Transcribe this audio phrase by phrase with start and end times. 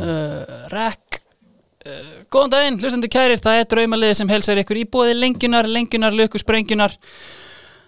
[0.00, 1.20] uh, Rekk
[1.86, 6.16] uh, Góðan daginn, hlustandi kærir, það er draumaliði sem helsar ykkur í bóði lengjunar, lengjunar,
[6.16, 6.96] löku sprengjunar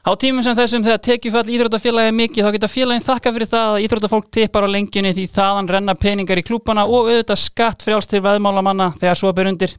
[0.09, 3.73] Á tímum sem þessum þegar tekjufall íþróttafélagi er mikið þá geta félagin þakka fyrir það
[3.73, 8.15] að íþróttafólk tippar á lengjunni því þaðan renna peningar í klúpana og auðvitað skatt frjálst
[8.15, 9.75] til veðmálamanna þegar svo ber undir.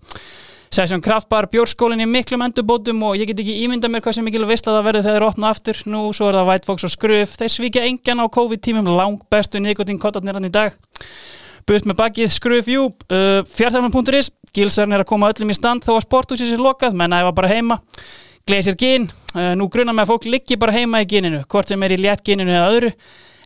[0.70, 4.46] Sessjón Kraftbar, bjórskólinn í miklum endurbótum og ég get ekki ímynda mér hvað sem mikil
[4.46, 5.82] veist að það verður þegar þeir opna aftur.
[5.90, 9.64] Nú svo er það White Fox og Skruf þeir svíkja engjan á COVID-tímum lang bestu
[9.64, 10.78] nikotín kottarnir hann í dag
[11.70, 16.00] Butt með bakið Skruf Jú uh, fjárþarman.is Gilsarn er að koma öllum í stand þó
[16.00, 16.96] að sporthúsið sér lokað.
[16.98, 17.76] Menn æfa bara heima.
[18.50, 21.84] Gleisir gín, uh, nú grunnar með að fólk liggi bara heima í gíninu, hvort sem
[21.86, 22.90] er í létt gíninu eða öðru,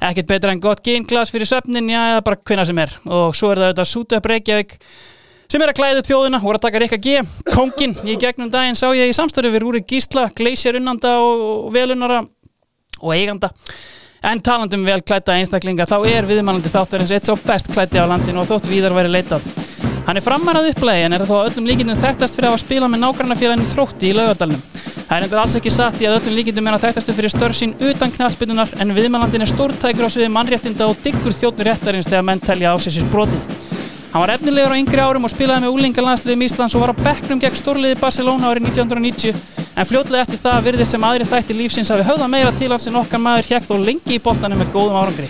[0.08, 2.94] ekkert betra en gott gínglas fyrir söfnin, já, eða bara hvenna sem er.
[3.10, 4.78] Og svo er það auðvitað Súta upp Reykjavík
[5.52, 7.26] sem er að klæða upp þjóðina, voru að taka Rikka G.
[7.52, 12.24] Kongin, í gegnum daginn sá ég í samstöru við Rúri Gísla, Gleisir unnanda og velunara
[13.04, 13.52] og eiganda
[14.24, 18.44] en talandum vel klæta einstaklinga þá er viðmælandi þáttarins eitt svo best klæti á landinu
[18.44, 19.46] og þótt víðar væri leitað
[20.04, 23.02] Hann er framarað upplægi en er þó öllum líkindum þekktast fyrir að hafa spilað með
[23.06, 24.64] nágrannafélaginu þrótti í laugadalunum.
[25.08, 27.56] Það er endur alls ekki satt í að öllum líkindum er að þekktastu fyrir störf
[27.56, 32.28] sín utan knafspinnunar en viðmælandin er stórtækur á sviði mannréttinda og diggur þjóttur réttarins þegar
[32.28, 33.58] menn telja á sig sér brotið.
[34.12, 37.40] Hann var efnilegur á yngri árum og spilaði með úlingalandsliðum Íslands og var á bekknum
[37.40, 42.06] gegn stórliði Barcelona árið 1990 en fljótlega eftir það virðið sem aðri þætti lífsins hafi
[42.08, 45.30] höfða meira til hans en okkar maður hjekk og lengi í boltanum með góðum árangri.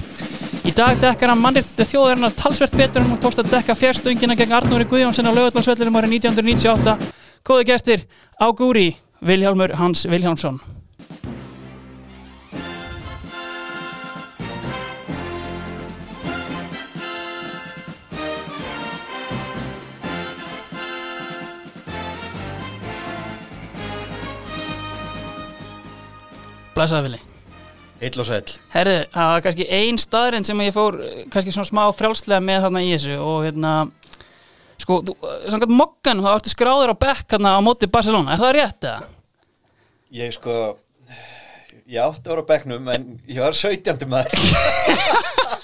[0.63, 4.55] Í dag dekkar hann mannréttið þjóðarinnar talsvert betur en hún tókst að dekka fjárstöngina gegn
[4.59, 7.11] Arnóri Guðjónsson á lögatlansvellinum árið 1998.
[7.43, 8.07] Góði gestir,
[8.39, 10.61] Ágúri, Vilhjálmur Hans Vilhjálmsson.
[26.73, 27.19] Blæsaði Vili.
[28.03, 28.55] Heill og sæll.
[28.73, 32.65] Herði, það var kannski ein staðurinn sem ég fór eh, kannski svona smá frjálslega með
[32.65, 33.73] þarna í þessu og hérna
[34.81, 35.15] sko, þú,
[35.53, 39.11] samkvæmt mokkan þá ertu skráður á bekk hérna á móti Barcelona, er það rétt eða?
[40.13, 40.57] Ég sko,
[41.87, 44.09] ég átti að vera á bekknum en ég var 17.
[44.11, 44.35] maður.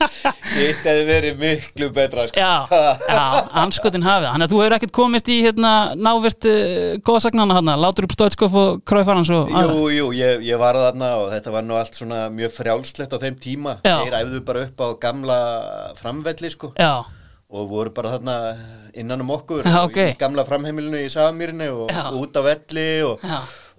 [0.00, 2.40] Hitt hefði verið miklu betra sko.
[2.40, 2.66] Já,
[3.04, 3.22] já,
[3.62, 8.08] anskotin hafið Þannig að þú hefur ekkert komist í hérna návist uh, góðsagnana hérna, látur
[8.08, 11.78] upp stöðskof og kráifarans og Jú, jú, ég, ég var þarna og þetta var nú
[11.78, 13.76] allt svona mjög frjálslegt á þeim tíma.
[13.84, 15.38] Þeir æfðu bara upp á gamla
[16.00, 17.04] framvelli sko Já,
[17.50, 18.36] og voru bara þarna
[18.94, 20.02] innan um okkur Já, og ok.
[20.14, 22.04] í gamla framheimilinu í Samýrinu og, Já.
[22.16, 23.24] út á velli og,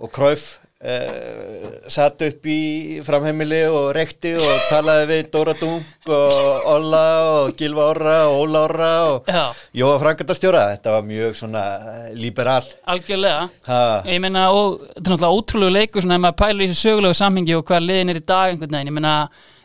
[0.02, 6.66] og Kræf Uh, satt upp í framheimili og rekti og talaði við Dóra Dunk og
[6.72, 7.02] Olla
[7.36, 9.44] og Gilva Orra og Óla Orra og Já.
[9.78, 13.46] Jóa Frankardarstjóra þetta var mjög svona eh, liberal algjörlega.
[13.69, 16.90] Ha, Ég meina, og þetta er náttúrulega ótrúlegu leikur svona ef maður pælir í þessu
[16.90, 19.16] sögulegu samhengi og hvað liðin er í dag einhvern veginn, ég meina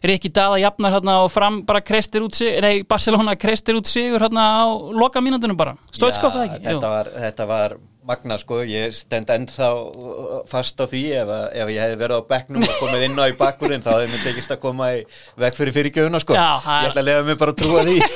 [0.07, 4.21] Rikki Dada jafnar hérna og fram bara kreistir út sig, nei, Barcelona kreistir út sigur
[4.29, 6.65] hérna á loka mínútunum bara Stóðskof það ekki?
[6.69, 11.03] Þetta var, þetta var magna sko, ég stend ennþá uh, fast á því.
[11.23, 14.13] Ef, ef ég hefði verið á bekknum og komið inn á í bakkurinn þá hefði
[14.13, 15.03] mér tekist að koma í
[15.43, 17.99] vekk fyrir fyrirgjöfuna sko, Já, ég ætla að lefa mig bara að trúa því.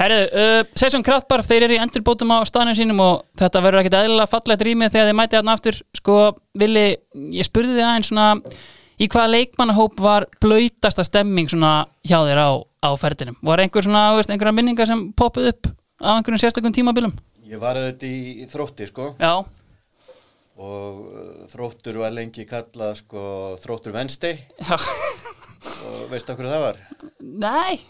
[0.00, 3.98] Herðu, uh, Sesson Kraftbar, þeir eru í endurbótum á staðnum sínum og þetta verður ekkit
[3.98, 5.80] eðlilega fallegt rýmið þegar þeir mæti þarna aftur.
[5.98, 6.20] Sko,
[6.56, 6.84] Vili,
[7.36, 8.28] ég spurði þið aðeins svona
[9.00, 13.36] í hvaða leikmannahóp var blöytasta stemming svona hjá þér á, á ferðinum?
[13.44, 15.70] Var einhver svona, veist, einhverja minningar sem poppuð upp
[16.00, 17.12] á einhverjum sérstökum tímabilum?
[17.50, 19.08] Ég var auðvitað í þrótti sko.
[19.20, 19.32] Já,
[20.60, 23.22] og uh, þróttur var lengi kallað sko
[23.62, 24.76] þróttur vensti já,
[25.88, 26.84] og veistu okkur það var?
[27.20, 27.80] nei.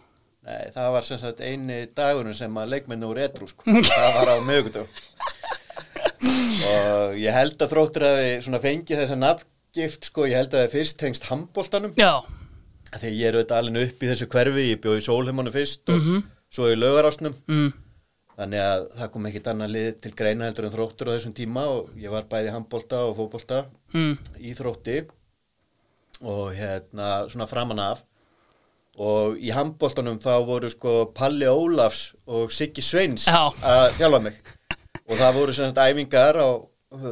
[0.40, 4.30] Nei, það var sem sagt eini dagurinn sem að leikmennu voru edru sko, það var
[4.32, 4.86] á mögutug
[6.70, 10.74] og ég held að þróttur hafi svona fengið þessa nafngift sko, ég held að það
[10.78, 12.22] fyrst tengst handbóltanum Já,
[12.94, 16.08] þegar ég er auðvitað alveg upp í þessu hverfi, ég bjóði í sólheimunum fyrst og
[16.50, 17.36] svo í laugarásnum.
[17.50, 17.70] Mm,
[18.40, 21.64] þannig að það kom ekkit annað lið til greina heldur en þróttur á þessum tíma
[21.74, 23.58] og ég var bæði handbólta og fótbólta
[23.92, 25.00] mm, í þrótti
[26.20, 28.04] og hérna svona framan af.
[29.00, 33.48] Og í handbóltanum þá voru sko Palli Ólafs og Siggi Sveins Já.
[33.64, 34.40] að þjálfa mig.
[35.08, 36.48] Og það voru sagt æfingar á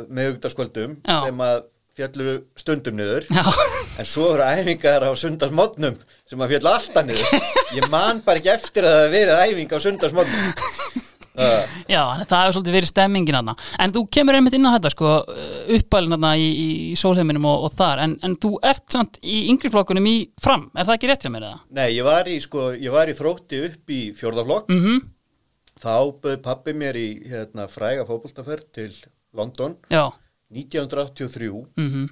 [0.09, 1.19] meðugdaskvöldum Já.
[1.25, 1.61] sem að
[1.99, 3.27] fjallu stundum niður.
[3.33, 3.43] Já,
[3.99, 5.97] en svo voru æfingar á sundarsmótnum
[6.29, 7.49] sem að fjallu alltaf niður.
[7.79, 10.68] Ég man bara ekki eftir að það verið æfing á sundarsmótnum
[11.95, 13.55] já, það hefur svolítið verið stemmingin þarna.
[13.85, 15.13] En þú kemur einmitt inn á þetta sko
[15.79, 18.03] uppalinn þarna í, í, í sólheiminum og, og þar.
[18.07, 21.33] En, en þú ert samt í yngri flokkunum í fram, er það ekki rétt hjá
[21.35, 21.61] mér eða?
[21.79, 24.99] nei, ég var í sko, ég var í þrótti upp í fjórðaflokk Mhm,
[25.79, 25.93] Þá
[26.25, 28.89] bauð pappi mér í hérna, fræga fótboltaferð til
[29.39, 30.09] London já,
[30.51, 32.09] 1983 mhm,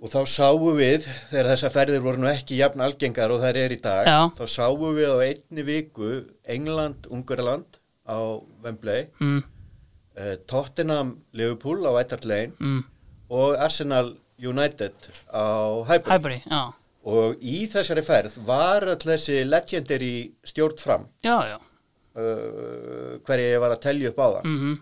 [0.00, 3.74] og þá sáum við þegar þessar ferðir voru nú ekki jafn algengar og þær er
[3.74, 4.20] í dag Já.
[4.38, 6.12] þá sáum við á einni viku
[6.48, 8.18] England, Ungarland á
[8.64, 9.06] Wembley.
[9.20, 9.42] Mm,
[10.16, 12.82] uh, Tottenham, Liverpool á White Hart Lane mm,
[13.30, 14.92] og Arsenal United
[15.32, 15.44] á
[15.88, 16.12] Highbury.
[16.12, 16.38] Highbury,
[17.10, 20.14] og í þessari ferð var all þessi legendary
[20.44, 21.08] stjórn fram.
[21.24, 21.58] Já, já.
[22.20, 24.46] Uh, hverja ég var að telja upp á það.
[24.54, 24.78] Mm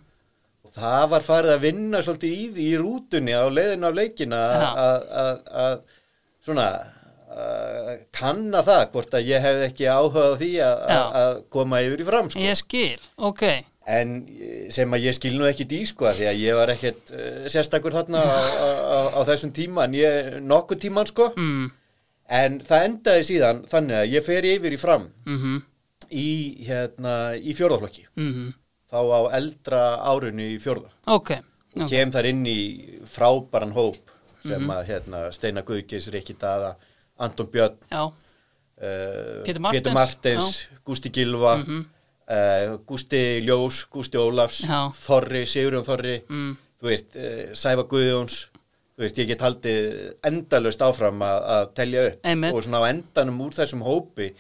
[0.69, 4.41] og það var farið að vinna svolítið í í rútunni á leiðinu af leikina
[5.57, 5.79] að-
[6.45, 6.65] svona
[8.19, 12.31] kanna það hvort að ég hefði ekki áhuga á því að- koma yfir í fram
[12.31, 12.41] sko.
[12.41, 13.43] Ég skil, ok.
[13.89, 17.11] En eh, sem að ég skil nú ekki dý sko því að ég var ekkert
[17.17, 21.31] uh, sérstakur þarna á, á, á, á þessum tíma en ég nokkuð tíman sko.
[21.37, 21.71] Mm,
[22.29, 25.57] en það endaði síðan þannig að ég fer yfir í fram mm,
[26.13, 26.29] í,
[26.69, 28.51] hérna, í fjórðaflokki mm,
[28.93, 29.81] þá á eldra
[30.13, 30.93] árinu í fjórða.
[31.09, 31.33] Ok,
[31.77, 31.89] ok.
[31.89, 32.61] kem þar inn í
[33.09, 33.97] frábæran hóp
[34.45, 34.71] sem Mhm.
[34.71, 36.75] að hérna, Steina Guðgis, Rikki Daða
[37.19, 38.11] Anton Björn uh,
[39.45, 41.81] Pétur Martins, Pétur Martins Gústi Gilva Mhm.
[42.31, 44.91] uh, Gústi Ljós, Gústi Ólafs Já.
[44.95, 48.39] Þorri, Sigurjón Þorri mm, þú veist, uh, Sæfa Guðjóns
[48.99, 52.23] þú veist, ég get haldið endalaust áfram að, að telja upp.
[52.27, 52.55] Einmitt.
[52.55, 54.33] og svona á endanum úr þessum hópi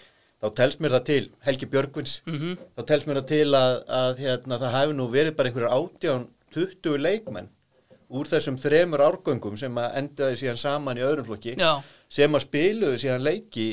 [0.42, 2.16] þá telst mér það til Helgi Björgvins.
[2.26, 5.76] Mhm, þá telst mér það til að, að hérna, það hefur nú verið bara einhverjur
[5.78, 7.48] átján 20 leikmenn
[8.08, 11.54] úr þessum þremur árgöngum sem að endaði síðan saman í öðrum flokki.
[11.60, 13.68] Já, sem að spiluðu síðan leiki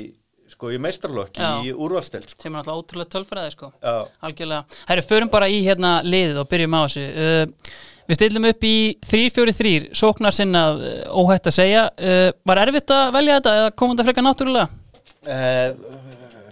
[0.51, 1.49] sko í meistarlokki Já.
[1.65, 2.43] í úrvalstelt sko.
[2.43, 3.95] sem er alltaf ótrúlega tölfræði sko Já,
[4.27, 4.79] Algjörlega.
[4.91, 7.05] Herri, förum bara í hérna liðið og byrjum á þessu.
[7.15, 8.75] Uh, við stillum upp í
[9.09, 11.87] 3-4-3, sóknar sinnað uh, óhætt að segja.
[11.97, 14.69] Uh, var erfitt að velja þetta eða kom þetta frekar náttúrulega?
[15.25, 16.03] uh,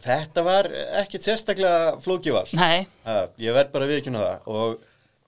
[0.03, 0.69] þetta var
[1.03, 4.81] ekkit sérstaklega flókival ég verð bara viðkynna það og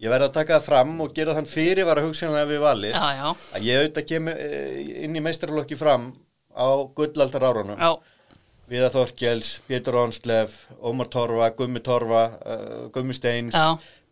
[0.04, 3.06] ég verð að taka það fram og gera þann fyrir var að við valið já,
[3.16, 6.10] já, að ég auðvitað kemur uh, inn í meistarlokki fram
[6.56, 7.92] á gullaldar árunum já,
[8.66, 13.54] Viða Þorkels, Pétur Ónslef, Ómar Torfa, Gummi Torfa, uh, Gummi Steins.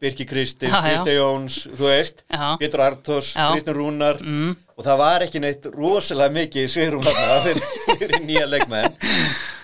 [0.03, 0.67] Birki Kristi.
[0.67, 2.57] Kristi Jóns, þú veist, Já.
[2.59, 3.45] Pétur Já.
[3.53, 8.97] Kristján Rúnar mm, og það var ekki neitt rosalega mikið sviðrum þarna fyrir, nýja leikmenn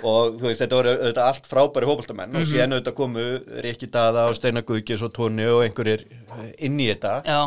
[0.07, 2.39] og þú veist, þetta voru auðvitað allt frábæri hópultamenn Mhm.
[2.41, 3.25] og síðan auðvitað komu
[3.65, 7.39] Rikki Dada og Steinar Guðgis og Tóni og einhverjir eh, inn í þetta já,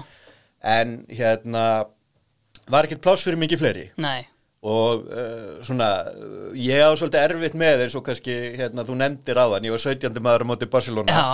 [0.77, 1.65] en hérna
[2.69, 4.27] var ekkert pláss fyrir mikið fleiri nei,
[4.63, 5.87] og uh, svona
[6.55, 9.83] ég á svolítið erfitt með eins og kannski hérna, þú nefndir á þann, ég var
[9.83, 10.21] 17.
[10.23, 11.25] maður á móti Barcelona Já.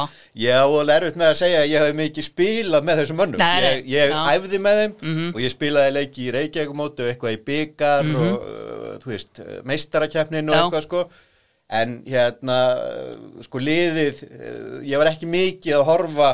[0.46, 3.42] ég á alveg erfitt með að segja að ég hef mikið spilað með þessum mönnum
[3.44, 5.26] Nei, ég, ég æfði með þeim Mhm.
[5.34, 9.42] og ég spilaði leiki í Reykjavík móti og eitthvað í byggar og uh, þú veist,
[9.69, 10.62] meistarakeppnin og Já.
[10.64, 11.04] eitthvað sko
[11.69, 14.22] en hérna uh, sko liðið,
[14.88, 16.31] ég var ekki mikið að horfa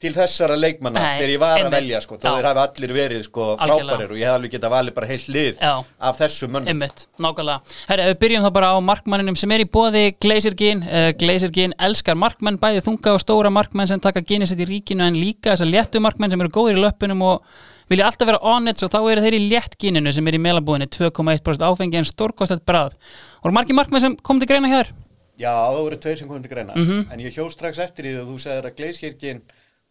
[0.00, 1.66] til þessara leikmanna Nei, þegar ég var einmitt.
[1.72, 4.94] að velja sko, þá hafi allir verið sko frábærir og ég hef alveg getað valið
[4.98, 5.70] bara heilt lið Já.
[6.10, 7.60] af þessum mönnum einmitt, nákvæmlega.
[7.88, 10.82] Herri, ef við byrjum þá bara á markmanninum sem er í bóði Gleisirgin.
[10.84, 15.16] Uh, Gleisirgin elskar markmenn, bæði þunga og stóra markmenn sem taka gynisitt í ríkinu en
[15.16, 17.56] líka þessar léttu markmenn sem eru góðir í löppunum og
[17.88, 20.88] vilja alltaf vera on-it og þá eru þeir í létt gyninu sem er í melabúðinni
[20.92, 22.92] 2,1% áfengi en stórkostætt bræð.
[23.46, 24.92] Og margir markmenn sem kom til greina hér?
[25.38, 27.12] Já, það voru tveir sem komið til greina Mhm.
[27.12, 29.42] en ég hjó strax eftir því að þú segir að Gleiskirkinn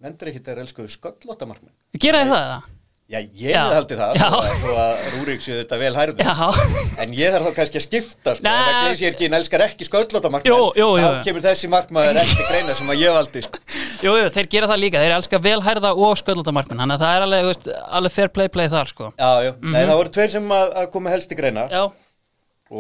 [0.03, 2.47] nefndir ekkit þeir elskuðu sköllóttamarkmenn Gera þið það?
[2.47, 2.63] eða?
[3.05, 6.47] Já, ég hef haldið það þó að- þó að Rúrik séu þetta vel hærður Já,
[7.03, 8.53] en ég þarf þá kannski að skipta sko, Nei.
[8.55, 11.03] ef að Gleiskirkinn elskar ekki sköllóttamarkmenn Jú, jú, jú.
[11.05, 13.61] þá kemur þessi markmaður ekki greina sem að ég valdi sko.
[14.07, 17.19] jú, jú, þeir gera það líka, þeir elska velhærða og sköllóta markmenn, þannig að það
[17.19, 19.11] er alveg, þú veist, alveg fair play play þar, sko.
[19.21, 21.77] Já, já, nei það voru tveir sem að, að koma helst til greina Mhm.
[21.77, 21.85] Já,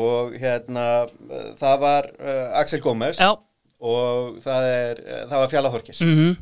[0.01, 0.87] og hérna
[1.61, 3.29] það var uh, Axel Gómez já,
[3.85, 6.33] og það, er, uh, það var Fjalla Þorkis mhm,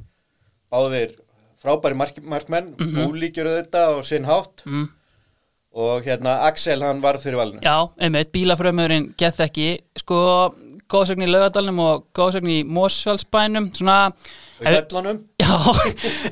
[0.74, 1.16] báðir
[1.64, 2.74] frábæri mark, markmenn
[3.06, 4.90] ólíkjur þetta og sinn hátt mhm.
[5.80, 9.70] og hérna Axel hann var fyrir valinu Já, einmitt, bílafrömmurinn gett ekki
[10.02, 10.20] sko,
[10.92, 14.00] góðsögn í laugadalnum og góðsögn í Mósfjálsbænum svona,
[14.60, 15.54] og já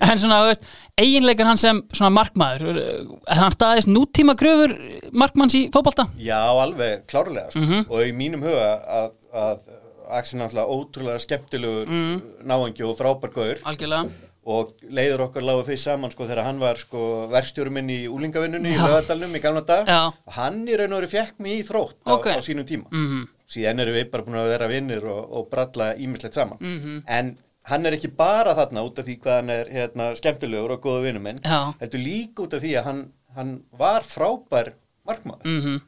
[0.10, 0.65] en svona, veist,
[1.00, 4.75] eiginleikan hann sem svona markmaður, er hann staðist nútíma kröfur
[5.15, 6.10] markmanns í fótbolta?
[6.19, 7.63] já alveg klárlega sko.
[7.63, 7.86] Mhm.
[7.88, 9.69] og í mínum huga að, að
[10.12, 12.15] Axel náttúrulega ótrúlega skemmtilegur mm.
[12.43, 14.10] náengi og frábær gaur Algjörlega,
[14.43, 18.71] og leiður okkar lágu fyrst saman sko þegar hann var sko verkstjórum minn í úlingavinnunni
[18.74, 18.88] í Já.
[18.89, 20.00] lögadalnum í gamla dag Já.
[20.25, 22.25] og hann í raun og veru fekk mig í þrótt á, Ok.
[22.33, 25.91] á sínum tíma mhm, síðan erum við bara búin að vera vinnir og, og bralla
[25.95, 27.03] ímislegt saman Mhm.
[27.07, 27.38] en
[27.69, 31.03] hann er ekki bara þarna út af því hvað hann er hérna, skemmtilegur og góða
[31.05, 31.74] vinnum Já.
[31.79, 33.03] heldur líka út af því að hann,
[33.36, 34.74] hann var frábær
[35.05, 35.81] markmaður mhm,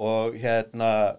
[0.00, 1.16] og hérna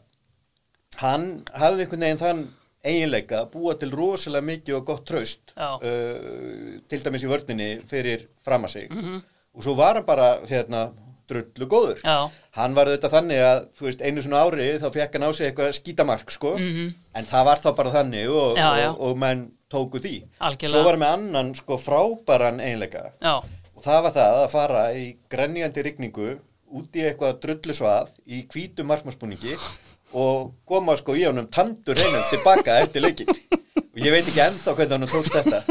[1.01, 2.41] hann hafði einhvern veginn þann
[2.83, 5.69] eiginleika að búa til rosalega mikið og gott traust Já.
[5.77, 9.21] uh, til dæmis í vörninni fyrir fram að sig Mhm.
[9.55, 10.91] og svo var hann bara hérna
[11.31, 12.29] drullu góður Já.
[12.57, 15.47] hann var þetta þannig að þú veist, einu svona ári þá fekk hann á sig
[15.51, 18.57] eitthvað skítamark sko, en það var þá bara þannig og.
[18.57, 18.89] Já, já.
[18.91, 20.67] og, og menn tóku því Algjörlega.
[20.73, 23.37] svo var með annan sko frábæran einleika Já,
[23.75, 26.39] og það var það að fara í grenjandi rigningu
[26.71, 29.55] út í eitthvað drullu svað í hvítu markmannsbúningi
[30.13, 34.75] og koma sko í honum tandur reynum tilbaka eftir leikin og ég veit ekki ennþá
[34.77, 35.63] hvernig hann tókst þetta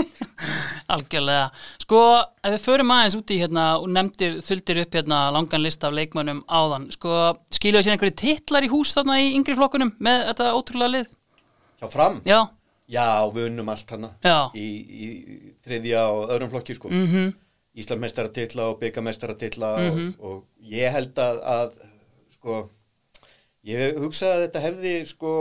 [0.91, 1.51] algjörlega
[1.83, 2.01] Sko,
[2.45, 5.97] ef við förum aðeins út í hérna og nefndir, þuldir upp hérna langan lista af
[5.97, 7.17] leikmönnum áðan Sko,
[7.55, 11.13] skiluðu sér einhverju titlar í hús þarna í yngri flokkunum með þetta ótrúlega lið?
[11.81, 12.41] hjá fram Já,
[12.91, 14.51] Já, við unnum allt hana Já.
[14.59, 14.67] í,
[15.07, 15.07] í
[15.65, 16.91] þriðja og öðrum flokki sko.
[16.91, 17.33] mm -hmm.
[17.81, 21.77] Íslandmestaratitla og byggamestaratitla og, og ég held að, að
[22.35, 22.57] sko,
[23.69, 25.33] ég hugsaði að þetta hefði sko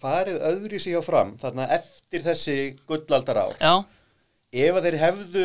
[0.00, 2.56] farið öðri sig á fram þarna eftir þessi
[2.88, 3.72] gullaldar ár já,
[4.66, 5.44] ef að þeir hefðu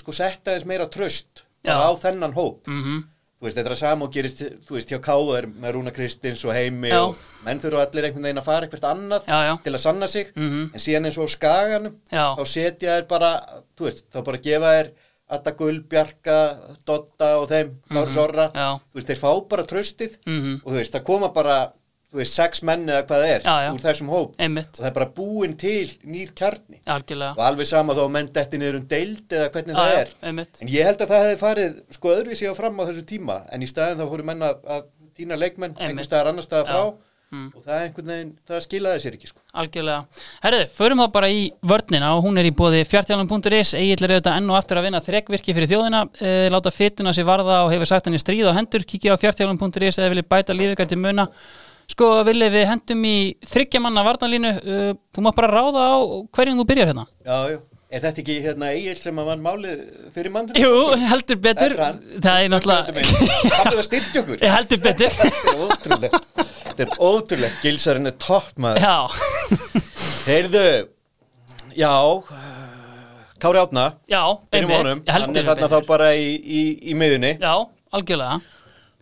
[0.00, 2.66] sko sett aðeins meira tröst á þennan hóp.
[2.70, 2.98] Mhm,
[3.36, 6.44] þú veist, þetta er að sama og gerist þú veist, hjá Káður með Rúna Kristins
[6.46, 7.00] og Heimi Já.
[7.02, 10.30] og menn þurfa allir einhvern veginn að fara eitthvað annað Já, til að sanna sig.
[10.36, 10.70] Mhm.
[10.74, 13.30] en síðan eins og á skaganum þá setja þær bara,
[13.76, 14.90] þú veist, þá bara gefa þær
[15.28, 16.36] Adda Gull, Bjarka,
[16.86, 18.54] Dotta og þeim, Lárus Orra Mhm.
[18.54, 18.80] Já.
[18.92, 20.60] þú veist, þeir fá bara tröstið Mhm.
[20.64, 21.72] og þú veist, það koma bara
[22.12, 23.72] þú veist, sex menn eða hvað það er Já, já.
[23.74, 27.66] úr þessum hóp einmitt, og það er bara búin til nýr kjarni algjörlega og alveg
[27.66, 30.68] sama þá að menn detti niður um deild eða hvernig Já, það er einmitt En
[30.68, 33.66] ég held að það hefði farið sko öðruvísi á fram á þessu tíma en í
[33.66, 34.84] staðin þá fóru menn að,
[35.16, 36.94] týna leikmenn einhver staðar annar staðar frá.
[37.34, 37.46] Mm.
[37.56, 39.40] og það er einhvern veginn, það skilaði sér ekki sko.
[39.58, 40.20] Algjörlega.
[40.44, 44.38] Herðu, förum þá bara í vörnina og hún er í bóði fjartjálum.is Egil er auðvitað
[44.38, 47.90] enn og aftur að vinna þrekvirki fyrir þjóðina e, láta fytuna sér varða og hefur
[47.90, 51.26] sagt henni stríð á hendur kíkja á fjartjálum.is eða viljið bæta til muna
[51.90, 53.16] sko viljið við hendum í
[53.46, 55.96] þryggja manna varnalínu e, þú mátt bara ráða á
[56.30, 57.58] hverjum þú byrjar hérna Já, já.
[57.86, 59.82] Er þetta ekki hérna Egil sem að vann málið
[60.14, 60.48] fyrir mann?
[60.58, 60.70] Jú,
[61.06, 61.74] heldur betur.
[61.76, 63.04] Þetta er það er náttúrulega
[63.52, 65.14] Það er Ég heldur betur.
[65.20, 66.26] Þetta er ótrúlegt.
[66.66, 68.82] Þetta er ótrúlegt, Gilsarinn er topp maður.
[68.82, 68.96] Já,
[70.30, 70.64] Heyrðu,
[71.78, 71.92] já
[73.38, 74.76] Kári Átna já, einmitt.
[74.80, 77.52] honum, hann er þarna þá bara í, í, í miðunni Já,
[77.94, 78.38] algjörlega.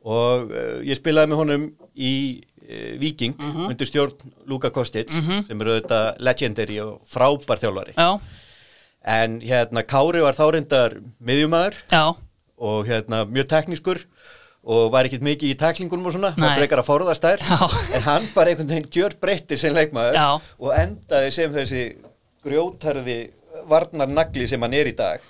[0.04, 2.12] Og uh, ég spilaði með honum í
[2.68, 3.68] uh, Viking Mhm.
[3.70, 7.94] undir stjórn Luka Kostic sem eru auðvitað legendary og frábær þjálfari.
[7.96, 8.10] Já,
[9.04, 11.76] en hérna Kári var þá reyndar miðjumæður
[12.64, 14.00] og hérna mjög teknískur
[14.64, 17.42] og var ekkert mikið í tæklingunum og svona það frekar að forðast þær.
[17.98, 20.28] En hann bara einhvern veginn gjör breytti sem leikmaður Já.
[20.40, 21.82] og endaði sem þessi
[22.44, 23.18] grjótarði
[23.68, 25.20] varnarnagli sem hann er í dag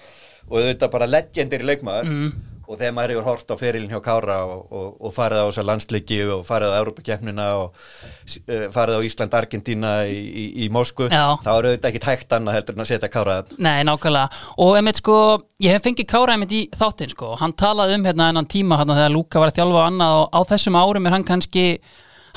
[0.47, 2.11] og auðvitað bara legendary leikmaður.
[2.11, 2.54] Mm.
[2.65, 5.65] Og þegar maður hefur hort á ferilin hjá Kára og, og, og farið á þessa
[5.69, 11.37] landsleiki og farið á Európa-kefnina og uh, farið á Ísland-Argentína í, í, í Moskvu Já.
[11.45, 13.61] þá er auðvitað ekki tækt annað heldur en að setja Kára þarna.
[13.69, 15.19] Nei, nákvæmlega og einmitt sko,
[15.65, 18.99] ég hef fengið Kára einmitt í þáttinn sko, hann talaði um hérna enn tíma hérna
[19.01, 21.69] þegar Lúka var að þjálfa annað og á þessum árum er hann kannski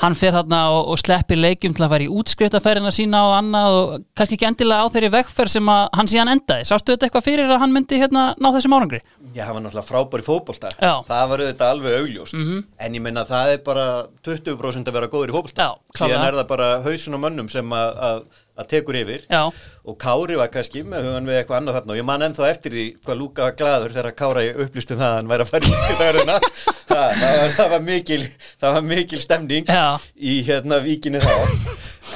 [0.02, 3.78] hann fer þarna og, og sleppir leikjum til að fara í útskriftaferðina sína og annað
[3.78, 7.26] og kannski ekki endilega á þeirri vegferð sem að hann síðan endaði, sástu þetta eitthvað
[7.26, 9.02] fyrir að hann myndi hérna ná þessum árangri?
[9.34, 10.92] Já, hann var náttúrulega frábær í fótbolta Já.
[11.08, 13.86] Það var auðvitað alveg augljóst En ég meina það er bara
[14.24, 15.68] 20% að vera góður í klárlega.
[15.98, 18.22] Síðan er það bara hausun og mönnum sem að, að,
[18.58, 19.22] að tekur yfir.
[19.30, 19.42] Já,
[19.88, 21.92] Og Kári var kannski með hugan við eitthvað annað þarna.
[21.94, 25.14] Og ég man ennþá eftir því hvað Lúka var glaður Þegar Kári upplýstu það að
[25.18, 26.36] hann væri að fara í skjöðaruna
[26.90, 27.22] það,
[27.56, 28.20] það, var- mikil,
[28.60, 29.86] það var mikil stemning Já.
[30.18, 31.32] Í hérna víkinni þá.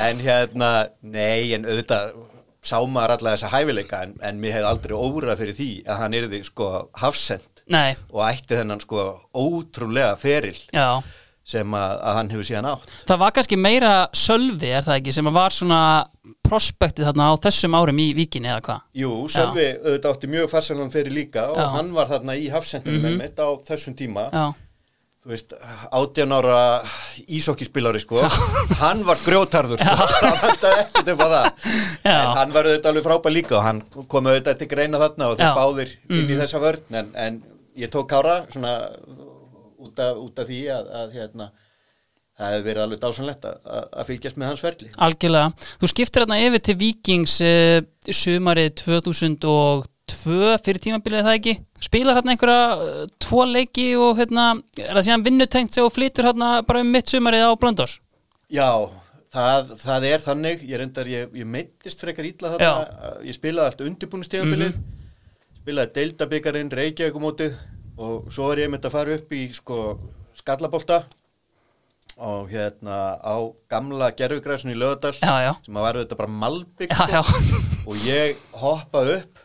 [0.08, 0.70] En hérna,
[1.04, 2.12] nei, en auðvitað
[2.62, 6.14] sá maður alla þessa hæfileika en, en mér hefði aldrei órað fyrir því að hann
[6.14, 6.68] yrði sko
[7.02, 9.02] hafsend nei, og ætti þennan sko
[9.34, 10.54] ótrúlega feril.
[10.75, 11.02] Já
[11.44, 15.14] sem að, að hann hefur síðan átt Það var kannski meira sölvi, er það ekki,
[15.16, 15.80] sem að var svona
[16.46, 18.82] prospektið þarna á þessum árum í víkinni eða hvað?
[19.02, 21.64] Jú, Sölvi auðvitað átti mjög farsalan feril líka og Já.
[21.66, 21.76] Mhm.
[21.78, 23.40] hann var þarna í hafsendinu mm -hmm.
[23.42, 24.54] á þessum tíma Já,
[25.22, 25.54] þú veist,
[25.90, 26.82] 18 ára
[27.28, 28.22] ísokkispilari sko
[28.78, 31.46] hann var grjótarður sko hann vantaði ekkert upp á það
[32.04, 32.18] Já.
[32.20, 35.38] en hann var auðvitað alveg frábær líka og hann kom auðvitað til greina þarna og
[35.38, 35.52] þeir Já.
[35.52, 35.58] Mhm.
[35.58, 37.42] báðir inn í þessa vörn en, en
[37.76, 38.90] ég tók Kára svona
[39.82, 41.50] út af, út af því að, að hérna
[42.38, 43.58] það hefði verið alveg dásanlegt að,
[43.92, 44.88] að- fylgjast með hans ferli.
[45.06, 45.68] Algjörlega.
[45.82, 49.52] Þú skiptir hérna yfir til Víkings uh, sumarið 2002
[50.62, 51.52] fyrir tímabilið það ekki?
[51.82, 54.48] Spilar hérna einhverja uh, tvo leiki og hérna,
[54.80, 57.98] er það síðan vinnutengt þú flytur hérna bara um mitt sumarið á Blöndós?
[58.52, 58.68] Já,
[59.32, 63.84] það, það er þannig, ég reyndar, ég, ég meittist frekar ítla þarna, ég spilaði allt
[63.86, 64.76] undirbúinustíðanbilið,
[65.62, 67.54] spilaði deildabikarin, reykjaugumótið
[67.99, 69.78] og svo er ég myndi að fara upp í sko
[70.38, 71.02] skallabólta
[72.22, 73.37] og hérna á
[73.70, 75.52] gamla gerfugræsun í já.
[75.64, 77.22] sem að var þetta bara malbygg já.
[77.88, 79.40] og ég hoppa upp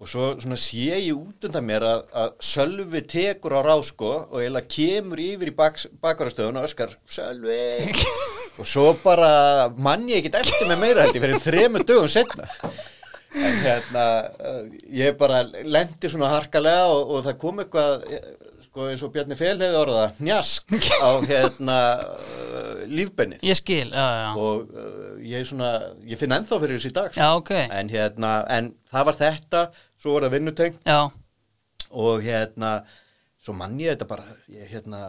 [0.00, 4.66] og svo sé ég út undan mér að, að Sölvi tekur á rásko og eiginlega
[4.68, 7.94] kemur yfir í bak, bakvarastöðun og öskar Sölvi
[8.58, 12.50] og svo bara mann ég ekkert eftir með meira ég fyrir þremur dögum setna
[13.34, 14.04] en hérna
[14.38, 14.60] uh,
[14.94, 18.28] ég bara lendi svona harkalega og, og það kom eitthvað eh,
[18.66, 23.42] sko eins og Bjarni Fel hefði orða njask á hérna uh, lífbennið.
[23.46, 25.72] Ég skil, já, já og uh, ég svona,
[26.06, 27.20] ég finn ennþá fyrir þessu í dag sko.
[27.20, 30.82] Já, ok, en hérna, en það var þetta svo var það vinnutengt.
[30.88, 31.00] Já,
[31.94, 32.74] og hérna
[33.44, 35.06] svo mann ég þetta bara ég, hérna,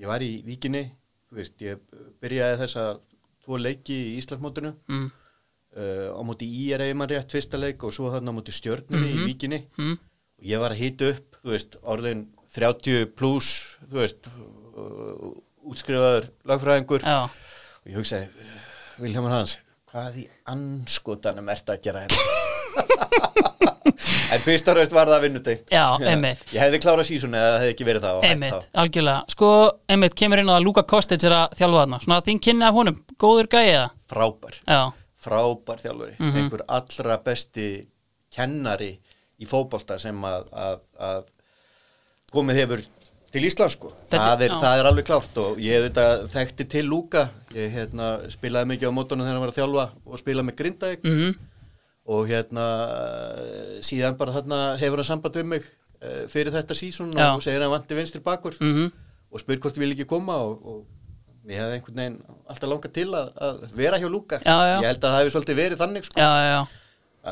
[0.00, 0.88] ég var í Víkinni
[1.34, 1.80] þú veist, ég
[2.22, 2.86] byrjaði þessa
[3.44, 4.70] tvo leiki í Íslandsmótinu.
[4.88, 5.08] Mm,
[5.74, 9.64] á móti IRA mann rétt fyrsta leik og svo þarna á móti stjörnunni í Víkinni.
[9.78, 9.96] mm,
[10.38, 15.34] og ég var að hita upp, þú veist, orðin 30 pluss, þú veist uh,
[15.66, 17.26] útskrifaður lagfræðingur já.
[17.84, 18.30] Og ég hugsaði,
[19.02, 19.58] Vilhelmur Hans
[19.94, 22.22] hvað í anskotanum ert að gera hérna?
[24.34, 25.68] En fyrst og raust var það vinnutengt.
[25.70, 26.40] Já, einmitt.
[26.50, 29.34] ég hefði klárað sísun eða það hefði ekki verið það Einmitt, algjörlega.
[29.34, 29.50] Sko,
[29.94, 32.00] einmitt, kemur inn á að Luka Kostic er að þjálfa þarna.
[32.02, 33.84] Svona þín kynni af honum, góður þá.
[34.10, 34.80] frábær, Já,
[35.24, 36.36] frábær þjálfari Mhm.
[36.40, 37.68] einhver allra besti
[38.34, 38.92] kennari
[39.40, 41.24] í fótbolta sem að, að, að
[42.34, 42.82] komið hefur
[43.34, 43.90] til Íslands sko.
[44.10, 48.12] Það er, það er alveg klárt og ég hef þetta þekkti til Lúka ég hérna,
[48.30, 51.08] spilaði mikið á mótunum þegar hann var að þjálfa og spilaði með Grindavík.
[51.08, 51.34] Mhm,
[52.14, 52.66] og hérna
[53.84, 55.64] síðan bara þarna hefur hann samband við mig
[56.02, 57.30] uh, fyrir þetta sísón Já.
[57.32, 58.92] og segir hann vanti vinstri bakur mhm.
[59.32, 60.84] og spyr hvort ég vil ekki koma og, og
[61.50, 64.40] ég hefði einhvern veginn alltaf langað til að, að vera hjá Lúka.
[64.40, 64.76] Já, já.
[64.80, 66.58] ég held að það hefði svolítið verið þannig sko, Já,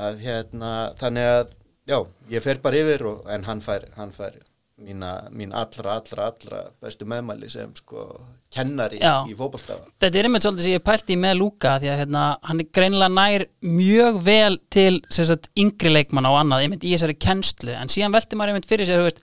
[0.03, 1.53] að hérna þannig að
[1.93, 1.99] já,
[2.33, 4.41] ég fer bara yfir og, en hann fær, hann fær
[4.83, 8.07] mína, mín allra, allra, allra bestu meðmæli sem sko
[8.53, 12.25] kennari í fótboltafa Þetta er einmitt svolítið sem ég pælti með Luka því að hérna,
[12.49, 17.17] hann er greinilega nær mjög vel til sagt, yngri leikmanna og annað einmitt í þessari
[17.21, 17.73] kennslu.
[17.77, 19.23] En síðan velti maður einmitt fyrir sér þú veist,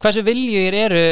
[0.00, 1.02] hversu viljugir eru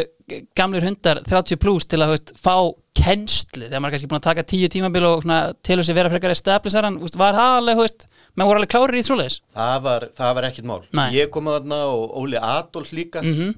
[0.57, 2.55] gamlir hundar 30 plus til að veist, fá
[2.99, 3.69] kennslu?
[3.69, 6.13] Þegar maður er kannski búin að taka 10 tímabil og svona, til þess að vera
[6.13, 10.69] frekar establisharan var það alveg, maður voru alveg klárir í þrúleis það var, var ekkert
[10.69, 10.83] mál.
[10.93, 11.09] Nei.
[11.17, 13.25] ég kom að þarna og Óli Adolf líka.
[13.25, 13.57] Mm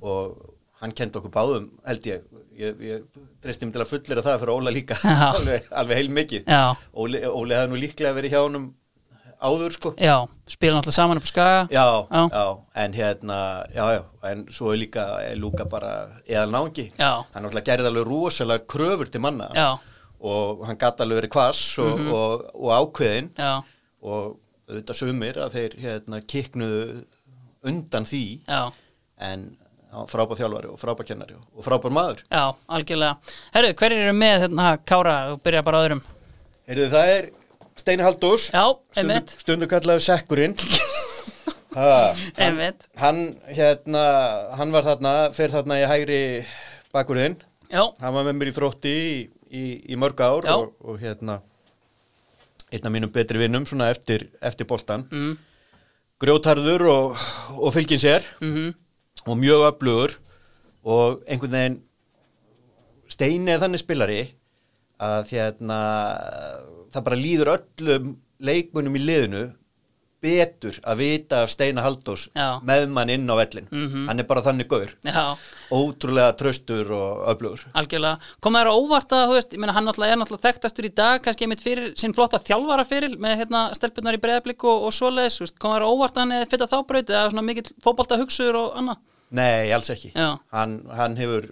[0.00, 0.36] og
[0.80, 2.22] hann kendi okkur báðum held ég,
[2.56, 4.96] ég, ég treysti mig til að fullera það fyrir Óla líka.
[5.36, 6.52] Alveg, alveg heil mikið
[6.96, 8.70] Óli, Óli hefði nú líklega verið hjá honum
[9.40, 9.92] áður sko.
[9.96, 10.16] Já,
[10.50, 11.60] spila náttúrulega saman upp á skaga.
[11.72, 12.22] Já, Já.
[12.32, 12.44] já,
[12.84, 13.38] en hérna
[13.74, 15.92] já, já, en svo er líka er Lúka bara
[16.28, 16.90] eða náungi.
[16.98, 17.24] Já.
[17.34, 19.48] hann náttúrulega gerði alveg rosalega kröfur til manna.
[19.56, 19.78] Já,
[20.20, 23.62] og hann gæti alveg verið kvass og, og, og ákveðin já,
[24.02, 24.36] og
[24.70, 27.00] auðvitað sumir að þeir hérna kiknuðu
[27.64, 28.24] undan því.
[28.48, 28.70] Já.
[29.20, 29.48] En
[29.90, 32.22] já, frábær þjálfari og frábær kennari og frábær maður.
[32.30, 33.16] Já, algjörlega.
[33.56, 35.16] Herru, hverjir eru með hérna Kára?
[35.34, 36.00] Og byrja bara öðrum?
[36.70, 37.28] Heyrðu, það er
[37.90, 38.64] Steini Haldós Já,
[39.34, 40.54] stundu, kallaðu Sekkurinn.
[41.70, 41.86] Ha,
[42.34, 42.56] hann,
[42.98, 44.00] hann hérna
[44.58, 46.16] hann var þarna, fer þarna í hægri
[46.90, 47.36] bakurinn,
[47.70, 49.12] Já, hann var með mér í þrótti í,
[49.54, 49.62] í,
[49.94, 51.36] í mörg ár og, og hérna
[52.74, 55.36] einn af mínum betri vinnum svona eftir, eftir boltan mm,
[56.18, 57.22] grjótarður og,
[57.54, 58.26] og fylgin sér.
[58.42, 58.74] Mm
[59.26, 60.18] og mjög öflugur.
[60.84, 61.80] Og einhvern veginn
[63.10, 64.20] Steini er þannig spilari
[65.00, 65.80] að hérna
[66.92, 69.42] það bara líður öllum leikmunum í liðinu
[70.20, 72.26] betur að vita af Steina Haldós
[72.68, 74.06] með mann inn á vellin Mhm.
[74.08, 74.90] hann er bara þannig gaur.
[75.02, 75.36] Já,
[75.72, 77.62] ótrúlega tröstur og öflugur.
[77.72, 78.18] Algjörlega.
[78.40, 81.22] Kom það þér á óvart að, veist, meina hann náttúrulega er náttúrulega þekktastur í dag,
[81.24, 85.38] kannski einmitt fyrir sinn flotta þjálfara fyrir með hérna stelpunar í breyðablík og, og svoleiðis,
[85.40, 87.72] þú veist, kom það þér á óvart að hann eða fyrir þá braut eða mikill
[87.82, 88.96] fótbolta hugsuður og annað?
[89.30, 90.12] Nei, alls ekki.
[90.52, 91.46] Hann, hann hefur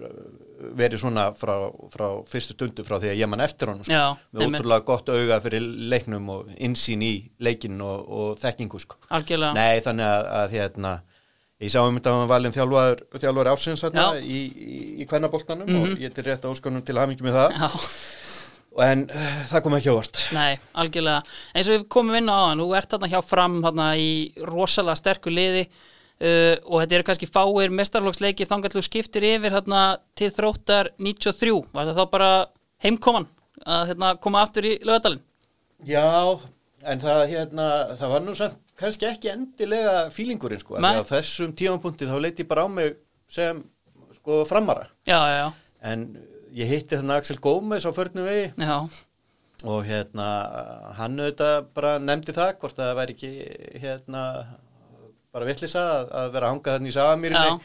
[0.79, 1.55] verið svona frá,
[1.93, 3.95] frá fyrstu stundu frá því að ég mann eftir honum sko.
[3.95, 7.13] Já, með ótrúlega gott auga fyrir leiknum og insýn í
[7.45, 8.99] leikin og, og þekkingu sko.
[9.15, 9.55] Algjörlega.
[9.55, 10.95] Nei, þannig að, að hérna,
[11.63, 14.07] ég sá um þetta að hann valin þjálfar, þjálfar ásins hérna.
[14.15, 14.31] Mhm.
[14.39, 17.69] í, í, í kvennaboltanum og ég til rétt áskonum til hamingi með það Já,
[18.89, 21.37] en uh, það kom ekki á vart nei, algjörlega.
[21.55, 24.11] Eins og við komum inn á hann, þú ert þarna hjá fram þarna í
[24.47, 25.65] rosalega sterku liði
[26.23, 29.83] uh, og þetta eru kannski fáir mestarlóksleikir þangar til þú skiptir yfir þarna
[30.19, 31.57] til þróttar 93.
[31.75, 32.31] Var það þá bara
[32.85, 33.29] heimkoman
[33.67, 35.25] að hérna, koma aftur í lögadalinn?
[35.87, 36.07] Já,
[36.87, 42.07] en það, hérna, það var nú samt kannski ekki endilega fílingurinn sko, af þessum tímapunkti
[42.07, 42.95] þá leiti ég bara á mig
[43.31, 43.61] sem
[44.21, 45.49] sko framara Já, já, já.
[45.91, 46.05] en
[46.55, 48.77] ég hitti þannig Axel Gómez á förnum vegi Já,
[49.67, 50.29] og hérna
[50.99, 53.33] hann auðvitað bara nefndi það hvort að það væri ekki
[53.83, 54.23] hérna
[55.33, 57.61] bara vittlisa að, að vera að hanga þannig í sagamýrinni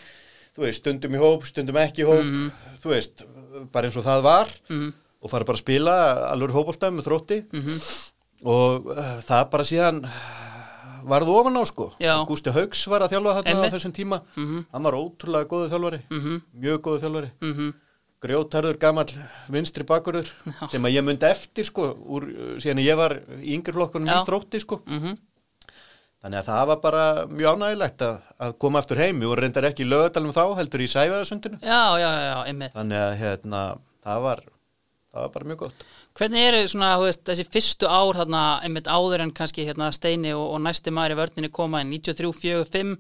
[0.53, 2.27] þú veist, stundum í hóp, stundum ekki í hóp.
[2.83, 3.23] Þú veist,
[3.73, 4.51] bara eins og það var.
[4.69, 4.91] Mhm.
[5.23, 5.93] og fara bara að spila
[6.33, 7.37] alveg fótbolta með þrótti.
[7.55, 7.77] Mhm,
[8.43, 10.01] og uh, það bara síðan
[11.07, 11.85] varð ofan á sko.
[12.03, 12.11] Já.
[12.27, 14.19] Gústi Haugs var að þjálfa þarna á þessum tíma.
[14.35, 16.01] Hann var ótrúlega góðu þjálfari.
[16.11, 16.41] Mhm.
[16.59, 17.31] mjög góðu þjálfari.
[17.41, 17.73] Mhm.
[18.23, 19.11] grjótarður gamall
[19.51, 20.29] vinstri bakurður
[20.71, 22.23] sem að ég myndi eftir sko úr,
[22.63, 24.21] síðan ég var í yngri flokkunum Já.
[24.21, 24.79] í þrótti sko.
[24.87, 25.17] Mhm.
[26.23, 29.19] Þannig að það var bara mjög ánægilegt að, að koma aftur heim.
[29.21, 32.75] Við vorum reyndar ekki í lögadalum þá heldur í sæfaðasundinu Já, já, já, já, einmitt.
[32.77, 33.63] Þannig að hérna,
[34.07, 34.45] það var
[35.13, 35.83] það var bara mjög gott.
[36.17, 40.33] Hvernig eru svona, þú veist, þessi fyrstu ár þarna, einmitt áður en kannski hérna Steini
[40.33, 42.95] og, og næsti maður í vörninni koma inn 93, 4, 5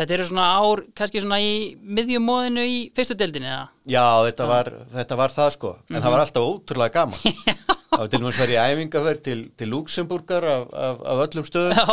[0.00, 3.66] Þetta eru svona ár, kannski svona í miðjumóðinu í fyrstu deildinni eða?
[3.90, 5.72] Já, þetta var, þetta var það sko.
[5.90, 7.18] En það var alltaf ótrúlega gaman
[7.90, 11.46] það var til og með sverið í æfingaferð til, til Luxemburgar af, af, af öllum
[11.48, 11.78] stöðum.
[11.78, 11.86] Já,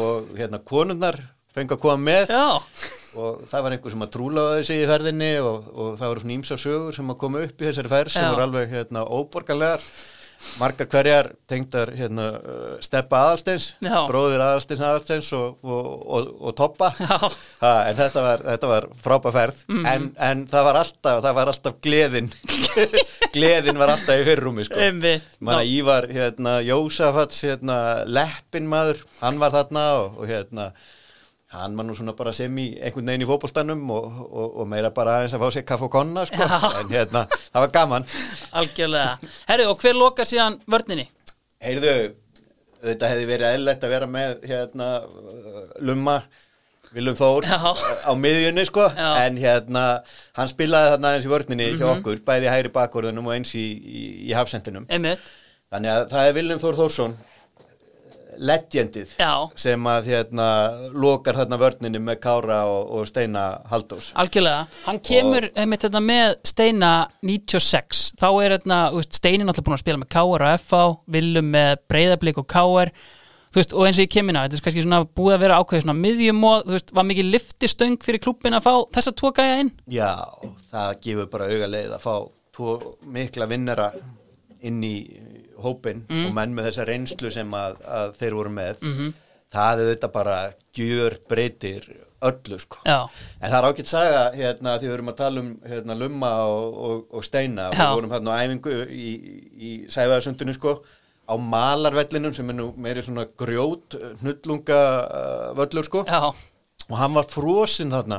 [0.00, 1.18] og hérna konunnar
[1.54, 2.32] fengi að koma með.
[2.34, 2.60] Já,
[3.18, 6.36] og það var einhver sem að trúlaði sig í ferðinni og, og það voru svona
[6.38, 8.30] ímsa sögur sem að koma upp í þessari ferð sem Já.
[8.32, 9.88] voru alveg hérna óborgarlegar
[10.60, 13.96] margar hverjar tengdar hérna uh, Steppa Aðalsteins Já.
[14.08, 17.18] bróðir Aðalsteins Aðalsteins og, og, og, og Toppa ha,
[17.88, 19.86] en þetta var, þetta var frábær ferð Mhm.
[19.90, 22.28] en, en það var alltaf það var alltaf gleðin
[23.34, 24.78] gleðin var alltaf í fyrrúmi sko.
[25.40, 30.68] Manna Ívar, hérna, Jósafats, hérna, Leppin maður, hann var þarna og, og hérna,
[31.54, 34.90] hann var nú svona bara sem í einhvern veginn í fótboltanum og, og, og meira
[34.94, 36.70] bara aðeins að fá sér kaff og konna, sko, Já.
[36.80, 38.06] en hérna, það var gaman.
[38.60, 41.06] Algjörlega Herru, og hver lokar síðan vörninni?
[41.64, 41.92] Heyrðu,
[42.84, 44.88] þetta hefði verið eðlilegt að vera með, hérna,
[45.84, 46.16] Lumma,
[46.94, 47.58] Viljum Þór Já.
[48.06, 49.08] á miðjunni, sko, Já.
[49.14, 49.22] Mhm.
[49.26, 49.84] en hérna,
[50.38, 54.02] hann spilaði þarna aðeins í vörninni hjá okkur, bæði hægri bakvörðunum og eins í, í,
[54.30, 54.86] í hafsendinum.
[54.90, 55.22] Einmitt,
[55.74, 57.14] Þannig að það er Viljum Þór Þórsson
[58.38, 59.14] legendið
[59.60, 60.48] sem að hérna
[60.92, 64.68] lokar þarna vörninni með Kára og, og Steina Haldós algjörlega.
[64.86, 66.92] Hann kemur einmitt þetta með Steina
[67.24, 70.86] 96, þá er þetta þú veist, Steini náttúrulega búin að spila með KR og FH
[71.16, 72.48] Willum með breyðablík og
[73.60, 75.98] veist, og eins og ég á, þetta er kannski svona búið að vera ákveðið svona
[76.00, 79.70] miðjum og þú veist, var mikið liftistöng fyrir klubbin að fá þessa tvo gæja inn?
[79.94, 80.10] Já,
[80.72, 82.14] það gefur bara auga leið að fá
[82.54, 82.74] tvo
[83.14, 83.92] mikla vinnara
[84.64, 84.96] inn í
[85.62, 86.26] hópin Mm.
[86.26, 89.12] og menn með þessa reynslu sem að, að þeir voru með Mhm.
[89.54, 90.38] það er þetta bara
[90.74, 91.84] gjör breytir
[92.24, 93.08] öllu sko Já,
[93.40, 96.74] En það er ágætt saga hérna því við erum að tala um hérna, Lumma og,
[96.88, 97.84] og, og Steina og Já.
[97.84, 99.10] við vorum hérna á æfingu í,
[99.60, 100.78] í Sæfaðarsundinu sko
[101.28, 106.32] á malarvellinum sem er nú meiri svona grjót hnullunga uh, völlur sko já,
[106.90, 108.18] og hann var frosinn þarna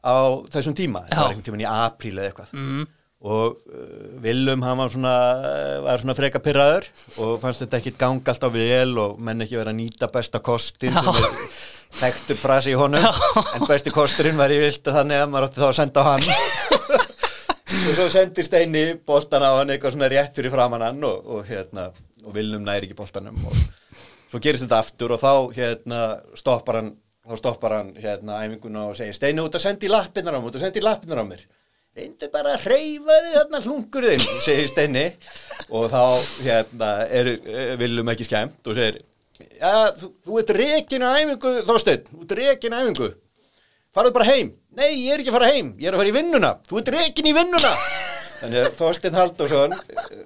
[0.00, 0.16] á
[0.48, 1.16] þessum tíma, Já.
[1.20, 2.86] var einhvern tíman í apríl eða eitthvað mm,
[3.20, 6.86] og uh, Willum hann var svona, uh, var svona freka pyrraður
[7.20, 10.96] og fannst þetta ekkit ganga alltaf vel og menn ekki vera að nýta besta kostin
[10.96, 11.12] Já.
[12.00, 13.04] þekktur frasi í honum.
[13.58, 16.28] En besti kosturinn var í vilt þannig að maður átti þá að senda hann.
[17.80, 21.44] Og svo sendi Steini boltan á hann eitthvað svona rétt fyrir framann hann og, og
[21.48, 21.90] hérna,
[22.24, 23.56] og Willum næri ekki boltanum og
[24.30, 26.02] svo gerist þetta aftur og þá hérna
[26.38, 26.92] stoppar hann
[27.26, 30.50] þá stoppar hann hérna æfinguna og segir Steini út að sendi í lappinnar á mér,
[30.50, 31.46] út að sendi í lappinnar á mér
[31.98, 35.06] reyndu bara að hreyfa þig þarna hlungur þinn, segir Steini.
[35.74, 36.02] Og þá
[36.44, 37.32] hérna er,
[37.80, 39.00] viljum ekki skemmt og segir
[39.56, 43.10] ja, þú, þú ert rekin á æfingu Þorsteinn, þú ert rekin á æfingu.
[43.90, 46.16] Farðu bara heim, nei ég er ekki að fara heim ég er að fara í
[46.20, 47.74] vinnuna, þú ert rekin í vinnuna.
[48.40, 49.74] Þannig að Þorsteinn Halldórsson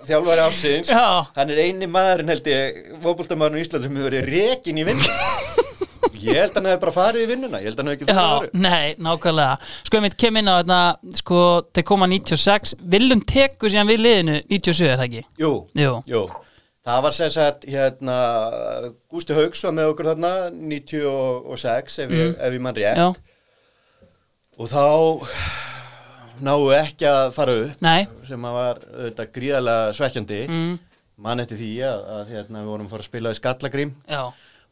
[0.07, 1.03] þjálfari ásins Já.
[1.35, 5.53] hann er eini maðurinn held ég fótboltamaðurinn í Ísland sem hefur verið rekin í vinnuna
[6.24, 8.16] ég held að hann hefði bara farið í vinnuna ég held að hann hefði ekki
[8.18, 9.58] það já, nei, nákvæmlega.
[9.84, 10.80] Sko, ég mitt kem inn á þetta,
[11.20, 11.38] sko,
[11.76, 15.24] þeir koma 96, Willum tekur síðan við liðinu 97, er það ekki?
[15.44, 15.94] Jú, Jú.
[16.10, 16.24] jú.
[16.84, 18.14] Það var sem sagt, hérna,
[19.08, 22.98] Gústi Haugs var með okkur þarna 96 ef, ég, ef ég mann rétt.
[23.00, 23.06] Já,
[24.60, 24.82] og þá
[26.44, 30.40] náu ekki að fara upp nei, sem að var þetta gríðarlega svekkjandi.
[30.50, 30.74] Mm,
[31.24, 33.94] mann eftir því að, að hérna, við vorum að fara að spila í Skallagrím.
[34.10, 34.22] Já,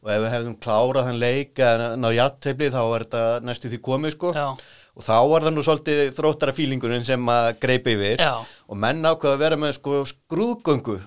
[0.03, 3.79] og ef við hefðum klárað hann leik að ná játteifli þá var þetta næstu því
[3.87, 4.33] komið sko.
[4.35, 4.47] Já,
[4.93, 8.19] og þá var það nú svolítið þróttara fílingurinn sem að greipa yfir.
[8.19, 8.33] Já.
[8.43, 10.97] og menn ákveða að vera með sko skrúðgöngu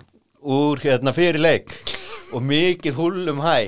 [0.56, 1.74] úr hérna fyrir leik.
[2.34, 3.58] Og mikið hullum hæ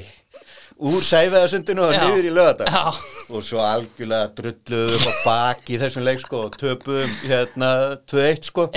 [0.79, 2.03] úr sæfiðasundinu og Já.
[2.07, 2.33] niður í
[2.71, 2.83] Já.
[3.29, 7.71] og svo algjörlega drulluðum á baki þessum leik sko og töpuðum hérna
[8.07, 8.69] 2-1 sko.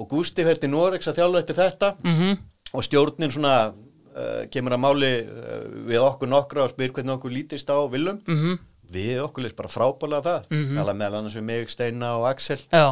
[0.00, 1.88] Og Gústi fer til Norex að þjálfa eftir þetta.
[2.04, 2.36] Mhm,
[2.72, 3.72] og stjórnin svona
[4.20, 8.20] uh, kemur að máli uh, við okkur nokkra og spyr hvernig okkur lítist á Willum.
[8.28, 8.58] Mhm,
[8.92, 10.50] við okkur leist bara frábælega það.
[10.50, 10.76] Mm Mhm.
[10.82, 12.58] tala meðal annars við mig, Steina og Axel.
[12.72, 12.90] Já,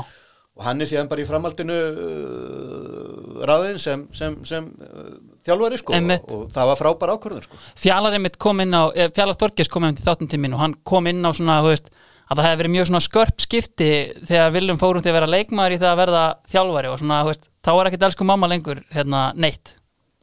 [0.59, 5.95] og hann er síðan bara í framhaldinu uh, ráðin sem, sem, sem uh, þjálfari sko.
[5.95, 7.61] Og, og það var frábær ákvörðun sko.
[7.79, 11.07] Fjallar einmitt kom inn á, eh, Fjallar Þorgis kom þáttum til mín og hann kom
[11.11, 11.91] inn á svona, þú veist,
[12.29, 13.91] að það hefði verið mjög svona skörp skipti
[14.29, 17.31] þegar Viljum fórum til að vera leikmaður í það að verða þjálfari og svona, þú
[17.33, 19.77] veist, þá er ekkert elsku mamma lengur, hérna, neitt.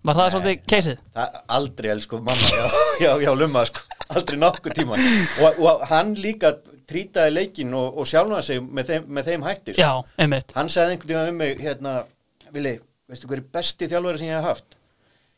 [0.05, 0.97] Var það svolítið keisið?
[1.55, 2.65] Aldrei elsku mamma já,
[3.05, 3.81] já, já, lumma sko,
[4.13, 4.99] aldrei nokkuð tíma
[5.41, 6.51] og, og hann líka
[6.85, 9.81] trýtaði leikin og, og sjálfnaði sig með þeim, með þeim hætti sko.
[9.81, 10.53] Já, einmitt.
[10.57, 11.95] Hann sagði einhvern veginn um mig hérna,
[12.53, 12.75] Vili,
[13.09, 14.77] veistu hver er besti þjálfari sem ég hef haft?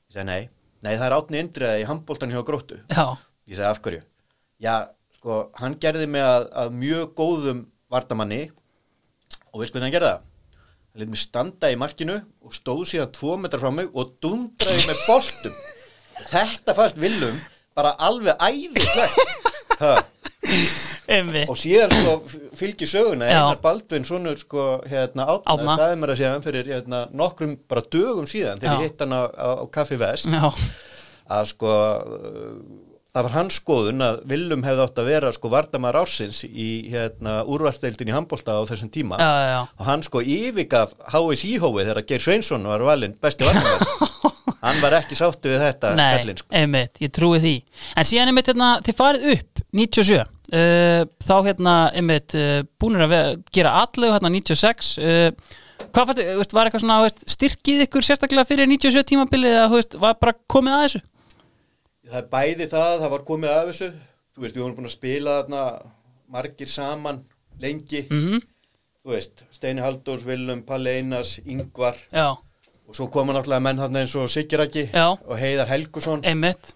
[0.09, 0.49] Ég sagði nei,
[0.83, 2.81] nei það er átni indriða í handbóltan hjá gróttu.
[2.91, 3.05] Já,
[3.47, 4.03] ég sagði af hverju?
[4.67, 4.75] Já,
[5.15, 8.41] sko, hann gerði mig að, að mjög góðum vardamanni
[9.53, 10.26] og veist hvernig hann gerði það
[10.97, 14.85] hann lefði mig standa í markinu og stóð síðan tvo metrar frá mig og dundraði
[14.89, 15.57] með boltum.
[16.31, 17.37] Þetta fannst Willum
[17.77, 20.15] bara alveg æðislegt.
[21.47, 22.15] Og síðan sko
[22.57, 23.27] fylgir söguna.
[23.29, 28.27] Einar Baldvin svonur sko hérna átna sagði mér að síðan fyrir hérna, nokkrum bara dögum
[28.29, 30.49] síðan þegar ég hitt hann á, á, á Kaffi Vest Já,
[31.37, 31.75] að sko
[33.17, 37.39] það var hans skoðun að Willum hefði átt að vera sko vardamar ársins í hérna
[37.49, 39.17] úrvarsteildin í handbólta á þessum tíma.
[39.17, 43.85] Já, já, og hann sko yfirgaf HSI-hóið þegar Geir Sveinsson var valinn besti vardamar
[44.67, 46.49] hann var ekki sáttu við þetta Nei, kallinn sko.
[46.61, 47.55] einmitt, ég trúi því.
[47.97, 53.41] En síðan einmitt, hérna, þið farið upp 97 uh, Þá hérna, einmitt, uh, búinir að
[53.53, 55.29] gera allegu hérna 96 uh,
[55.93, 60.17] Hvað þið, þú veist, var eitthvað svona styrkið ykkur sérstaklega fyrir 97 tímabilið eða, var
[60.21, 61.01] bara komið að þessu?
[62.11, 63.89] Það er bæði það, það var komið af þessu.
[64.35, 65.63] Þú veist, við vorum búin að spila þarna
[66.37, 67.23] margir saman,
[67.61, 68.05] lengi.
[68.11, 68.41] Mm
[69.07, 71.95] þú veist, Steini Halldórs, Willum, Palli Einars, Ingvar.
[72.11, 76.73] Já, og svo koma náttúrulega menn hann eins og Siguraki og Heiðar Helgusson einmitt.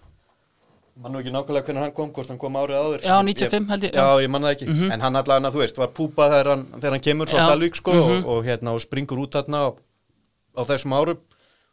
[0.96, 3.04] Mann nú ekki nákvæmlega hvernig hann kom, hvort hann kom árið áður.
[3.04, 4.66] Já, 95 held ég, já, ég man það ekki,
[4.96, 7.44] en hann allavega, þú veist, var púpa þegar hann, þegar hann kemur frá.
[7.52, 8.24] Dalvík sko, Mhm.
[8.24, 9.68] og, og hérna og springur út þarna á,
[10.56, 11.20] á þessum árum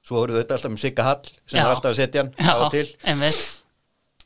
[0.10, 1.66] svo voru þetta alltaf með Sigga Hall sem Já.
[1.68, 2.88] er alltaf að setja hann Já, á til.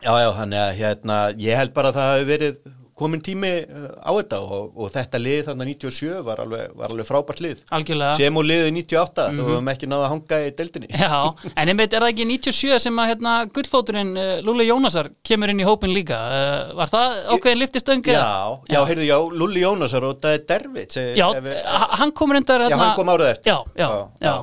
[0.04, 2.56] Já, já, þannig að hérna, ég held bara að það hefur verið
[2.93, 7.08] komin tími uh, á þetta og, og þetta lið þannig 97 var alveg, var alveg
[7.08, 7.63] frábært lið.
[7.74, 8.17] Algjörlega.
[8.19, 9.39] Sem og liðið 98 Mhm.
[9.39, 10.89] þú hefum ekki náða að hanga í deildinni.
[11.02, 11.10] Já,
[11.56, 15.63] en einmitt er það ekki 97 sem að hérna, gullfóturinn uh, Lúli Jónasar kemur inn
[15.63, 16.19] í hópin líka?
[16.30, 18.06] Uh, Var það ákveðin liftistöng?
[18.13, 18.28] Já,
[18.76, 21.28] já, heyrðu, já, Lulli Jónasar og það er Dervit Já,
[21.98, 23.50] hann kom reyndar Já, hann kom árið eftir.
[23.56, 24.36] Já, já, já, Já,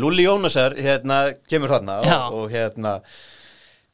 [0.00, 1.68] Lulli Jónasar hérna, kemur
[2.04, 2.18] Já.
[2.30, 3.00] og, og hérna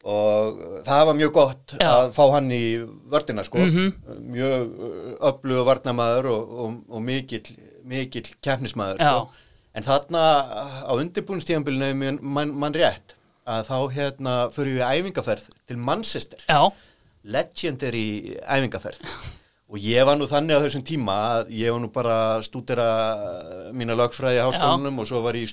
[0.09, 1.89] og það var mjög gott Já.
[1.91, 2.63] að fá hann í
[3.11, 3.93] vördina sko Mhm.
[4.31, 4.71] mjög
[5.21, 7.49] öflugu varnamaður og, og, og mikill,
[7.85, 9.13] mikill keppnismæður Já.
[9.19, 9.29] sko.
[9.75, 10.23] en þarna
[10.87, 13.15] á undirbúinstíðanbylunum mann man rétt
[13.47, 16.71] að þá hérna fyrir við æfingaferð til Manchester já,
[17.25, 19.03] legendary æfingaferð
[19.69, 22.87] og ég var nú þannig á þessum tíma að ég var nú bara að stúdera
[23.77, 25.51] mína lögfræði í háskólanum og svo var ég í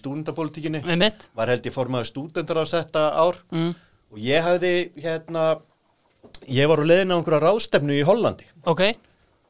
[1.02, 3.42] mitt var held ég formaður stúdendar á þetta ár.
[3.52, 3.74] Mm.
[4.16, 4.74] og ég hafði
[5.04, 5.44] hérna
[6.48, 8.48] ég var á leiðin á einhverja ráðstefnu í Hollandi.
[8.64, 8.86] Ok,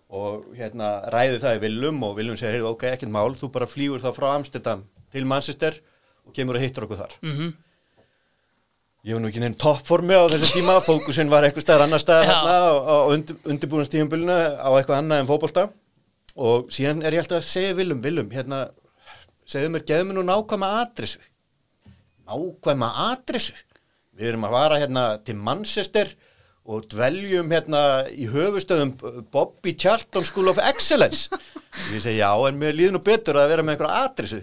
[0.10, 3.69] og hérna ræði það í Willum og Willum segir, heyrðu, ok, ekkert mál, þú bara
[3.69, 4.82] flýgur þá frá Amsterdam
[5.13, 5.78] til Manchester
[6.25, 7.15] og kemur að hittur okkur þar.
[7.21, 7.54] Mhm
[9.05, 12.23] Ég var nú ekki neinn toppformi á þessu tíma, fókusin var eitthvað staðar annar Já.
[12.25, 15.65] hérna á, á undir, undirbúinastífumbylunu á eitthvað annað en fótbolta
[16.33, 18.63] og síðan er ég alltaf að segja Willum, Willum, hérna,
[19.45, 21.21] segðu mér, geðu mér nú nákvæma adressu.
[22.25, 23.53] Nákvæma adressu?
[24.17, 26.09] Við erum að fara hérna til Manchester
[26.65, 28.95] og dveljum hérna í höfustöðum
[29.29, 31.29] Bobby Charlton School of Excellence.
[31.93, 34.41] Ég segi, já, en mér líður nú betur að vera með einhverja adressu.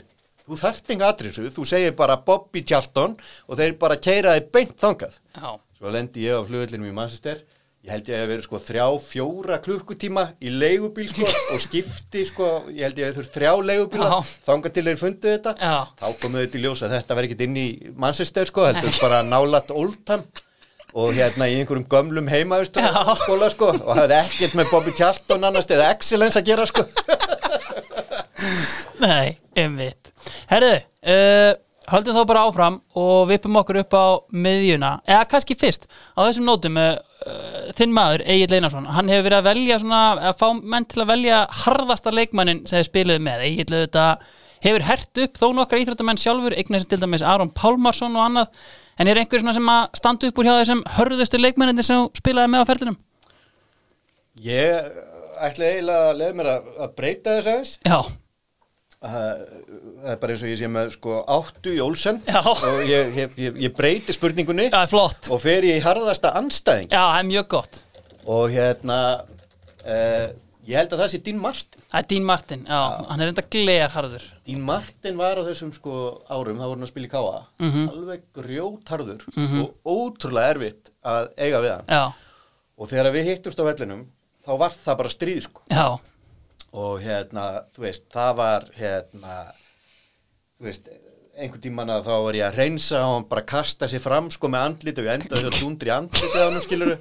[0.53, 3.15] Þú þarft enga adressu, þú segir bara Bobby Charlton
[3.49, 5.15] og þeir bara keira þig beint þangað.
[5.33, 7.41] Já, Svo lendi ég á flugullinum í Manchester
[7.83, 12.51] ég held ég að vera sko þrjá, fjóra klukkutíma í leigubíl sko og skipti sko,
[12.71, 15.75] ég held ég að þurft þrjá leigubíla þangað til þeir fundu þetta Já.
[15.99, 17.67] þá komuðu þetta í ljós að þetta verði ekkert inn í
[18.05, 20.23] Manchester sko, heldur bara nálat Oldham
[20.93, 22.93] og hérna í einhverjum gömlum heimaðust Já.
[23.25, 26.87] skóla sko og hafði ekkert með Bobby Charlton annars eða Excellence að gera sko
[29.03, 30.13] nei, einmitt.
[30.51, 30.75] Herðu,
[31.13, 31.53] uh,
[31.93, 34.07] höldum þá bara áfram og vippum okkur upp á
[34.45, 36.95] miðjuna, eða kannski fyrst á þessum nótum uh,
[37.79, 41.13] þinn maður, Egil Einarsson, hann hefur verið að velja svona, að fá menn til að
[41.15, 43.47] velja harðasta leikmannin sem þið spiluðu með.
[43.51, 44.09] Egil þetta
[44.63, 48.67] hefur hert upp þó nokkra íþróttamenn sjálfur, eignast til dæmis Aron Pálmarsson og annað,
[49.01, 52.53] en er einhver svona sem að standa upp úr hjá þessum hörðustu leikmannin sem spilaði
[52.53, 53.01] með á ferðinum?
[54.41, 54.93] ég
[55.43, 57.73] ætla eiginlega að leiða mér að, breyta þess aðeins
[59.03, 62.39] Það er bara eins og ég sé með sko áttu í Olsen Já.
[62.47, 64.69] og ég, ég, ég, breyti spurningunni.
[64.71, 64.85] Já,
[65.33, 67.81] og fer ég í harðasta anstæðing Já, það er mjög gott.
[68.31, 68.99] Og hérna
[69.83, 70.27] uh,
[70.69, 71.83] ég held að það sé Dín Martin.
[71.91, 74.29] Það er Dín Martin, já, hann er enda glerharður.
[74.47, 75.97] Dín Martin var á þessum sko
[76.31, 77.89] árum, það voru hann að spila í Káa Mhm.
[77.93, 79.27] alveg grjótharður
[79.65, 81.91] og ótrúlega erfitt að eiga við hann.
[81.91, 82.05] Já,
[82.79, 84.07] og þegar við hittumst á vellinum
[84.47, 85.61] þá var það bara stríð sko.
[85.71, 85.99] Já,
[86.73, 89.39] og hérna, þú veist, það var hérna
[90.59, 90.87] þú veist,
[91.33, 94.51] einhvern tímann að þá var ég að reynsa og hann bara kasta sér fram sko
[94.53, 96.93] með andlit og endaði að dundri andlitið á hann skilur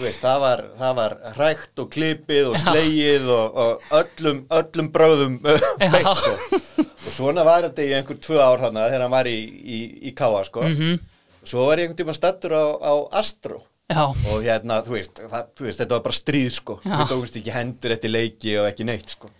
[0.00, 5.36] veist, það, var, það var hrækt og klipið og slegið og, og öllum, öllum bröðum
[5.94, 6.62] veikt sko.
[6.80, 10.14] Og svona var þetta í einhver tvö ár hann þegar hann var í, í, í
[10.16, 10.64] Káa sko.
[10.66, 10.96] Mhm.
[11.42, 15.20] og svo var ég einhvern tímann stattur á, á Astro Já, og hérna, þú veist,
[15.30, 16.94] það, þú veist, þetta var bara stríð sko, Já.
[16.98, 19.30] þú tókst ekki hendur eftir leiki og ekki neitt sko.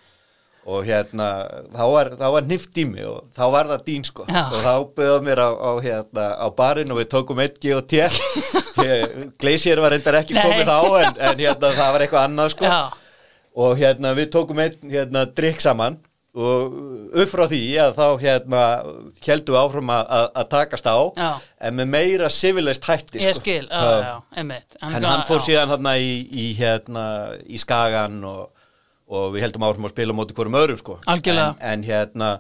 [0.67, 1.27] Og hérna,
[1.75, 4.27] þá var, þá var nift í mig og þá var það dín sko.
[4.31, 4.45] Já.
[4.47, 8.03] og þá byrðað mér á, á, hérna, á barinn og við tókum 1G og T
[9.43, 10.43] Gleisier var reyndar ekki Nei.
[10.43, 12.73] komið þá en, en hérna, það var eitthvað annað sko.
[13.67, 15.99] Og hérna, við tókum einn hérna, drikk saman
[16.37, 16.75] og
[17.17, 18.63] upp frá því að þá hérna
[19.25, 21.31] heldum við áfram að, takast á Já.
[21.65, 23.41] en með meira civilist hætti ég sko.
[23.47, 23.97] skil, já, Já.
[24.05, 27.07] já, einmitt En hann fór síðan hérna í, í, hérna,
[27.49, 28.53] í Skagan og,
[29.09, 30.99] og við heldum áfram að spila á móti hverjum öðrum sko.
[31.09, 31.57] Algjörlega.
[31.57, 32.31] En, en hérna,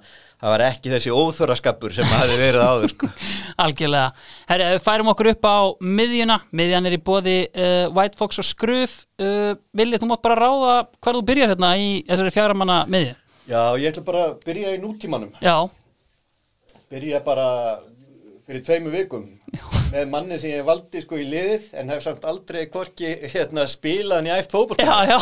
[0.42, 3.10] það var ekki þessi óþöraskapur sem hafi verið áður sko.
[3.64, 4.24] Algjörlega.
[4.50, 8.48] Herri, við færum okkur upp á miðjuna, miðjan er í bóði uh, White Fox og
[8.50, 13.14] Skruf uh, Vilja, þú mátt bara ráða hvar þú byrjar hérna í þessari fjaramanna miðju
[13.46, 15.34] Já, ég ætla bara að byrja í nútímanum.
[15.44, 15.58] Já,
[16.90, 17.46] Byrja bara
[18.46, 19.24] fyrir tveimu vikum
[19.90, 24.28] með manni sem ég valdi sko í liðið en hef samt aldrei hvorki hérna, spilaðan
[24.28, 24.78] í æft fótboll.
[24.78, 25.18] já, já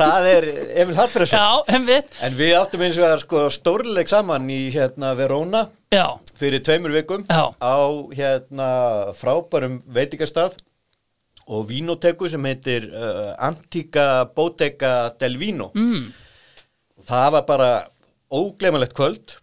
[0.00, 0.46] Það er
[0.82, 1.38] Emil Hallfræðsson.
[1.38, 5.62] Já, einmitt En við áttum eins og að sko stórleik saman í hérna Verona
[5.94, 7.54] Já, fyrir tveimur vikum Já.
[7.54, 7.76] á
[8.18, 8.68] hérna
[9.18, 10.58] frábærum veitingastað
[11.46, 16.08] og vínoteku sem heitir uh, Antica Bottega del Vino mm,
[17.06, 17.68] það var bara
[18.32, 19.36] óglemalegt kvöld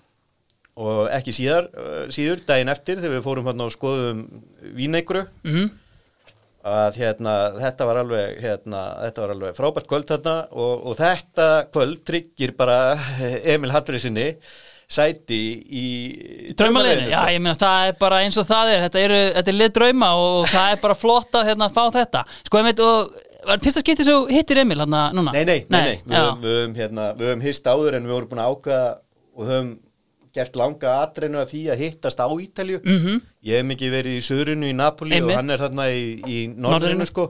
[0.74, 4.26] og ekki síðar, uh, síður daginn eftir þegar við fórum hérna og skoðum
[4.74, 5.72] víneikru mm,
[6.74, 11.50] að hérna, þetta var alveg hérna, þetta var alveg frábært kvöld þarna og, og þetta
[11.74, 12.78] kvöld tryggir bara
[13.54, 14.32] Emil Hallfriðsinni
[14.94, 15.42] sæti
[15.74, 15.86] í
[16.58, 17.34] Draumaleginu, já, sko.
[17.34, 18.82] ég meina það er bara eins og það er.
[18.86, 22.24] Þetta, eru, þetta er lið drauma og það er bara flott að hérna, fá þetta.
[22.44, 23.33] Sko, einmitt, og var
[23.64, 25.32] fyrsta skipti svo hittir Emil hann núna?
[25.34, 25.96] Nei, nei, nei, nei.
[26.06, 28.98] Við, höfum, við, höfum, hérna, við höfum hist áður en við vorum búin að ákveða
[29.38, 29.72] og höfum
[30.34, 33.22] gert langa atreinu af því að hittast á Ítalju Mhm.
[33.46, 35.30] Ég hef mikið verið í söðrinu í Napoli Einmitt.
[35.32, 37.28] og hann er þarna í, í norðrinu sko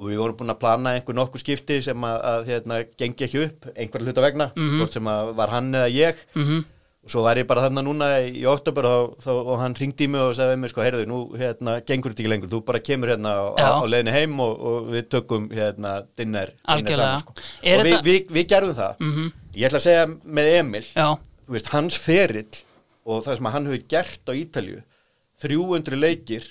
[0.00, 3.44] og við vorum búin að plana einhver nokkur skipti sem að, að hérna, gengi ekki
[3.44, 4.78] upp einhver hluta vegna, Mhm.
[4.80, 6.64] hvort sem að var hann eða ég Mhm.
[7.04, 10.10] Og svo var ég bara þarna núna í oktober og, þá, og hann ringdi í
[10.12, 13.08] mig og sagði mér sko, heyrðu, nú hérna, gengur þetta ekki lengur, þú bara kemur
[13.14, 17.32] hérna á, á, leiðinni heim og, og við tökum hérna dinner, dinner saman sko.
[17.38, 19.32] Og við, þetta- við, við gerðum það Mhm.
[19.56, 20.06] ég ætla að segja
[20.38, 21.08] með Emil Já,
[21.48, 22.60] þú veist, hans ferill
[23.06, 24.82] og það sem hann hefur gert á Ítalju
[25.40, 26.44] 300 leikir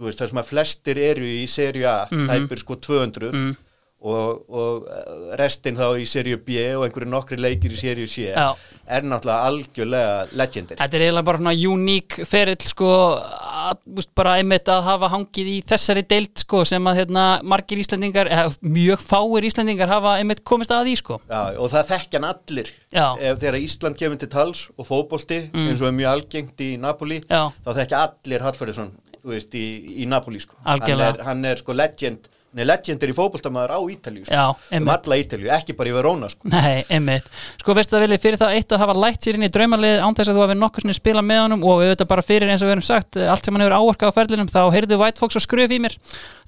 [0.00, 2.28] þú veist, það sem að flestir eru í serju A, Mhm.
[2.30, 3.56] tæpur sko 200 Mm.
[4.00, 8.30] Og, og eh, restin þá í serju B og einhverju nokkri leikir í serju C
[8.30, 8.54] Já.
[8.88, 12.88] er náttúrulega algjörlega legendir þetta er eiginlega bara svona uník ferill sko,
[13.20, 17.82] að, úst, bara einmitt að hafa hangið í þessari deild sko, sem að hérna, margir
[17.84, 21.20] Íslendingar, eða, mjög fáir Íslendingar hafa einmitt komist að því sko.
[21.28, 23.06] Já, og það þekkjan allir Já.
[23.20, 27.20] ef þegar Ísland kemur til tals og fótbolti eins og er mjög algengt í Napoli
[27.20, 27.28] Mm.
[27.36, 27.52] Já.
[27.66, 29.64] þá þekkja allir Hallfæriðsson þú veist, í,
[30.00, 30.56] í Napoli sko.
[30.64, 34.44] hann, er, hann er sko legend legendir í fótboltamaður á Ítalju sko.
[34.74, 36.48] Um alla Ítalju, ekki bara í Verona sko.
[36.50, 37.26] Nei, einmitt.
[37.60, 40.16] Sko veistu það vilja fyrir það eitt að hafa lætt sér inn í draumalið án
[40.18, 42.68] þess að þú hafi nokkuð sinni spilað með honum og auðvitað bara fyrir eins og
[42.68, 45.44] við erum sagt allt sem hann hefur áorkað á ferlinum þá heyrðu White Fox og
[45.46, 45.94] skröf í mér.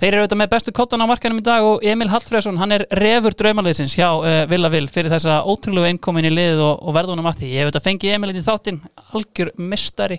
[0.03, 2.83] Þeir eru auðvitað með bestu kottan á markanum í dag og Emil Hallfræðsson hann er
[2.99, 7.31] refur draumaliðsins hjá uh, Villa Vil fyrir þessa ótrúlegu innkomin í liðið og, og verðunum
[7.31, 7.49] að því.
[7.55, 10.19] Ég hef auðvitað mistari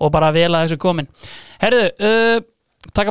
[0.00, 0.30] og bara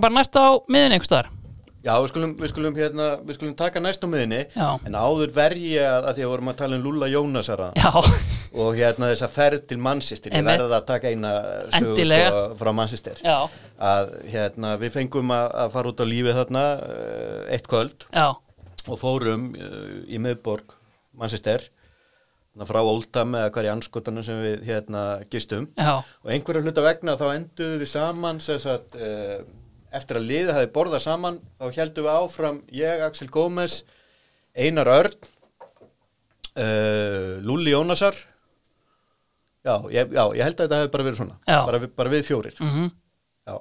[0.09, 1.38] næsta á miðin einhvers staðar.
[1.79, 5.69] Já, við skulum, við skulum, hérna, við skulum taka næst á miðinni en áður verði
[5.77, 7.91] ég að, að því að vorum að tala um Lúla Jónasara Já,
[8.59, 10.33] og hérna þessa ferð til Manchester.
[10.35, 11.31] Ég verði að taka eina
[11.71, 12.29] sögu Endilega.
[12.33, 13.21] sko, frá Manchester.
[13.23, 13.37] Já,
[13.91, 18.07] að hérna, við fengum að, að fara út á lífið þarna uh, eitt kvöld.
[18.11, 18.27] Já,
[18.89, 20.75] og fórum uh, í miðborg
[21.19, 21.63] Manchester.
[22.49, 25.69] Þarna frá Oldham eða hverja anskotanum sem við hérna gistum.
[25.79, 29.39] Já, og einhverja hluta vegna þá enduðu við saman sem sagt, uh,
[29.95, 33.79] eftir að liðið hafi borðað saman þá heldum við áfram ég, Axel Gómez
[34.55, 35.15] Einar Örn
[36.57, 38.15] uh, Lúli Jónasar.
[39.65, 41.37] Já ég, já, ég held að þetta hefði bara verið svona
[41.67, 42.55] bara, bara við fjórir.
[42.63, 42.89] Mhm,
[43.49, 43.55] já.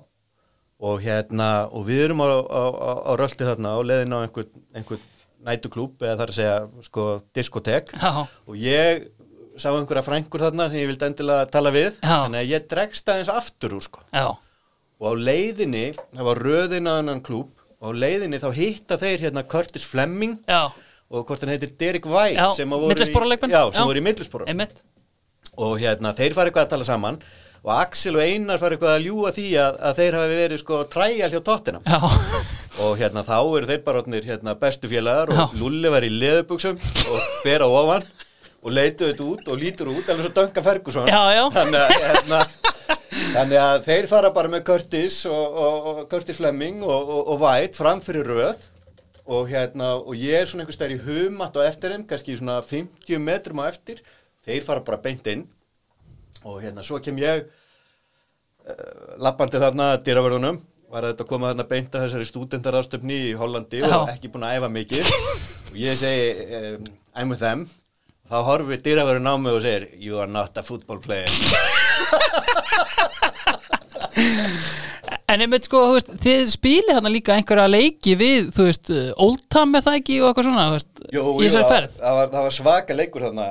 [0.89, 4.67] og hérna og við erum á, á, á, á röldi þarna og leðin á einhvern,
[4.79, 5.07] einhvern
[5.49, 7.93] nætuklúb eða þar að segja sko diskotek.
[7.99, 9.09] Já, og ég
[9.59, 11.99] sá einhverja frængur þarna sem ég vildi endilega tala við.
[11.99, 12.15] Já.
[12.27, 14.05] þannig að ég dregst aðeins aftur úr sko.
[14.15, 14.27] já,
[14.99, 15.87] og á leiðinni,
[16.17, 20.39] það var röðin að hennan klúb og á leiðinni þá hitta þeir hérna Curtis Fleming
[20.49, 20.69] já,
[21.09, 23.11] og hvort hann heitir Derek White Já, sem voru í,
[23.53, 24.81] já, sem voru í millispora einmitt.
[25.57, 27.21] og hérna þeir fara eitthvað að tala saman
[27.63, 30.81] og Axel og Einar fara eitthvað að ljúa því að, að þeir hafi verið sko
[30.93, 31.81] træjal hjá tóttina
[32.79, 35.59] og hérna þá eru þeir bara hérna, bestu félagar og.
[35.59, 38.07] Lulli var í leðubuxum og ber á ofan
[38.63, 41.11] og leitu þetta út og lítur út alveg svo Duncan Ferguson.
[41.11, 41.45] Já, já.
[41.55, 42.41] Þannig, að, hérna,
[43.35, 47.43] þannig að þeir fara bara með Curtis og, og, og Curtis Fleming og, og, og
[47.43, 48.67] White fram fyrir röð
[49.29, 52.59] og, hérna, og ég er svona einhvers stær í humatt og eftir þeim, kannski svona
[52.65, 54.01] 50 metrum á eftir.
[54.47, 55.45] Þeir fara bara beint inn
[56.47, 61.67] og hérna svo kem ég uh, lappandi þarna að dýravörðunum var að þetta koma þarna
[61.69, 63.99] beint að þessari stúdendarástöfni í Hollandi og Já.
[64.15, 65.13] ekki búin að æfa mikið.
[65.69, 67.67] Og ég segi um, I'm with them.
[68.29, 71.29] Þá horfir dýravörðun á mig og segir you are not a football player
[75.29, 79.77] en einmitt sko, veist, þið spilið þarna líka einhverja leiki við, þú veist, uh, Oldham
[79.77, 81.99] er það ekki og eitthvað svona, þú veist, Jú, í þessari ferð?
[81.99, 83.47] það var, það var svaka leikur hérna,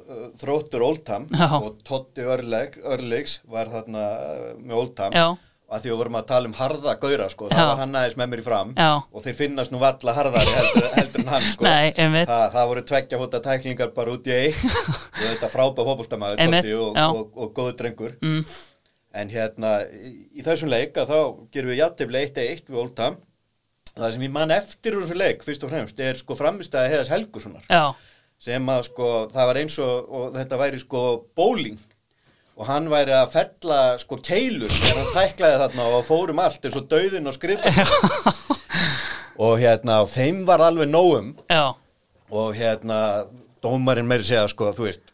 [0.00, 1.46] uh, þróttur Oldham Já.
[1.60, 5.38] og Totti Örleg, Örlegs var þarna uh, með og
[5.70, 8.30] að því að vorum að tala um harða gauðra sko, það var hann aðeins með
[8.32, 8.88] mér í fram Já.
[8.98, 11.66] og þeir finnast nú valla harðari heldur, heldur en hann sko.
[11.66, 12.30] Nei, einmitt.
[12.30, 16.98] það, það voru tveggja fóta tæklingar bara út í eitt og þetta frábæð Totti og,
[16.98, 17.06] já.
[17.06, 18.42] og, og, góður drengur mm.
[19.22, 21.20] en hérna í, í þessum leik að þá
[21.54, 23.20] gerum við játtiflega 1-1 við Oldham
[23.94, 27.14] það sem ég man eftir úr þessum leik fyrst og fremst er sko framistæði Heiðas
[27.14, 27.94] Helgusonar Já,
[28.42, 31.06] sem að sko það var eins og, og þetta væri sko
[31.38, 31.78] bowling
[32.60, 36.76] og hann væri að fella sko keilur þegar hann tæklaði þarna og fórum allt eins
[36.76, 37.72] og dauðin og skrifa
[39.40, 41.72] og hérna þeim var alveg nógum já,
[42.28, 42.98] og hérna
[43.64, 45.08] dómarinn meiri segja sko þú veist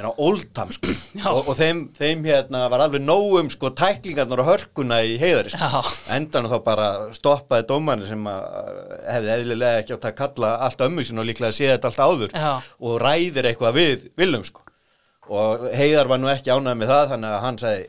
[0.00, 0.92] Oldham sko.
[1.28, 5.82] Og, og þeim, þeim hérna var alveg nógum sko tæklingarnar og hörkuna í heiðari sko.
[6.14, 8.78] Endan þá bara stoppaði dómarinn sem að
[9.10, 12.32] hefði eðlilega ekki átt að kalla allt ömmu sín og líklega sé þetta allt áður
[12.38, 12.50] Já.
[12.80, 14.64] og ræðir eitthvað við Willum sko
[15.28, 17.84] og heiðar var nú ekki ánægð með það þannig að hann sagði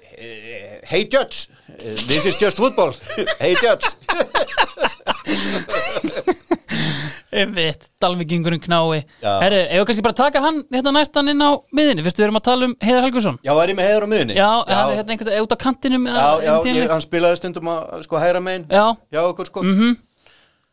[0.92, 1.48] hey judge,
[2.08, 2.94] this is just football.
[3.40, 3.96] Hey judge.
[7.32, 9.06] Einmitt, Dalvíkingurinn knái.
[9.24, 9.38] Já.
[9.40, 12.48] Ef við kannski bara taka hann hérna næstan inn á miðinni, fyrstu við erum að
[12.50, 15.16] tala um Heiðar Helgusson já, var ég með heiðar á miðunni Já, hann er hérna
[15.16, 18.68] einhvern veginn út á kantinum Já, já, ég, hann spilaði stundum að sko hæra megin
[18.68, 18.84] já,
[19.16, 19.64] hjá okkur sko.
[19.64, 19.96] Mhm.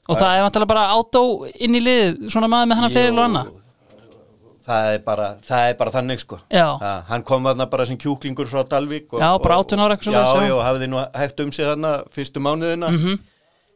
[0.09, 1.22] Og það er vantilega bara átó
[1.54, 3.54] inn í lið svona maður með hann að feril og annað
[4.69, 6.39] það er bara, það er bara þannig sko.
[6.53, 9.97] Það- hann kom þarna bara sem kjúklingur frá Dalvík og, Já, bara og- 18 ára
[9.97, 10.59] eitthvað já, já.
[10.69, 13.19] hafði nú hægt um sig þarna fyrstu mánuðina Mhm.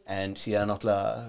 [0.07, 1.25] en síðan náttúrulega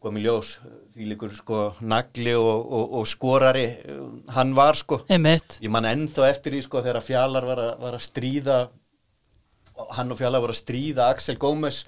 [0.00, 0.56] kom í ljós
[0.96, 5.84] því líkur sko nagli og, og, og skorari uh, hann var sko Einmitt, ég man
[5.84, 8.68] ennþá eftir því sko þegar Fjalar var, að- var að stríða
[9.96, 11.84] hann og Fjalar voru að stríða Axel Gómez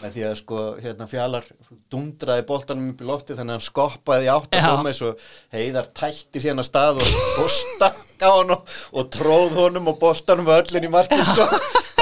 [0.00, 1.46] með því að sko hérna Fjalar
[1.92, 4.68] dundraði boltanum upp í lofti þannig að hann skoppaði átt að Já.
[4.72, 9.56] Gómez og heiðar tætti síðan að stað og, og stakk á hann og, og tróð
[9.60, 11.48] honum og boltanum var öllin í markið sko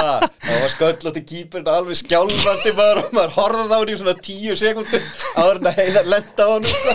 [0.01, 4.57] það, var sköllótti kýpurinn alveg skjálfandi maður og maður horfði á hann í svona tíu
[4.59, 6.91] sekundur áður en að heiðar lenda á hann sko.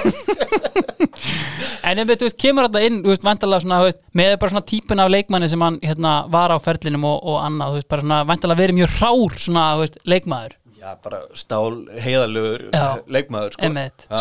[1.86, 4.54] en einmitt, þú veist, kemur þetta inn, þú veist, vantilega svona, þú veist, með bara
[4.54, 7.90] svona típun af leikmanni sem hann, hérna, var á ferlinum og, og annað, þú veist,
[7.94, 12.68] bara svona, vantilega verið mjög rár svona, þú veist, leikmaður Já, bara stál heiðalögur
[13.10, 13.70] leikmaður sko.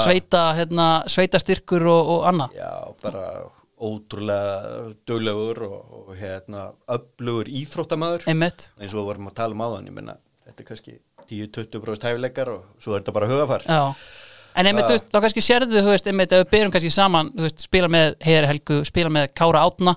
[0.01, 2.55] Sveita, hérna, sveita styrkur og, og annað.
[2.57, 2.71] Já,
[3.03, 3.25] bara
[3.85, 8.25] ótrúlega duglegur og, og hérna öflugur íþróttamaður.
[8.33, 10.95] Einmitt, eins og við vorum að tala um áðan, ég menna þetta er kannski
[11.29, 13.67] 10-20% hæfileikar og svo er þetta bara hugafar.
[13.69, 13.83] Já.
[14.55, 17.33] En einmitt, þú veist, þá kannski sérðu, þú veist, einmitt, ef við byrjum kannski saman,
[17.35, 19.97] þú veist, spila með Heiðar Helgu, spila með Kára Átna,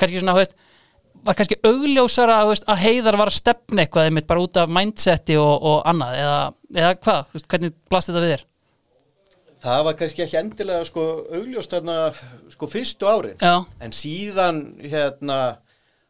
[0.00, 0.56] kannski svona, þú veist,
[1.26, 5.36] var kannski augljósara, veist, að Heiðar var að stefna eitthvað, einmitt, bara út af mindseti
[5.40, 6.40] og, og annað, eða,
[6.82, 8.46] eða hvað, hvernig blast þetta við þér?
[9.62, 11.02] Það var kannski ekki endilega sko
[11.38, 11.98] augljóst þarna
[12.50, 13.36] sko fyrstu árin.
[13.38, 15.38] Já, en síðan hérna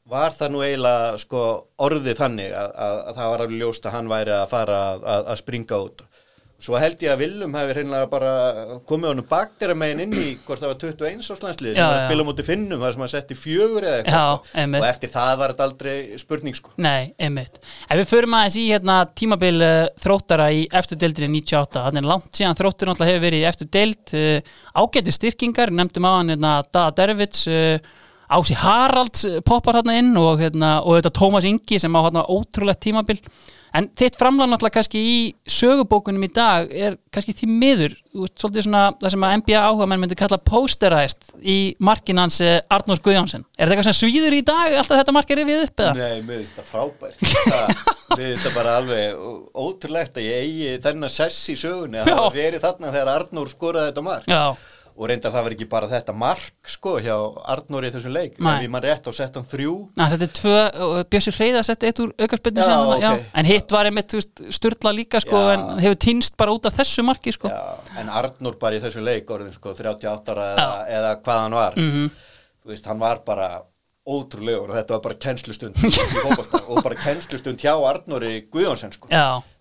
[0.08, 1.42] var það nú eiginlega sko
[1.84, 5.04] orðið þannig að, að, að það var alveg ljóst að hann væri að fara að,
[5.14, 6.02] að, að springa út
[6.62, 8.32] svo held ég að Willum hefði hreinlega bara
[8.86, 12.02] komið honum baktera megin inn í hvort það var 21 áslænslið sem Já, var að
[12.02, 12.06] já.
[12.06, 14.66] spila mútið finnum þar sem hann setti fjögur eða eitthvað sko.
[14.78, 17.58] og eftir það var þetta aldrei spurning sko nei, einmitt.
[17.88, 22.30] Ef við förum aðeins í hérna tímabil uh, þróttara í eftir deildinni 98, þannig langt
[22.38, 26.54] síðan þróttur náttúrulega hefur verið í eftir deild, uh, ágæti styrkingar, nefndum á hann hérna
[26.70, 27.98] Dada Dervits, uh,
[28.32, 32.24] Ási Haralds uh, poppar hérna inn og, hérna, og þetta Tómas Ingi sem á hérna
[32.28, 33.20] ótrúlegt tímabil.
[33.72, 35.12] En þitt framlag náttúrulega kannski í
[35.48, 39.86] sögubókunum í dag er kannski því miður, veist, svolítið svona það sem að NBA áhuga
[39.88, 43.46] menn myndi kalla posterized í markin hans eh, Arnórs Guðjónsson.
[43.56, 45.94] Er þetta eitthvað sem svíður í dag, alltaf þetta markið rifið upp eða?
[45.96, 47.24] Nei, mér finnst það frábært
[48.12, 49.24] Mér finnst það bara alveg
[49.64, 53.88] ótrúlegt að ég eigi þennan sess í sögunni að það verið þarna þegar Arnór skoraði
[53.88, 54.42] þetta mark Já,
[54.96, 57.14] og reyndar það var ekki bara þetta mark sko hjá
[57.54, 60.56] Arnóri í þessum leik ég mann rétt á sett hann þrjú Ná, þetta er tvö,
[60.86, 63.24] og Bjössi Freyða setti eitt úr aukarspilni Já, sem, ok.
[63.40, 64.16] en hitt var einmitt
[64.58, 65.54] sturla líka sko, Já.
[65.56, 67.48] en hefur týnst bara út af þessu marki sko.
[67.48, 67.62] Já,
[68.02, 71.72] en Arnór bara í þessum leik orðin sko 38 ára eða, eða hvað hann var
[71.80, 72.10] Mhm.
[72.62, 73.48] þú veist, hann var bara
[74.02, 75.78] ótrúlegur og þetta var bara kennslustund.
[76.66, 79.10] Og bara kennslustund hjá Arnóri Guðjónsson sko.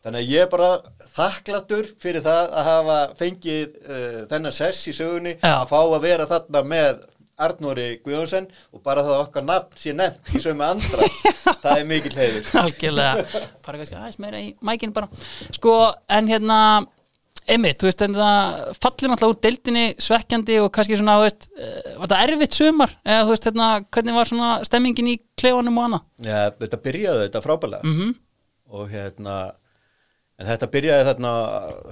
[0.01, 0.69] Þannig að ég er bara
[1.13, 5.59] þakklatur fyrir það að hafa fengið uh, þennan sess í sögunni Já.
[5.59, 7.03] að fá að vera þarna með
[7.41, 11.09] Arnóri Guðjónsson og bara það að okkar nafn sé nefnt í sömu andra
[11.63, 12.49] það er mikill heiður.
[12.63, 13.43] Algjörlega.
[13.65, 15.09] Fara kannski aðeins meira í mækin bara.
[15.53, 15.75] Sko,
[16.09, 16.57] en hérna
[17.53, 21.47] einmitt, þú veist, en það fallir náttúrulega úr deildinni svekkjandi og kannski svona, þú veist,
[21.57, 22.95] eh, var það erfitt sumar?
[23.05, 26.05] Eða þú veist, hérna, hvernig var svona stemmingin í klefanum og annað?
[26.27, 28.15] Já, þetta byrjaði þetta frábælega Mhm.
[28.71, 29.35] og hérna
[30.39, 31.33] en þetta byrjaði þarna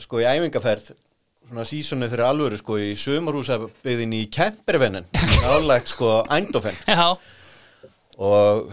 [0.02, 0.92] sko í æfingaferð
[1.50, 5.06] svona sísonu fyrir alvöru sko í sumarhúsabyggðin í Kempervennen.
[5.44, 6.76] Nálægt sko Eindhoven.
[6.88, 7.18] Já,
[8.20, 8.72] og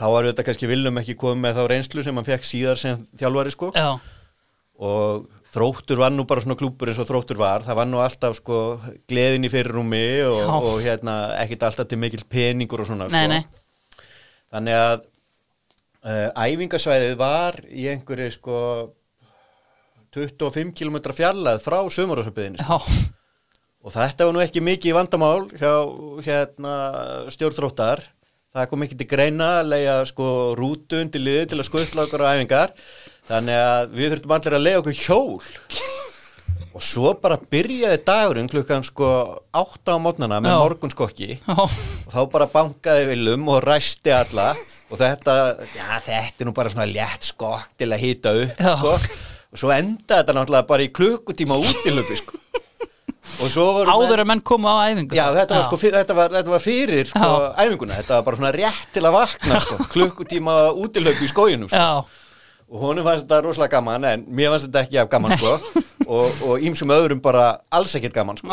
[0.00, 3.02] þá var þetta kannski viljum ekki komið með þá reynslu sem hann fekk síðar sem
[3.20, 3.70] þjálfari sko.
[3.76, 3.98] Já,
[4.80, 8.36] og þróttur var nú bara svona klúpur eins og þróttur var, það var nú alltaf
[8.38, 8.58] sko
[9.10, 13.34] gleðin í fyrirrúmi og, og hérna ekkit alltaf til mikil peningur og svona nei, sko.
[13.34, 14.06] nei.
[14.50, 18.60] Þannig að uh, æfingasvæðið var í einhverju sko
[20.16, 22.78] 25 km fjarlæð frá sömurásabbyðinu Já,
[23.84, 25.74] og þetta var nú ekki mikið vandamál hjá
[26.24, 26.72] hérna,
[27.34, 28.02] stjórnþróttar
[28.50, 30.26] það kom ekki til greina að leiða sko
[30.58, 32.74] rútu undir liði til að skuttla okkur á æfingar.
[33.30, 35.80] Þannig að við þurftum allir að leiða okkur hjól.
[36.70, 39.06] Og svo bara byrjaði dagurinn klukkan sko
[39.58, 41.40] 8 á mótnana með morgunskokki.
[41.50, 44.52] Og þá bara bankaði viljum og ræsti alla.
[44.90, 45.34] Og þetta,
[45.70, 48.94] já þetta er nú bara svona létt skokk til að hýta upp sko.
[49.50, 52.69] Og svo endaði þetta náttúrulega bara í klukkutíma útilöpi sko og svo voru
[53.94, 55.14] áður að menn komu á æfingu.
[55.16, 57.28] Já, þetta var, sko, þetta var, þetta var fyrir sko,
[57.64, 61.78] æfinguna, þetta var bara svona rétt til að vakna sko, klukkutíma útilöp í skóginum sko.
[62.70, 65.54] Og honum fannst þetta rosalega gaman en mér fannst þetta ekki af gaman sko,
[66.18, 68.50] og, og ímsum öðrum bara alls ekkert gaman sko.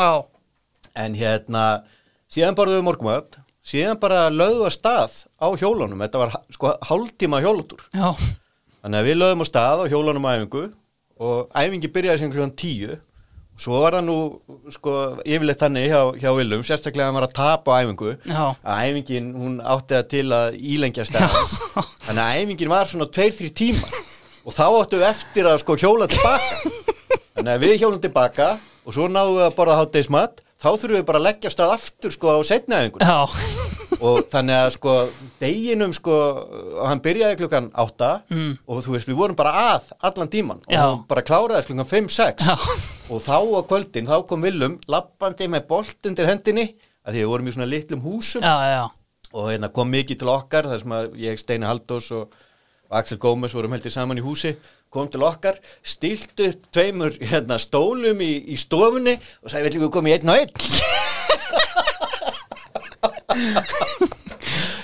[0.98, 1.66] en hérna,
[2.32, 3.36] síðan bara við morgumöð
[3.68, 8.08] síðan bara lögðu að stað á hjólunum, þetta var sko hálftíma hjólutur, já,
[8.82, 10.62] þannig að við lögðum á stað á hjólunum æfingu
[11.18, 12.96] og æfingi byrjaði sem klukkan tíu
[13.58, 14.16] svo var það nú
[14.72, 14.94] sko
[15.26, 18.44] yfirleitt þannig hjá, hjá Willum, sérstaklega að var að tapa á æfingu Já.
[18.62, 21.54] að æfingin, hún átti það til að ílengja stæðans
[22.06, 23.90] þannig að æfingin var svona 2-3 tíma
[24.48, 26.74] og þá áttu við eftir að sko hjóla tilbaka
[27.34, 28.50] þannig að við hjólum tilbaka
[28.86, 32.14] og svo náðum við að borða hátdeismat þá þurfum við bara að leggja stað aftur
[32.14, 33.18] sko á setna æfingun já,
[34.02, 34.94] og þannig að sko
[35.40, 36.16] deginum sko,
[36.86, 38.56] hann byrjaði klukkan átta Mm.
[38.66, 42.44] og þú veist, við vorum bara að allan tíman og hann bara kláraði klukkan 5-6
[42.46, 42.56] Já.
[43.10, 46.68] og þá á kvöldin, þá kom Willum lappandi með bolt undir hendinni
[47.06, 48.42] að því við vorum í svona litlum húsum.
[48.44, 48.82] Já, já,
[49.32, 52.34] og hérna kom mikið til okkar þar sem að ég, Steini Haldós og,
[52.90, 54.54] og Axel Gómez vorum heldur saman í húsi
[54.94, 60.08] kom til okkar, stilt upp tveimur hérna, stólum í, í stofunni og viljum við koma
[60.08, 60.52] í einn og einn?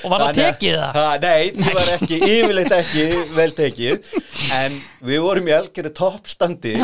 [0.05, 0.97] Og var það tekið það?
[0.99, 4.11] Ha, nei, það var ekki, yfirleitt ekki vel tekið.
[4.55, 4.77] En
[5.09, 6.75] við vorum í algjöru toppstandi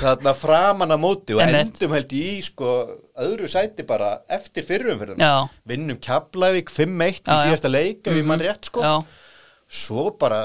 [0.00, 2.74] þarna framan að móti og endum held í sko
[3.24, 5.46] öðru sæti bara eftir fyrrum fyrir Já.
[5.70, 8.82] vinnum Keflavík 5-1 í síðasta leik ef ég mann rétt sko.
[8.82, 8.94] Já,
[9.70, 10.42] svo bara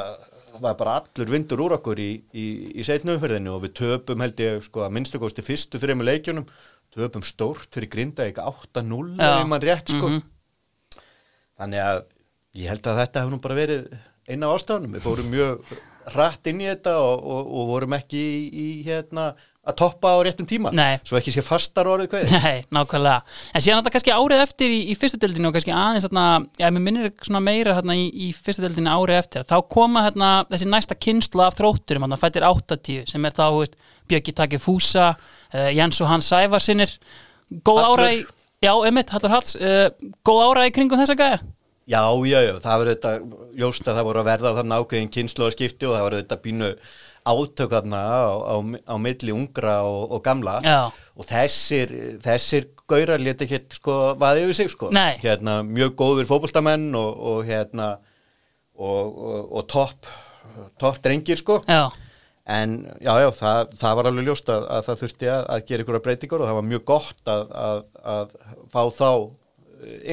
[0.64, 2.46] var bara allur vindur úr okkur í, í,
[2.80, 6.46] í setnumferðinu og við töpum held ég sko að minnstu kosti fyrstu þrejum leikjunum
[6.96, 9.40] töpum stórt fyrir Grindavík 8-0 ef Já.
[9.44, 10.24] ég mann rétt sko Mhm.
[11.60, 12.02] þannig að
[12.60, 13.88] ég held að þetta hefur nú bara verið
[14.30, 15.74] eina af ástafanum, við fórum mjög
[16.16, 19.32] rætt inn í þetta og, og, og vorum ekki í, í hérna
[19.70, 21.00] að toppa á réttum tíma, Nei.
[21.08, 23.36] svo ekki sé fastar orðið hvað Nei, nákvæmlega.
[23.54, 26.26] En síðan þetta kannski árið eftir í, í fyrstu deildinu og kannski aðeins þarna,
[26.60, 30.32] já, mér minnir svona meira þarna í, í fyrstu deildinu árið eftir, þá koma þarna
[30.50, 33.78] þessi næsta kynslu af þrótturum, þarna fættir 80, sem er þá, veist,
[34.10, 35.14] Björki Taki Fúsa,
[35.54, 36.98] uh, Jens og Hans Sævarsinnir,
[37.66, 38.24] góð ára í,
[38.66, 39.88] já, emitt, Hallur Halls, uh,
[40.26, 41.40] góð ára í kringum þessa gæða?
[41.90, 43.12] Já, já, já, það var þetta
[43.58, 46.68] ljóst að það voru að verða þarna ákveðin kynnslóðaskipti og það voru þetta pínu
[47.28, 48.56] átök þarna á, á,
[48.90, 50.60] á milli ungra og, og gamla.
[50.64, 50.92] Já.
[51.20, 51.92] og þessir,
[52.24, 54.90] þessir gaurar leti hér sko vaði yfir sig sko.
[55.22, 57.98] Hérna mjög góður fótboltamenn og, og hérna
[58.80, 59.18] og,
[59.52, 60.08] og, topp
[60.80, 61.60] topp drengir sko.
[61.68, 61.90] Já,
[62.50, 65.86] en já, já, það, það var alveg ljóst að, að það þurfti að, að gera
[65.86, 67.84] ykkur breytingar og það var mjög gott að, að,
[68.16, 68.38] að
[68.74, 69.10] fá þá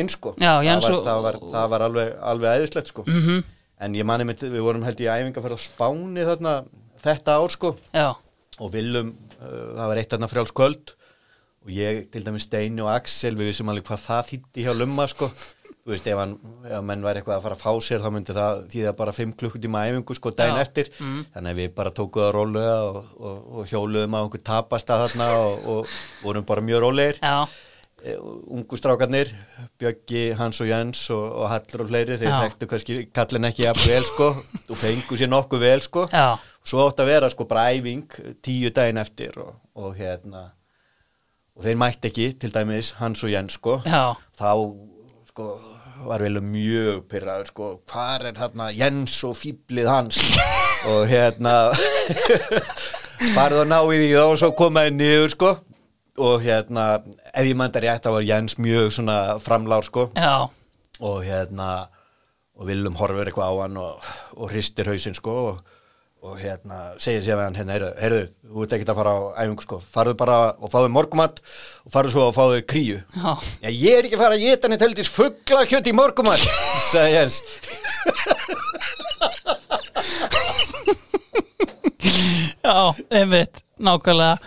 [0.03, 0.35] inn sko.
[0.39, 3.07] Það, var, og- það, var, það var alveg, alveg æðislegt sko.
[3.07, 3.45] Mhm.
[3.77, 6.53] en ég mani mitt, við vorum held í æfinga að spáni þarna
[7.07, 7.73] þetta ár sko.
[7.95, 8.09] Já,
[8.57, 10.97] og viljum, uh, það var eitt þarna frjáls kvöld.
[11.67, 15.09] Og ég til dæmis Steini og Axel við vissum alveg hvað það þýtti hjá Lumma
[15.11, 15.27] sko.
[15.87, 16.33] Þú veist ef, hann,
[16.67, 19.35] ef menn væri eitthvað að fara að fá sér þá myndi það þýða bara 5
[19.39, 20.49] klukkutíma æfingu sko Já.
[20.63, 20.91] eftir.
[20.99, 25.05] Þannig að við bara tókuð að rólega og, og, og hjóluðum á einhver tapast að
[25.05, 25.95] þarna og, og
[26.25, 27.21] vorum bara mjög rólegir.
[27.23, 27.47] Já,
[28.07, 29.33] Eh, ungu strákarnir
[29.81, 33.83] Bjöggi, Hans og Jens og, og Hallur og fleiri þeir þekktu kannski kallin ekki jafn
[33.91, 34.29] vel sko.
[34.71, 36.05] Og fengu sér nokkuð vel sko.
[36.13, 38.07] Já, svo átt að vera sko bara æfing
[38.47, 40.45] tíu daginn eftir og, og hérna
[41.57, 43.81] og þeir mætti ekki til dæmis Hans og Jens sko.
[43.83, 44.53] Já, þá
[45.33, 45.51] sko
[46.07, 47.75] var vel mjög pyrraður sko.
[47.91, 50.23] Hvar er þarna Jens og fýblið hans?
[50.93, 51.73] Og hérna
[53.35, 55.57] farið að ná í því þá og svo komaði niður sko
[56.19, 56.85] og hérna
[57.33, 60.09] ef ég mændi rétt þá var Jens mjög svona framlár sko.
[60.17, 60.49] Já,
[61.01, 61.89] og hérna
[62.57, 64.05] og Willum horfir eitthvað á hann og,
[64.37, 65.59] og hristir hausinn sko og,
[66.25, 69.21] og hérna segir sér við hann hérna, heyrðu, heyrðu, þú ert ekkert að fara á
[69.45, 71.43] æfingu sko, farðu bara og fáðu morgumat
[71.85, 72.99] og farðu svo og fáðu kríu.
[73.13, 76.43] Já, Já, ég er ekki að fara að geta neitt heldur fuggla kjöt í morgumat
[76.89, 77.37] sagði Jens.
[82.67, 84.39] Já, einmitt, nákvæmlega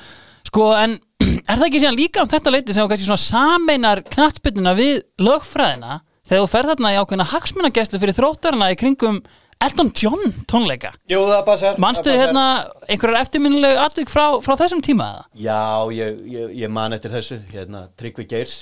[0.50, 0.98] Sko, en
[1.50, 5.04] er það ekki síðan líka um þetta leiti sem þú kannski svona sameinar knattspyrnuna við
[5.22, 9.22] lögfræðina þegar þú ferð þarna í ákveðna hagsmunagæslu fyrir þróttarana í kringum
[9.60, 12.20] Elton John tónleika Jú, það passar Manstu passar.
[12.22, 12.44] hérna
[12.88, 15.26] einhverjar eftirminnileg atvik frá, frá þessum tíma eða?
[15.44, 15.60] Já,
[15.98, 18.54] ég, ég, ég man eftir þessu hérna, Tryggvi Geirs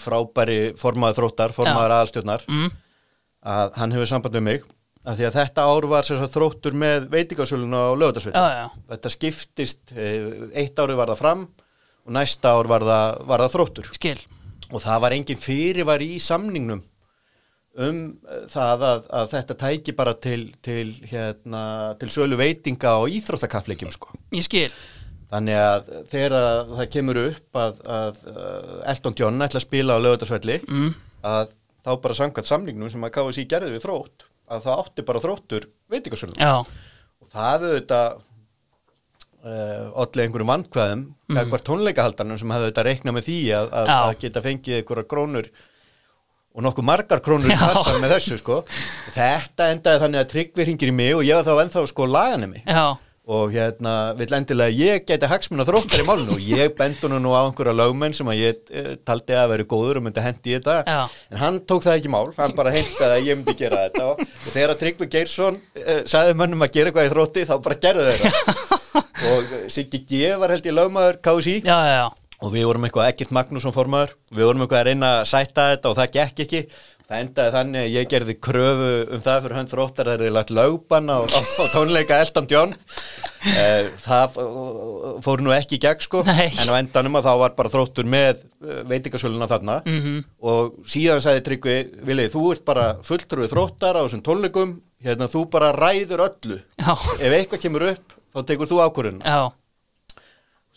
[0.00, 2.70] frábæri formaður þróttar, formaður aðalstjórnar Mm.
[3.48, 4.64] að hann hefur samband við mig
[5.08, 7.92] að því að þetta ár var sér svo þróttur með veitingasöluna á
[8.52, 10.28] já, þetta skiptist eh,
[10.58, 13.90] eitt ári var það fram og næsta ár var það, var það þróttur.
[13.96, 14.20] Skil.
[14.68, 16.84] Og það var engin fyrirvar í samningnum
[17.78, 17.98] um
[18.28, 21.64] eh, það að, að þetta tæki bara til, til, hérna,
[22.00, 24.12] til sölu veitinga og íþróttakappleikjum sko.
[24.36, 24.70] Ég skil.
[25.28, 29.96] Þannig að þegar að það kemur upp að, að, að Elton John ætla að spila
[30.00, 30.94] á lögutarsvelli mm.
[31.28, 31.52] að
[31.84, 35.68] þá bara samkvæmt samningnum sem að KSI gerði við þrótt að það átti bara þróttur
[35.92, 36.36] veitingasölum.
[36.40, 36.54] Já,
[37.22, 38.18] og það auðvitað
[39.44, 41.40] uh, olli einhverjum vandkvæðum mm.
[41.40, 45.50] hvað tónleikahaldarnum sem hafði auðvitað reiknað með því að, að, að geta fengið einhverja krónur
[46.58, 47.58] og nokkuð margar krónur Já.
[47.60, 48.62] passar með þessu sko.
[49.14, 52.64] Þetta endaði þannig að Tryggvi hringir í mig og ég var þá ennþá sko laganemi.
[52.64, 52.96] Já,
[53.28, 57.34] og hérna vill endilega ég geti hagsmuna þróttar í málnu og ég bend honum nú
[57.36, 60.56] á einhverja lögmenn sem að ég e, taldi að veri góður og myndi hendi í
[60.56, 60.78] þetta.
[60.88, 61.18] Já.
[61.34, 64.06] en hann tók það ekki mál, hann bara heimtaði að ég myndi gera þetta.
[64.08, 67.54] Og, og þegar að Tryggvi Geirsson e, sagði mönnum að gera eitthvað í þrótti þá
[67.68, 68.64] bara gerðu þeir það.
[69.28, 72.04] Og Siggi G var held ég lögmaður KSI já, já, já.
[72.38, 74.14] og við vorum eitthvað ekkert Magnússon formaður.
[74.30, 76.62] Við vorum eitthvað að reyna að sætta þetta og það gekk ekki
[77.08, 80.52] það endaði þannig að ég gerði kröfu um það fyrir hönd þróttar að þeir lagt
[80.58, 81.40] lögbann á, á,
[81.72, 82.74] tónleika Elton John.
[83.48, 86.24] Eh, það eh, fór nú ekki í gegn sko.
[86.28, 86.50] Nei.
[86.50, 88.44] en á endanum að þá var bara þróttur með
[88.90, 89.80] veitingasöluna þarna.
[89.86, 90.20] Mhm.
[90.42, 91.78] og síðan sagði Tryggvi
[92.08, 94.78] Vilið, þú ert bara fulltrúið þróttar á þessum tónleikum.
[94.98, 96.62] Hérna þú bara ræður öllu.
[96.76, 96.92] Já,
[97.22, 99.40] ef eitthvað kemur upp þá tekur þú ákvörðun já,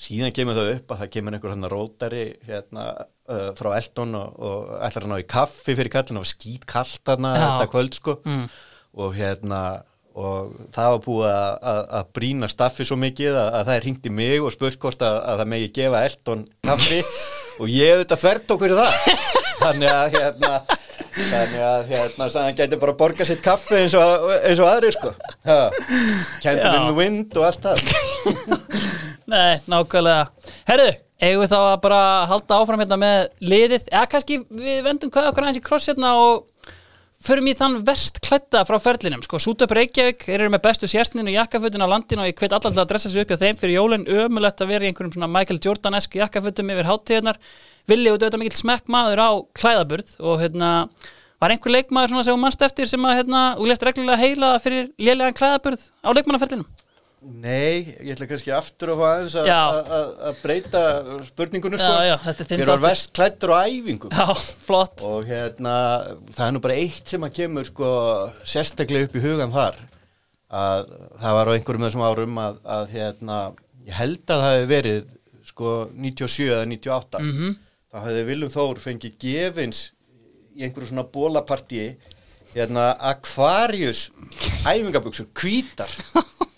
[0.02, 4.42] síðan kemur það upp að það kemur einhver hann rótari hérna uh, frá Elton og,
[4.42, 7.38] og ætlar hann á í kaffi fyrir kallin og skýt kallt hann Já.
[7.38, 8.18] þetta kvöld sko.
[8.26, 8.46] Mm.
[9.02, 9.62] og hérna
[10.12, 14.12] og það var búið að, að, að brína staffi svo mikið að, að það í
[14.12, 17.00] mig og spurt hvort að, að það megi gefa Elton kaffi.
[17.62, 18.94] Og ég auðvitað þvert okkur það.
[19.60, 20.52] Þannig að hérna
[21.12, 24.70] þannig að hérna sagði hann gæti bara að borga sitt kaffi eins og, eins og
[24.72, 25.14] aðri sko.
[26.42, 27.86] In the wind og allt það
[29.32, 30.52] nei, nákvæmlega.
[30.68, 30.88] Herru,
[31.22, 32.02] eigum við þá að bara
[32.32, 33.20] halda áfram hérna með
[33.54, 33.90] liðið?
[33.92, 36.48] Eða kannski við vendum hvað okkur aðeins í kross hérna og
[37.22, 39.22] förum í þann verst klædda frá ferlinum.
[39.26, 42.82] Sko, Sútöp Reykjavík eru með bestu sérstninu jakkafötun á landinu og ég hvet allar til
[42.82, 44.08] að dressa sig upp hjá þeim fyrir jólin.
[44.10, 47.42] Ömulegt að vera í einhverjum svona Michael Jordan-esk jakkafötum yfir hátíðunar
[47.90, 50.72] villi og þetta mikill smekk maður á klæðaburð og hérna
[51.42, 54.54] var einhver leikmaður svona sem þú mannst eftir sem að hérna, og lest reglulega heila
[54.62, 56.68] fyrir lélegan klæðaburð á leikmannaferlinum
[57.22, 59.50] Nei, ég ætla kannski aftur að fá aðeins að-
[60.42, 60.80] breyta
[61.28, 61.92] spurningunum sko.
[62.02, 62.86] Já, já, þetta er þinn var þáttur.
[62.88, 64.26] vest klættur á æfingum Já,
[64.66, 65.74] flott og hérna,
[66.34, 67.90] það er nú bara eitt sem að kemur sko
[68.44, 69.78] sérstaklega upp í hugan þar
[70.52, 70.90] að
[71.22, 73.38] það var á einhverjum þessum árum að, að hérna,
[73.86, 75.06] ég held að það hefði verið
[75.52, 77.56] sko 97 eða 98 Mhm.
[77.94, 79.84] þá hefði Viljum Þór fengið gefins
[80.58, 81.98] í einhverju svona bólapartíi
[82.56, 84.10] hérna Aquarius
[84.66, 85.88] æfingabuxum, hvítar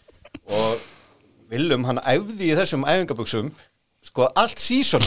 [0.49, 0.81] og
[1.53, 3.51] Willum hann æfði í þessum æfingabuxum
[4.03, 5.03] sko allt sísón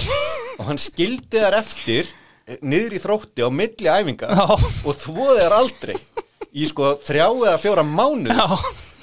[0.59, 2.09] og hann skildi þar eftir
[2.47, 4.47] eh, niður í þrótti á milli æfinga Já.
[4.57, 5.97] og þvoði þar aldrei
[6.57, 8.41] í sko þrjá eða fjóra mánuð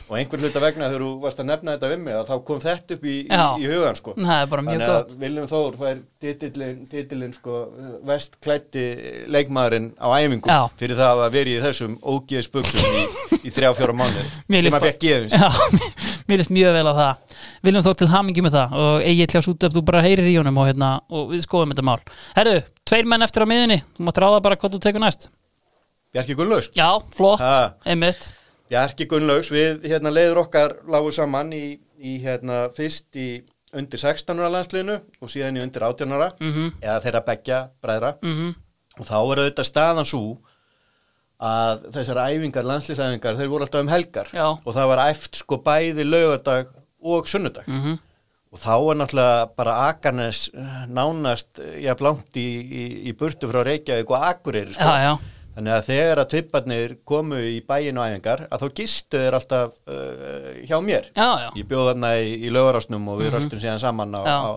[0.09, 2.61] og einhvern hluta vegna þegar þú varst að nefna þetta við mig að þá kom
[2.63, 4.15] þetta upp í, í, í hugan sko.
[4.17, 7.59] Þannig að Viljum Þór fær titilin, titilin sko,
[8.09, 8.85] vestklætti
[9.31, 10.59] leikmaðurinn á æfingu Já.
[10.79, 13.05] fyrir það að vera í þessum ógeðis buksum í,
[13.43, 13.95] í þrjá fjóra
[14.51, 15.49] Mér sem að fekk gefins Já,
[16.27, 17.39] mér líst mjög vel á það.
[17.63, 18.75] Viljum þó til hamingi með það.
[18.83, 21.73] Og Egil Hjás út af þú bara heyrir í honum og, hérna, og við skoðum
[21.73, 21.99] þetta mál.
[22.37, 25.29] Herru, tveir menn eftir á miðunni þú mátt ráða bara hvað þú tekur næst.
[26.13, 26.69] Bjarki Gunnlaugs?
[26.77, 27.73] Já, flott, Ha.
[27.89, 28.33] einmitt
[28.69, 33.43] Bjarki Gunnlaugs, við hérna leiður okkar lágu saman í, í hérna fyrst í
[33.73, 36.73] undir 16 ára landsliðinu og síðan í undir 18 ára Mhm.
[36.81, 38.53] eða þeirra beggja bræðra mm
[38.99, 40.37] og þá er auðvitað staðan svo
[41.41, 44.45] að þessar æfingar, landslýsæfingar þeir voru alltaf um helgar Já.
[44.53, 46.67] og það var æft sko bæði laugardag
[47.01, 47.97] og sunnudag -hmm.
[48.53, 50.51] og þá er náttúrulega bara Akarnes
[50.87, 54.83] nánast já, blankt í, í, í burtu frá Reykjavík og Akureyri sko.
[54.83, 55.17] Já, já,
[55.55, 60.47] þannig að þegar að tipparnir komu í bæinu æfingar að þá gistu þeir alltaf uh,
[60.65, 61.49] hjá mér já, já.
[61.59, 64.51] ég bjóð þarna í, í laugarásnum og við mm röltum síðan saman á, á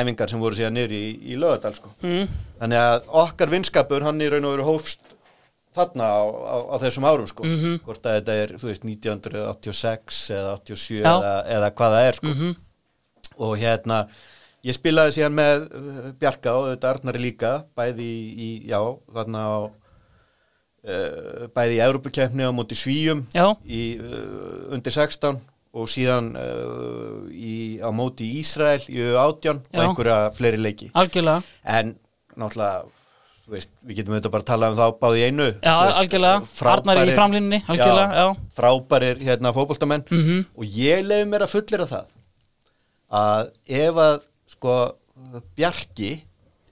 [0.00, 1.92] æfingar sem voru síðan niður í, í laugadal sko.
[2.04, 2.32] Mm.
[2.60, 5.14] þannig að okkar vinskapur hann í raun og veru hófst
[5.78, 7.44] þarna á, á, á þessum árum sko.
[7.46, 7.78] Mhm.
[7.86, 11.12] hvort að þetta er þú veist 1986 eða 87 Já.
[11.12, 12.34] eða, eða hvað það er sko.
[12.34, 12.56] Mhm.
[13.38, 13.98] og hérna
[14.66, 18.80] ég spilaði síðan með uh, Bjarka og þetta Arnari líka bæði í, í já,
[19.14, 19.58] þarna á
[21.54, 23.50] bæði í Európukefni á móti Svíum Já.
[23.66, 25.40] í uh, undir 16
[25.78, 31.96] og síðan uh, í, á móti Ísrael í átján og einhverja fleiri leiki algjörlega en
[32.38, 32.86] náttúrulega
[33.48, 35.48] veist, við getum auðvitað bara að tala um þá báði einu
[37.04, 37.16] frábærir-
[38.20, 38.26] já.
[38.58, 40.44] frábærir hérna fótboltamenn Mhm.
[40.56, 42.06] og ég leiði mér að fullera það
[43.10, 43.50] að
[43.82, 44.18] ef að
[44.54, 44.74] sko
[45.58, 46.10] Bjarki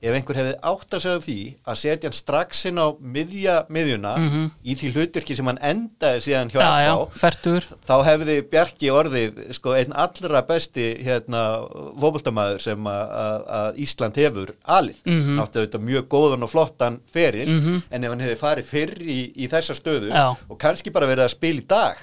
[0.07, 4.13] ef einhver hefði átt að segja því að setja hann strax inn á miðja miðjuna
[4.65, 6.61] í því hlutverki sem hann endaði síðan hjá.
[6.61, 6.93] Já, já,
[7.89, 11.43] þá hefði Bjarki orðið sko einn allra besti hérna
[12.01, 15.21] fótboltamaður sem að- Ísland hefur alið, mm.
[15.23, 15.37] -hmm.
[15.41, 17.49] náttúrulega þetta mjög góðan og flottan feril,
[17.91, 20.37] en ef hann hefði farið fyrr í, í þessa stöðu Já.
[20.49, 21.97] og kannski bara verið að spila í dag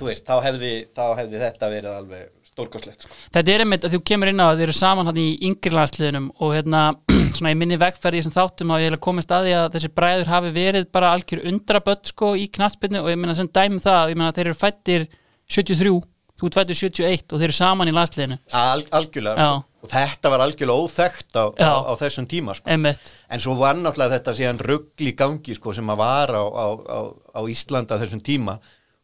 [0.00, 3.16] veist, þá hefði, þá hefði þetta verið alveg stórkoslegt sko.
[3.34, 5.74] Þetta er einmitt að þú kemur inn á að þið eru saman hann í yngri
[5.74, 6.82] landsliðinum og hérna
[7.36, 10.54] svona í minni vegferði þessum þáttum hafa ég komist að því að þessi bræður hafi
[10.54, 14.20] verið bara algjör undrabött sko í knattspyrnu og ég meina sem dæmi um það, ég
[14.20, 15.06] meina þeir eru fættir
[15.50, 15.94] 73,
[16.40, 19.66] þú ert fættir 71 og þeir eru saman í landsliðinu Al, algjörlega, sko.
[19.84, 22.70] og þetta var algjörlega óþekkt á, á, á þessum tíma sko.
[22.70, 26.66] En svo var náttúrulega þetta síðan ruggl í gangi sko, sem að var á, á,
[26.86, 26.98] á,
[27.38, 28.56] á Íslanda þessum tíma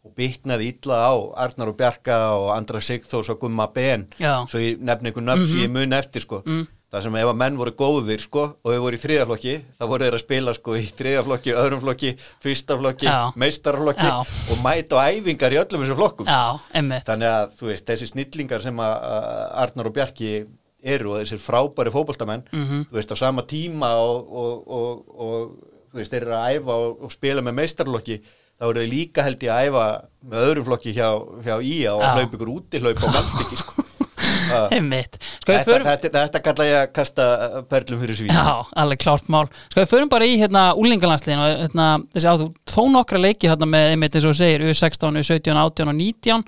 [0.04, 4.46] og bytnaði illa á Arnar og Bjarka og Andra Sigþós og Gumma Ben Já.
[4.48, 6.42] svo ég nefni einhvern nöfn sem ég mun eftir sko.
[6.46, 6.66] mm.
[6.90, 10.04] það sem ef að menn voru góðir sko, og þau voru í þriðaflokki þá voru
[10.08, 12.10] þeir að spila sko, í þriðaflokki, öðrum flokki
[12.42, 13.30] fyrsta flokki, Já.
[13.38, 14.16] meistaraflokki Já.
[14.50, 16.34] og mæta á æfingar í öllum þessum flokkum sko.
[16.34, 18.96] já, Þannig að þú veist, þessi snillingar sem að
[19.62, 20.32] Arnar og Bjarki
[20.82, 22.86] eru og þessir frábæri fótboltamenn Mhm.
[22.90, 25.50] þú veist, á sama tíma og, og, og, og
[25.92, 28.20] þú veist, þeir eru að æfa og, og spila með meistarlokki
[28.60, 29.84] þá eru þeir líka held ég að æfa
[30.30, 31.08] með öðrum flokki hjá,
[31.46, 33.86] hjá IA og hlaup ykkur úti hlaup á mannbyggi sko.
[34.74, 38.66] Einmitt, sko þetta, förum þetta, þetta kalla ég að kasta uh, perlum fyrir svín Já,
[38.82, 39.46] alveg klárt mál.
[39.70, 41.86] Sko við förum bara í hérna úlingalandsliðin og hérna,
[42.16, 45.96] þessi áþú, þó nokkra leiki hérna með einmitt eins og segir, U16, U17, 18 og
[46.02, 46.46] 19.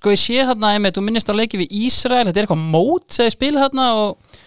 [0.00, 3.08] Sko ég sé hérna einmitt, þú minnist á leiki við Ísrael, þetta er eitthvað mót
[3.10, 4.38] sem þið spila hérna og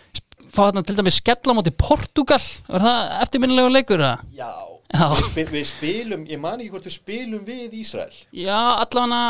[0.53, 2.41] fá hérna til dæmis skella á móti Portugal.
[2.71, 4.23] Var það eftirminnilegu leikur það?
[4.39, 4.72] Já.
[5.33, 8.13] Við, við spilum, ég man ekki hvort við spilum við Ísrael.
[8.37, 9.21] Já, allavega,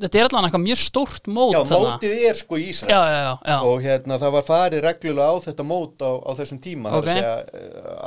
[0.00, 1.52] þetta er allavega eitthvað mjög stórt mót.
[1.52, 1.90] Já, þarna.
[1.96, 2.92] mótið er sko Ísrael.
[2.94, 3.56] Já, já, já, já.
[3.68, 6.96] og hérna það var farið reglulega á þetta mót á, á þessum tíma Ok.
[6.96, 7.34] Það að segja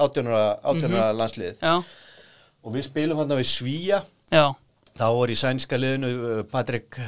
[0.05, 1.75] átjónara, átjónara landslið Já,
[2.65, 4.01] og við spilum hann við Svíja
[4.33, 4.45] já,
[4.97, 7.05] þá var í sænska liðinu uh, Patrik uh,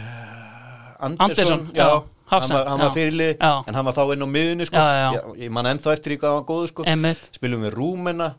[1.01, 1.89] Andersson, Andersson, já,
[2.31, 4.85] hann var, hann var fyrirlið en hann var þá inn á miðunni sko.
[5.17, 6.85] Ég, ég man ennþá eftir í hvað hann var góðu sko.
[7.33, 8.29] spilum við Rúmena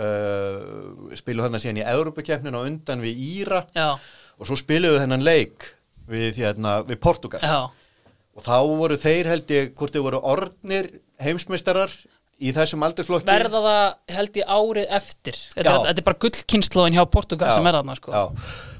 [0.00, 3.64] uh, spilum hann síðan í Európa-keppnin á undan við Íra.
[3.76, 3.92] Já,
[4.40, 5.68] og svo spilum við þennan leik
[6.10, 7.42] við, hérna, við Portugal.
[7.44, 10.90] Já, og þá voru þeir held ég hvort þeir voru orðnir
[11.20, 11.92] heimsmeistarar
[12.40, 13.28] í þessum aldursflokki.
[13.28, 15.38] Verða það held ég árið eftir.
[15.52, 18.24] Þetta, þetta er bara gullkynnslóðin hjá Portugal Já, sem er þarna sko.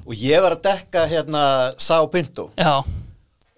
[0.07, 1.43] Og ég var að dekka hérna
[1.77, 2.49] Sá Pinto.
[2.57, 2.81] Já,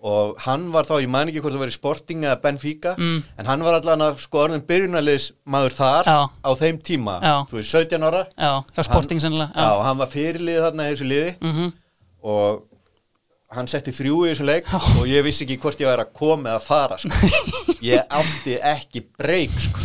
[0.04, 3.22] og hann var þá, ég man ekki hvort það var í Sporting eða Benfica, Mm.
[3.40, 6.20] en hann var allan að sko orðin byrjunarliðs maður þar Já.
[6.44, 7.36] á þeim tíma, Já.
[7.48, 11.08] þú veist 17 ára já, hjá Sporting sennilega já, hann var fyrirlið þarna í þessu
[11.08, 11.74] liði Mhm.
[12.24, 12.64] og
[13.54, 16.50] hann setti þrjú í þessu leik og ég vissi ekki hvort ég væri að koma
[16.50, 17.10] eða fara sko.
[17.86, 19.80] ég átti ekki breyk sko.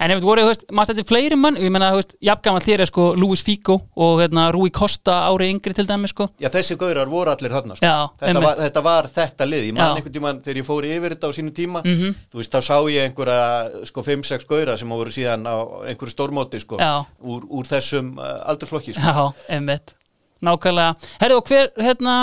[0.00, 3.42] En ef þú voru, maður stætti fleiri mann Ég veist, jafngamall þér er sko Luis
[3.44, 7.52] Figo og hérna Rui Costa ári yngri til dæmi sko Já, þessi gaurar voru allir
[7.52, 7.90] þarna sko.
[8.22, 11.28] Þetta, var, þetta var þetta lið Ég man einhvern tímann þegar ég fór yfir þetta
[11.28, 15.44] á sínu tíma Þú veist, þá sá ég einhverja sko 5-6 gaurar sem voru síðan
[15.44, 15.56] á
[15.92, 16.80] einhverju stórmóti sko,
[17.20, 19.04] úr, úr þessum uh, aldursflokki sko.
[19.04, 19.92] Já, einmitt
[20.40, 22.14] Nákvæmlega Herðu, hver, hérna,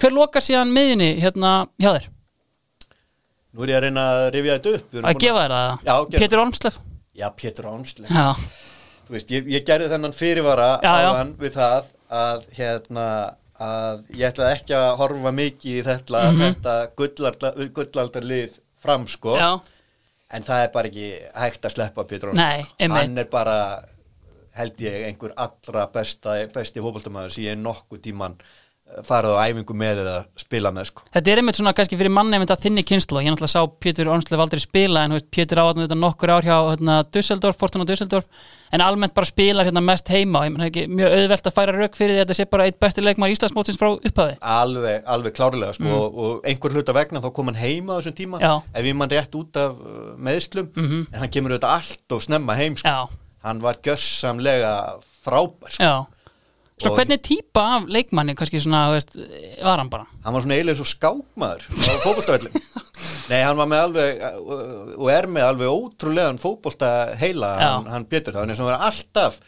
[0.00, 2.08] hver lokar síðan miðinni hérna hjá þér?
[3.52, 5.72] Nú er ég að reyna að rifja þetta upp Að gefa þér það?
[5.84, 6.22] Já, gefa.
[6.22, 6.78] Pétur Ormslef?
[7.18, 8.12] Já, Pétur Ánsleik
[9.08, 11.08] Þú veist, ég, ég gerði þennan fyrirvara Já, já.
[11.08, 13.06] áðan við það að hérna
[13.58, 19.34] að ég ætlaði ekki að horfa mikið í þetta, þetta gullalda, gullaldarlið fram sko.
[19.34, 19.48] Já,
[20.36, 21.08] en það er bara ekki
[21.42, 23.00] hægt að sleppa Pétur Ánsleik einmitt.
[23.00, 23.56] hann er bara
[24.58, 28.38] held ég einhver allra besta, besti fótboltamæður sem ég nokkuð tíman
[29.04, 32.38] farið á æfingu með eða spila með sko Þetta er einmitt svona kannski fyrir manni
[32.38, 35.84] einmitt að þinni kynslu ég náttúrulega sá Pétur Ormslef aldrei spila en veist, Pétur áðan
[35.84, 38.26] þetta nokkur ár hjá hérna, Dusseldorf, Fortuna Dusseldorf
[38.72, 41.76] en almennt bara spilar hérna mest heima og ég menn ekki mjög auðvelt að færa
[41.76, 45.36] rauk fyrir því að þetta sé bara eitt besti leikmar Íslandsmótsins frá upphafi alveg, alveg
[45.38, 48.44] klárlega sko og, og einhver hluta vegna þá kom hann heima þessum tíma Mm.
[48.44, 48.62] Já.
[48.78, 52.54] Ef ég mann rétt út af uh, meðslum en hann kemur auðvitað allt og snemma
[52.58, 53.08] heim sko.
[53.44, 54.72] Hann var gössamlega
[55.24, 55.88] frábær sko.
[56.82, 59.16] Svo hvernig típa af leikmanni kannski svona, veist,
[59.64, 60.06] var hann bara?
[60.24, 62.54] hann var svona eiginlega svo skákmaður á fótboltavellin
[63.28, 64.22] nei, hann var með alveg
[64.98, 68.74] og er með alveg ótrúlegan fótbolta heila hann, hann Pétur, það er eins og hann
[68.74, 69.38] var alltaf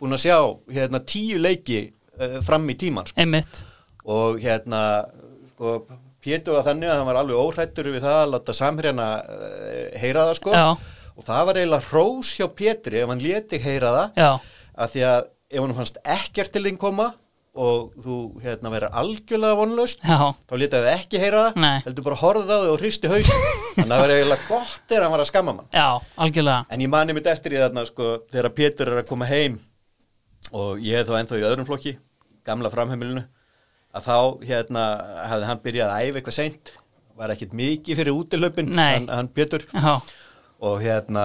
[0.00, 0.38] búin að sjá
[0.78, 1.78] hérna tíu leiki
[2.20, 3.18] uh, fram í tíman sko.
[3.22, 3.62] Einmitt
[4.06, 4.80] og hérna
[5.54, 5.78] sko,
[6.22, 10.26] Pétur var þannig að hann var alveg óhrættur við það að láta samherjana uh, heyra
[10.30, 10.66] það sko Já.
[11.16, 14.30] og það var eiginlega hrós hjá Pétri ef hann leti heyra það Já,
[14.76, 17.12] að því að ef hann fannst ekkert til þín koma
[17.56, 21.76] og þú hérna verður algjörlega vonlaust já, þá leta þið ekki heyra það Nei.
[21.86, 23.30] heldur bara horfða á þig og hristi haus
[23.76, 25.70] þannig að það verður eiginlega gott þegar hann var að skamma mann.
[25.72, 25.86] Já,
[26.26, 26.66] algjörlega.
[26.74, 29.56] En ég mani mitt eftir í þarna sko þegar Pétur er að koma heim
[30.52, 31.94] og ég er þá ennþá í öðrum flokki
[32.46, 33.24] gamla framheimilinu
[33.96, 34.16] að þá
[34.50, 34.84] hérna
[35.32, 36.72] hafði hann byrjað að æfa eitthvað seint.
[37.16, 38.98] Var ekkit mikið fyrir útilöpin Nei.
[38.98, 39.64] hann, hann Pétur.
[39.72, 39.94] Já,
[40.60, 41.22] og hérna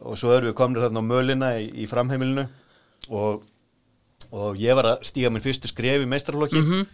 [0.00, 2.46] og svo erum við komin þarna á mölina í, í framheimilinu
[3.12, 3.44] og,
[4.32, 6.86] og ég var að stíga minn fyrstu skref í meistrarflokki Mhm.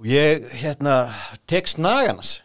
[0.00, 1.12] og ég hérna
[1.46, 2.40] tek snaganas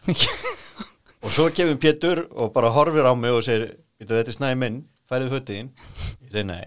[1.24, 4.56] og svo kemur Pétur og bara horfir á mig og segir "Bíddu, þetta er snæði
[4.60, 5.70] minn, færið föttiðin
[6.26, 6.64] ég segi nei,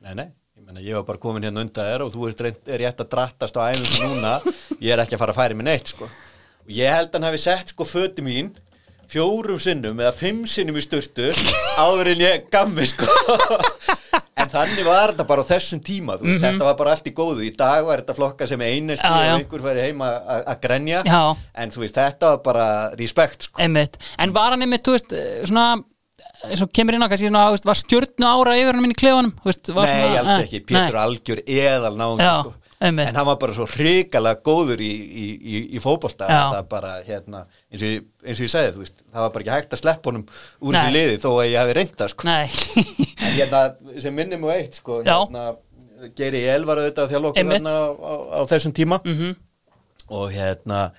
[0.00, 0.28] nei, nei.
[0.56, 3.56] Ég meina ég var bara komin hérna undan þér og þú er rétt að drattast
[3.60, 4.40] á æfingu núna.
[4.80, 6.04] Ég er ekki að fara að færi mig neitt sko.
[6.06, 8.48] Og ég held að hann hafi sett sko föti mín
[9.06, 11.28] fjórum sinnum eða fimm sinnum í sturtu
[11.78, 13.06] áður en ég gaf mig sko
[14.46, 17.42] en þannig var þetta bara á þessum tíma veist, þetta var bara allt í góðu.
[17.46, 21.02] Í dag var þetta flokka sem einelti og einhver færi heima að grenja.
[21.06, 21.20] Já.
[21.54, 23.60] en þú veist, þetta var bara respekt sko.
[23.60, 25.14] En var hann einmitt, þú veist,
[25.50, 25.68] svona
[26.46, 28.98] eins og kemur inn á kannski svona, var stjörnu ára yfir hann minn í
[29.76, 32.54] var Nei, svona, alls ekki, Pétur algjör eðal náðum sko.
[32.80, 33.08] Einmitt.
[33.08, 35.82] en hann var bara svo hrikalega góður í, í, í, í
[36.68, 39.82] bara, hérna, eins ég, eins og ég þú veist, það var bara ekki hægt að
[39.82, 40.26] sleppa honum
[40.60, 42.28] úr þessu liði þó að ég hafi reynda sko.
[42.36, 43.62] En hérna,
[44.04, 45.46] sem minnum og eitt sko, hérna,
[46.16, 47.62] Geri Elvar auðvitað þjálf okkur Einmitt.
[47.62, 49.36] hérna á, á, á þessum tíma Mhm.
[50.12, 50.90] og hérna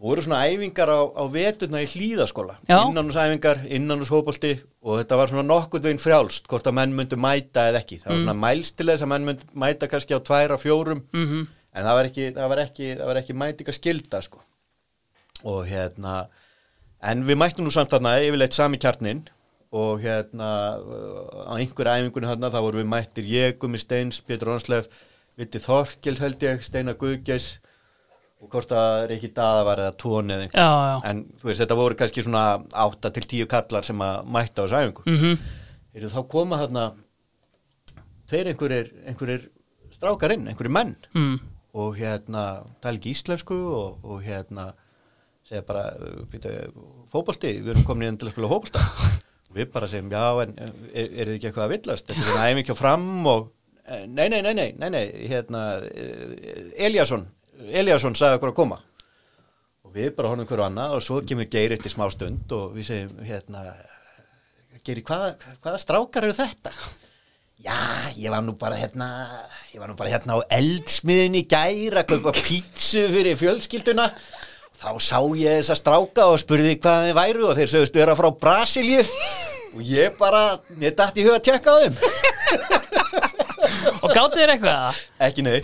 [0.00, 5.82] voru svona æfingar á, á veturna í hlýðaskóla innanúsæfingar, innanúshópolti og þetta var svona nokkuð
[5.84, 7.98] veginn frjálst hvort að menn myndu mæta eða ekki.
[8.00, 11.46] Það var svona mælst til þess að menn myndu mæta kannski á tværa, fjórum Mhm.
[11.74, 14.40] en það var ekki, það var ekki, það var ekki mætinga skilda sko.
[15.44, 16.26] Og hérna
[17.02, 19.22] en við mættum nú samt þarna yfirleitt sami kjarnin
[19.72, 20.48] og hérna
[21.46, 24.88] á einhverju æfingunni þarna þá vorum við mættir ég, Gumi Steins, Pétur Onslef
[25.38, 27.58] Viti Þorkels held ég, Steinar Guðgeis
[28.40, 30.60] og hvort að Riki Daða var eða tóni eða einhver.
[30.60, 30.96] Já, já.
[31.10, 32.44] En þú veist, þetta voru kannski svona
[32.86, 35.06] 8 til 10 kallar sem að mætta á þessu æfingu.
[35.06, 36.10] Mm Mhm.
[36.14, 36.84] þá koma þarna
[38.30, 39.48] tveir einhverjir, einhverjir
[39.92, 40.96] strákar inn, einhverjir menn.
[41.14, 41.40] Mm.
[41.74, 44.72] og hérna tala ekki íslensku og, og hérna
[45.46, 45.84] segja bara
[46.32, 46.50] býta,
[47.12, 48.82] fótbolti, við erum komin inn til að spila fótbolta.
[49.50, 50.72] Og við bara segjum já en er,
[51.06, 52.06] er þið ekki eitthvað að villast?
[52.08, 53.52] Þetta er svona æfing hjá fram og
[53.86, 57.28] eh, nei, nei, nei, nei, nei, nei hérna eh, Eliasson
[57.70, 58.80] Eliasson sagði okkur að koma.
[59.86, 62.90] Og við bara horfum hverju annað og svo kemur Geir eftir smá stund og við
[62.90, 63.64] segjum hérna
[64.80, 66.70] Geiri, hvað, hvaða strákar eru þetta?
[67.60, 67.76] Já,
[68.16, 69.08] ég var nú bara hérna
[69.74, 74.06] ég var nú bara hérna á eldsmiðinni í gær að kaupa pítsu fyrir fjölskylduna.
[74.80, 78.30] Þá sá ég þessa stráka og spurði hvað þeir væru og þeir sögust vera frá
[78.32, 79.04] Brasilíu.
[79.76, 81.94] Og ég bara, mér dætti í huga að tjekka á þeim.
[84.00, 85.04] Og gáttu þér eitthvað?
[85.28, 85.60] ekki nei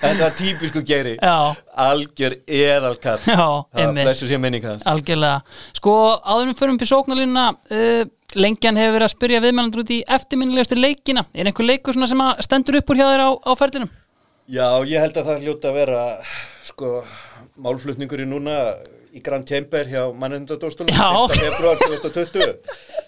[0.00, 1.34] þetta var típisku geri Já.
[1.86, 4.06] algjör eðalkall Já, það einmitt.
[4.08, 5.42] blessu sér minning hans Algjörlega.
[5.76, 5.94] Sko,
[6.24, 7.46] áðurum fyrir upp í sóknarlínuna,
[7.76, 8.04] uh,
[8.40, 11.24] lengjan hefur verið að spyrja viðmælandur út í eftirminnilegustu leikina.
[11.34, 13.90] Er einhver leikur svona sem að stendur upp úr hjá þér á, á ferðinum?
[14.50, 16.00] Já, ég held að það hljóta að vera
[16.66, 16.94] sko,
[17.60, 18.56] málflutningur í núna
[19.14, 21.10] í Grand Chamber hjá mannendadóstunum Já.
[21.30, 21.40] 5.
[21.44, 22.54] februar 2020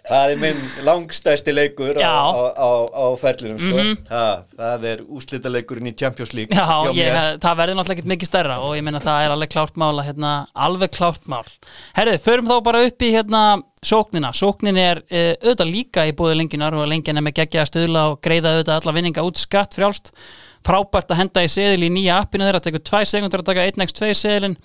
[0.09, 3.85] það er minn langstæsti leikur á, á, á, á ferlinum sko.
[4.11, 4.27] ha,
[4.59, 8.77] það er úslitaleikurinn í Champions League Já, ég, það verður náttúrulega ekkert mikið stærra og
[8.77, 11.45] ég meina það er alveg klárt mál hérna, alveg klárt mál.
[11.97, 13.43] Herðu, förum þá bara upp í hérna,
[13.83, 14.33] sóknina.
[14.37, 18.07] Sóknin er uh, auðvitað líka í búið lengjunar og lengjan er með geggja að stuðla
[18.13, 20.13] og greiða auðvitað alla vinninga út skatt frjálst.
[20.67, 24.13] Frábært að henda í seðil í nýja appinu þeirra, tekur 2 sekundur að taka 1x2
[24.21, 24.59] seðilin.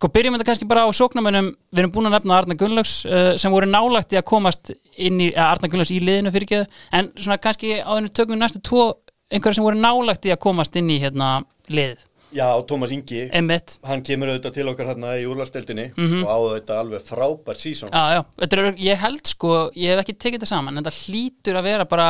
[0.00, 3.34] Sko byrjum þetta kannski bara á sóknamönnum, við erum búin að nefna Arna Gunnlaugs uh,
[3.36, 6.68] sem voru nálægt í að komast inn í, að Arna Gunnlaugs í liðinu fyrir geðu,
[6.96, 8.86] en svona kannski á þennu tökum við næstu tvo
[9.28, 11.34] einhverja sem voru nálægt í að komast inn í hérna
[11.68, 13.24] liðið, Já, Tómas Ingi.
[13.34, 16.20] Emmett hann kemur auðvitað til okkar hérna í úrlasteldinni Mhm.
[16.22, 20.04] og á þetta alveg frábær sísón Já, já, þetta er, ég held sko, ég hef
[20.04, 22.08] ekki tekið þetta saman, en þetta hlýtur að vera bara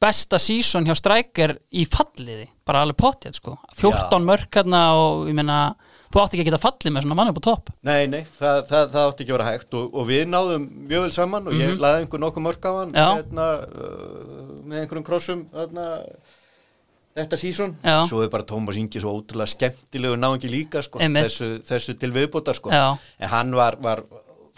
[0.00, 4.24] besta sísón hjá strækjar í falliði, bara alveg pottið sko, 14 Já.
[4.30, 5.58] mörk hérna og ég meina,
[6.08, 7.70] þú átti ekki að geta fallið með svona mann upp á topp.
[7.84, 11.04] Nei, nei, það, það, það átti ekki að vera hægt og, og við náðum mjög
[11.06, 13.16] vel saman og ég laði einhver nokkuð mörg á hann Mhm.
[13.18, 15.86] Hérna, uh, með einhverjum krossum hérna,
[17.18, 17.74] þetta sísón
[18.08, 22.54] svo er bara Tómas Ingi svo ótrúlega skemmtilegu náðingi líka sko, þessu, þessu til viðbútar
[22.56, 22.70] sko.
[23.18, 24.04] En hann var, var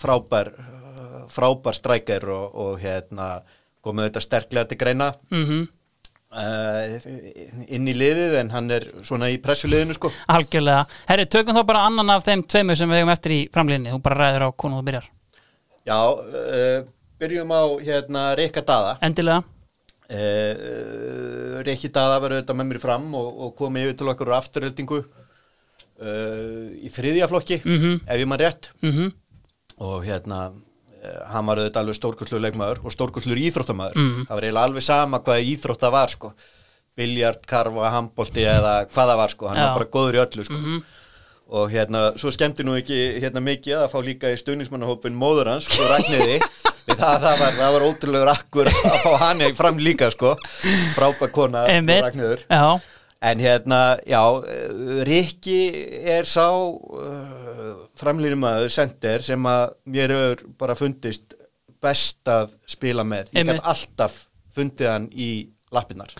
[0.01, 3.41] frábær uh, frábær strækjar og, og hérna
[3.83, 5.13] komið þetta sterklega til greina.
[5.33, 5.67] Mm uh,
[6.31, 10.85] inn í liðið en hann er svona í pressuliðinu sko Algjörlega.
[11.09, 13.91] Herri, tökum þá bara annan af þeim tveimur sem við hefum eftir í framlýninni.
[13.97, 15.09] Þú bara ræður á konu og byrjar.
[15.91, 16.85] Já, uh,
[17.21, 19.43] byrjum á hérna Rikka Daða Endilega.
[20.11, 24.39] Uh, Rikki Daða var auðvitað með mér fram og, og komið yfir til okkur úr
[24.39, 28.01] afturöldingu uh, í þriðja flokki Mhm.
[28.07, 29.11] ef ég maður rétt Mm
[29.81, 30.51] og hérna
[31.33, 33.97] hann var auðvitað alveg stórkurslu leikmaður og stórkurslu íþróttamaður.
[34.01, 34.25] Mhm.
[34.29, 36.33] það var eiginlega alveg sama hvaða íþrótt það var sko.
[37.01, 39.63] Biljart, karfa, handbolti eða hvað það var sko, hann Já.
[39.67, 40.83] var bara góður í öllu sko.
[41.51, 45.67] Og hérna, svo skemmti nú ekki hérna mikið að fá líka í stuðnismannahópin móður hans,
[45.67, 46.39] sko Ragnhiði
[46.91, 50.37] Við það, það, var, var ótrúlegur akkur að fá hann fram líka sko.
[50.97, 51.67] Frábæk kona
[52.51, 52.81] Já.
[53.21, 55.61] En hérna, já eh, Rikki
[56.09, 61.37] er sá uh, framlýnum að sender sem að mér hefur bara fundist
[61.81, 63.61] best að spila með ég Einmitt.
[63.61, 64.17] gæti alltaf
[64.55, 65.31] fundið hann í
[65.73, 66.17] lappinnar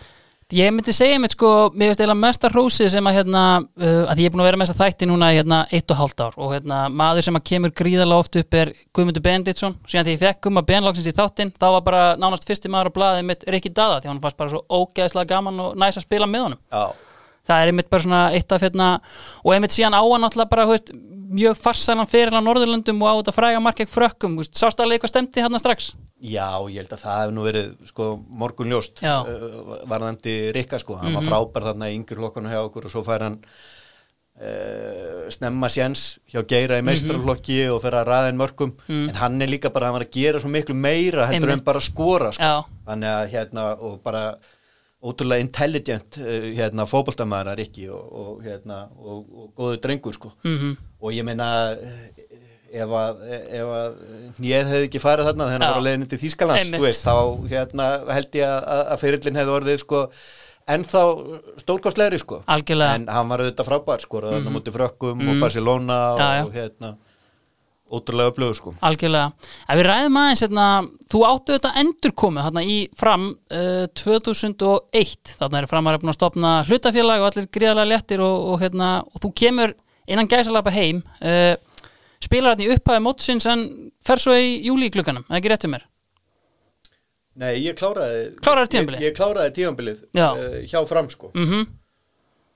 [0.51, 3.43] Ég myndi segja mitt sko, mér finnst eiginlega mesta hrósið sem að hérna,
[3.79, 6.23] uh, að ég er búin að vera með þessa þætti núna hérna eitt og hálft
[6.25, 6.35] ár.
[6.43, 10.23] Og hérna maður sem að kemur gríðarlega oft upp er Guðmundur Benditsson, síðan því ég
[10.25, 13.71] fekk Guðma Benlóksins í þáttinn, þá var bara nánast fyrsti maður á blaðið mitt Rikki
[13.77, 16.63] Dada því hann fannst bara svo ógeðslega gaman og næs að spila með honum.
[16.75, 16.85] Já,
[17.51, 18.89] Það er einmitt bara svona eitt af hérna
[19.43, 20.93] og einmitt síðan á hann náttúrulega bara, þú veist,
[21.31, 25.41] mjög farsælan fyrir á Norðurlöndum og á þetta fræga markeg frökkum, sást alveg eitthvað stemdi
[25.45, 25.93] hérna strax?
[26.21, 28.99] Já, ég held að það hefur nú verið sko, morgun ljóst.
[29.01, 29.31] Mhm.
[29.31, 33.05] uh, varðandi Rikka sko, hann var frábær þarna í yngri lokkanu hjá okkur og svo
[33.07, 33.39] fær hann
[34.41, 36.85] uh, snemma séns hjá Geira Mhm.
[36.85, 40.05] í meistrarflokki og fer að ræða inn mörgum en hann er líka bara, hann var
[40.07, 41.61] að gera svo miklu meira heldur Einmitt.
[41.61, 42.65] en bara að skora sko.
[42.87, 44.35] Þannig að hérna og bara
[45.03, 50.33] ótrúlega intelligent uh, hérna fótboltamaður að Rikki og, og hérna og, og góðu drengur sko
[50.45, 51.49] Mm og ég meina
[52.71, 53.97] ef að, ef að
[54.39, 55.71] nýið hefði ekki farið þarna þegar Já.
[55.71, 57.15] var á leiðinu til Þýskalands þá
[57.51, 60.03] hérna, held ég að, að fyrirlin hefði orðið sko,
[60.71, 61.05] ennþá
[61.65, 62.43] stórkostlegri sko.
[62.47, 64.55] En hann var auðvitað frábær sko, mm -hmm.
[64.55, 66.21] mútið frökkum og Barcelona Mhm.
[66.21, 66.45] Já, já.
[66.47, 66.97] og hérna
[67.91, 68.75] ótrúlega upplöðu sko.
[68.87, 69.33] Algjörlega.
[69.67, 70.67] Ef við ræðum aðeins, hérna,
[71.11, 77.21] þú áttu þetta endurkomið hérna í fram uh, 2001, þarna er framar að stopna hlutafélag
[77.21, 79.75] og allir gríðarlega léttir og, og, hérna, og þú kemur
[80.11, 81.55] innan gæsalapa heim, uh,
[82.21, 83.67] spilar hérna í upphæði mótsins en
[84.05, 85.87] fer svo í júli í klukkanum, eða ekki rétt um mér?
[87.41, 89.01] Nei, ég kláraði Kláraðir tímabilið?
[89.01, 90.27] Ég, ég kláraði tímabilið Já.
[90.35, 91.31] uh, hjá fram sko.
[91.39, 91.69] Mm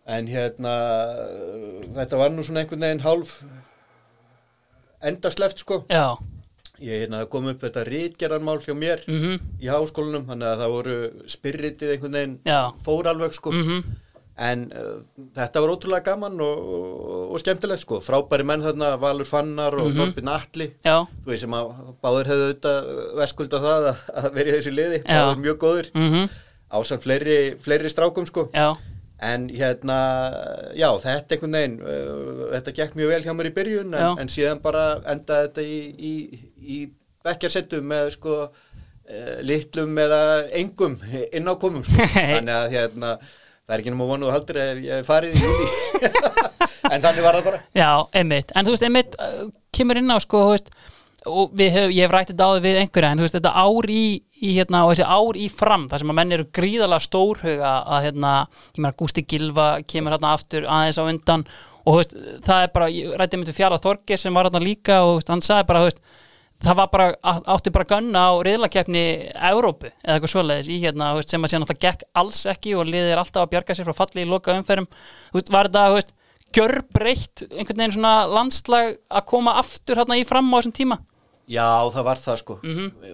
[0.05, 0.75] en hérna
[1.97, 3.39] þetta var nú svona einhvern veginn hálf
[5.05, 6.17] endasleft sko Já,
[6.85, 10.99] ég hérna kom upp þetta rítgerðarmál hjá mér mhm, í háskólanum, þannig að það voru
[11.37, 12.61] spyrritið einhvern veginn Já.
[12.85, 13.95] fór alveg sko mhm,
[14.35, 14.95] en uh,
[15.37, 18.01] þetta var ótrúlega gaman og, og, og skemmtilegt sko.
[18.03, 20.71] Frábæri menn þarna, Valur Fannar og mm Þorbjörn Atli.
[20.87, 21.71] Já, þú veist sem að
[22.03, 22.89] báður hefðu auðvitað
[23.21, 24.99] veskulda það að, að vera í þessu liði.
[25.05, 25.21] Já.
[25.21, 26.35] báður mjög góður mhm,
[26.75, 28.49] ásamt fleiri, fleiri strákum sko.
[28.51, 28.75] Já,
[29.23, 30.01] en hérna,
[30.75, 34.33] já þetta einhvern veginn, uh, þetta gekk mjög vel hjá mér í byrjun en, en
[34.33, 36.15] síðan bara endaði þetta í, í,
[36.59, 36.81] í
[37.25, 40.21] bekkjarsettu með sko uh, litlum eða
[40.59, 40.99] engum
[41.31, 42.11] inn á komum sko.
[42.19, 43.15] þannig að hérna
[43.65, 45.69] það er ekki náttúrulega vonuð haldur ef ég farið í júli
[46.93, 47.63] en þannig var það bara.
[47.77, 47.91] Já,
[48.21, 50.75] einmitt, en þú veist, einmitt uh, kemur inn á, sko, þú veist
[51.25, 54.05] hef, ég hef rættið dáðið við einhverja en þú veist, þetta ár í,
[54.45, 58.03] í hérna, og þessi ár í fram, þar sem að menn eru gríðalega stórhuga að,
[58.09, 58.35] hérna,
[58.75, 61.47] ég meina Gústi Gilva kemur hérna aftur aðeins á undan
[61.85, 65.01] og þú veist, það er bara, ég rættið með fjara Þorge sem var hérna líka
[65.07, 66.05] og veist, hann sagði bara, þú veist
[66.65, 67.07] það var bara,
[67.55, 69.05] átti bara að gunna á riðlakefni
[69.51, 72.89] Európu eða eitthvað svoleiðis í hérna, veist, sem að sé náttúrulega gekk alls ekki og
[72.89, 74.89] liðir alltaf að bjarga sér frá falli í loka umferðum,
[75.53, 76.15] var þetta,
[76.55, 81.01] gjörbreytt einhvern veginn svona landslag að koma aftur hérna í fram á þessum tíma?
[81.51, 82.57] Já, það var það sko.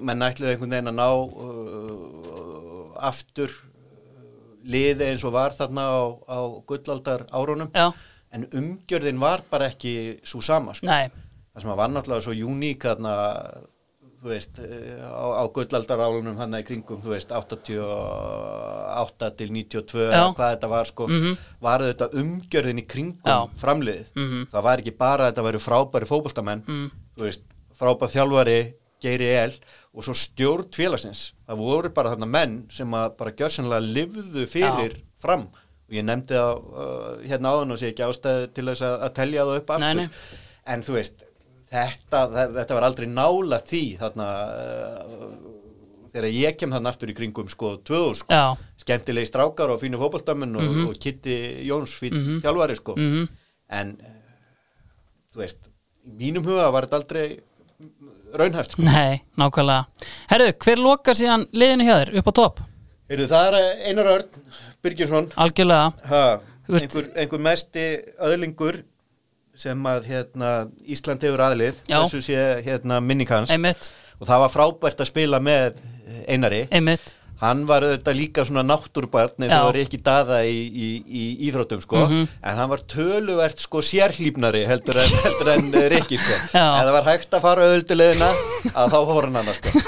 [0.07, 3.57] Menn ætluðu einhvern veginn að ná uh, aftur
[4.71, 6.39] liði eins og var þarna á, á
[6.69, 7.73] gullaldar árunum.
[7.75, 7.91] Já,
[8.31, 10.87] en umgjörðin var bara ekki svo sama sko.
[10.87, 11.11] nei,
[11.61, 13.15] það sem var náttúrulega svo uník þarna
[14.21, 20.25] þú veist, eh, á, á gullaldarálunum hann í kringum, þú veist, 88 til 92 Já.
[20.37, 21.37] hvað þetta var sko, Mhm.
[21.61, 23.49] var þetta umgjörðin í kringum Já.
[23.57, 24.47] framliðið Mhm.
[24.53, 26.91] það var ekki bara að þetta væri frábæri fótboltamenn Mm.
[27.17, 27.41] þú veist,
[27.79, 29.53] frábær þjálfari Geiri El
[29.95, 34.97] og svo stjórn félagsins það voru bara þarna menn sem að bara gjörsanlega livðu fyrir
[35.19, 39.01] fram og ég nefndi það uh, hérna áðan og sé ekki ástæði til þess að,
[39.03, 40.09] að telja það upp aftur Nei, nei.
[40.67, 41.25] en þú veist
[41.71, 45.35] þetta, þe- þetta var aldrei nála því þarna uh,
[46.11, 50.01] þegar ég kem þarna aftur í kringum sko 2000 sko, já, skemmtilegi strákar og fínu
[50.01, 50.89] fótboltamenn og, Mhm.
[50.91, 51.37] og Kitty
[51.69, 52.41] Jóns fín Mhm.
[52.43, 53.29] þjálfari sko mhm,
[53.71, 54.17] en uh,
[55.35, 55.59] þú veist,
[56.07, 57.41] í mínum huga var þetta aldrei
[58.35, 58.83] raunhæft sko.
[58.83, 59.87] nei, nákvæmlega
[60.31, 62.61] Herðu, hver lokar síðan liðinu hjá þér upp á topp?
[63.11, 64.29] Heyrðu, það er Einar Örn
[64.83, 66.41] Byrgjursson Algjörlega, ha,
[66.71, 67.87] einhver, einhver mesti
[68.23, 68.83] öðlingur
[69.61, 70.51] sem að hérna,
[70.89, 73.91] Ísland hefur aðlið þessu sé hérna, einmitt,
[74.21, 75.81] og það var frábært að spila með
[76.29, 76.65] Einari.
[76.75, 77.15] Einmitt.
[77.41, 81.81] Hann var auðvitað líka svona náttúrbarn eins og var ekki daða í, í, í íþróttum
[81.81, 82.27] sko, Mhm.
[82.45, 86.93] en hann var töluvert sko sérhlýpnari heldur en, heldur en eh, Rikki sko, ef það
[86.99, 88.29] var hægt að fara auðvöldulegina
[88.75, 89.85] að þá fór hann sko.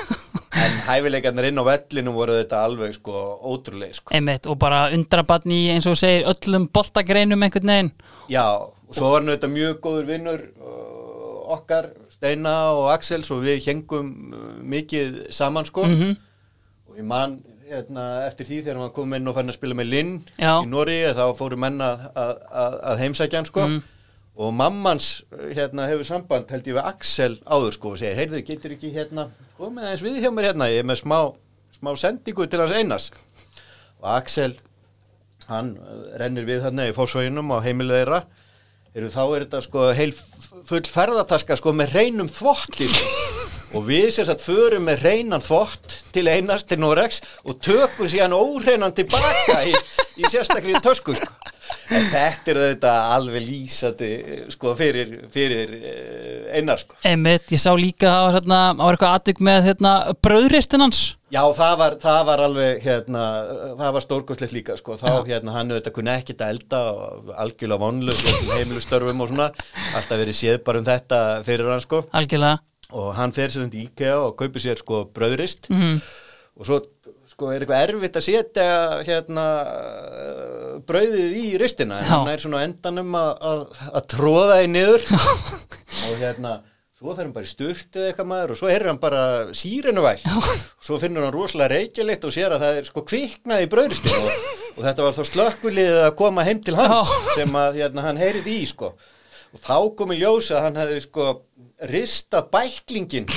[0.63, 3.13] En hæfileikarnir inn á vellinum voru þetta alveg sko
[3.53, 4.13] ótrúlega sko.
[4.17, 4.47] Einmitt.
[4.49, 7.93] Og bara undrabann í eins og segir öllum boltagreinum einhvern veginn.
[8.33, 8.45] Já,
[8.93, 14.11] og svo var auðvitað mjög góður vinnur uh, okkar, Steina og Axel svo við hengum
[14.37, 14.43] uh,
[14.75, 15.87] mikið saman sko.
[15.89, 16.13] Mhm.
[16.93, 17.39] og ég man
[17.73, 20.99] hérna, eftir því þegar hann kom inn og fann að spila með Linn í Nóri
[21.17, 23.65] þá fóru menn að, að, að- heimsækja hann sko.
[23.65, 23.79] Mhm.
[24.37, 25.07] og mammans
[25.57, 29.27] hérna, hefur samband held ég við Axel áður sko og segir, heyrðu, getur ekki hérna
[29.59, 31.19] komið aðeins við hjá mér hérna, ég er með smá,
[31.79, 33.09] smá sendingu til hans einas
[34.01, 34.55] og Axel
[35.49, 38.05] hann uh, rennir við þarna í fósvæginum á heimilið
[38.93, 40.11] Heru, þá er þetta sko heil
[40.69, 43.07] full ferðataska sko með reynum þvotti sko.
[43.79, 48.37] og við sem sagt förum með reynan þvott til einast til Norex og tökum síðan
[48.37, 49.73] óreinan tilbaka í,
[50.21, 51.31] í sérstaklega tösku sko.
[51.93, 54.11] En þetta er þetta alveg lýsandi
[54.55, 56.97] sko fyrir, fyrir eh, einar sko.
[57.09, 59.93] Einmitt, ég sá líka að það var, hérna, var eitthvað aðtök með hérna,
[60.25, 61.03] bröðristin hans.
[61.33, 63.21] Já, það var, það var alveg, hérna,
[63.79, 67.81] það var stórkostlegt líka, sko, þá, hérna, hann auðvitað kunni ekkit að elda og algjörlega
[67.81, 68.17] vonlu,
[68.53, 69.47] heimilustörfum og svona,
[69.97, 72.61] alltaf verið séð bara um þetta fyrir hann, sko, algjörlega.
[72.93, 76.03] Og hann fer sér undir IKEA og kaupir sér, sko, bröðrist Mhm.
[76.61, 76.83] og svo,
[77.43, 78.67] sko, er eitthvað erfitt að setja,
[79.07, 79.47] hérna,
[80.87, 83.65] brauðið í ristina, en hann er svona endanum að,
[84.11, 85.07] tróða því niður.
[86.07, 86.61] Og hérna,
[86.97, 89.23] svo fer hann bara í sturtið eitthvað maður og svo er hann bara
[89.59, 94.21] sírenuvæl svo finnur hann rosalega reykjalitt og sér að það er sko kviknað í brauðristinu
[94.21, 94.37] og,
[94.77, 97.35] og þetta var þá slökkuliðið að koma heim til hans Já.
[97.41, 98.93] sem að hérna, hann heyrið í sko.
[99.53, 101.29] Og þá kom í ljós að hann hefði sko
[101.91, 103.29] ristað bæklingin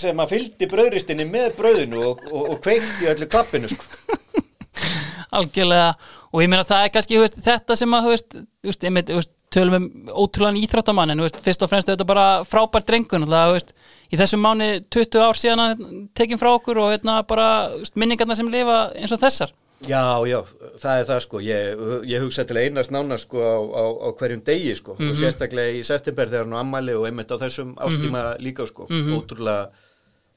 [0.00, 4.16] sem að fylgdi brauðristinni með brauðinu og, og, og kveikt í öllu kappinu sko.
[5.38, 5.92] Algjörlega.
[6.32, 8.38] Og ég meina það er kannski veist, þetta sem að veist,
[8.84, 13.24] einmitt, veist, tölum um ótrúlega íþróttamann en fyrst og fremst er þetta bara frábær drengun
[13.28, 15.86] í þessum mánu 20 ár síðan að
[16.16, 17.48] tekjum frá okkur og hérna bara
[17.94, 19.52] minningarna sem lifa eins og þessar.
[19.86, 20.40] Já, já,
[20.82, 21.40] það er það sko.
[21.44, 24.96] Ég, ég hugsa til einast nánar sko á, á, á hverjum degi sko.
[24.98, 28.88] Og sérstaklega í september þegar hann á ammæli og einmitt á þessum ástíma líka sko.
[28.90, 29.68] Ótrúlega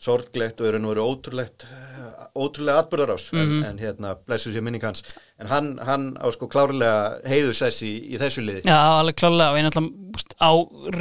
[0.02, 1.65] sorglegt og er nú verið ótrúlegt
[2.32, 5.03] ótrúlega atbyrðarás en, en hérna, blessu sér minning hans.
[5.41, 8.64] En hann, hann á sko klárlega heiðursess í, í þessu liði.
[8.69, 9.99] Já, alveg klálega og ég náttúrulega
[10.41, 10.52] á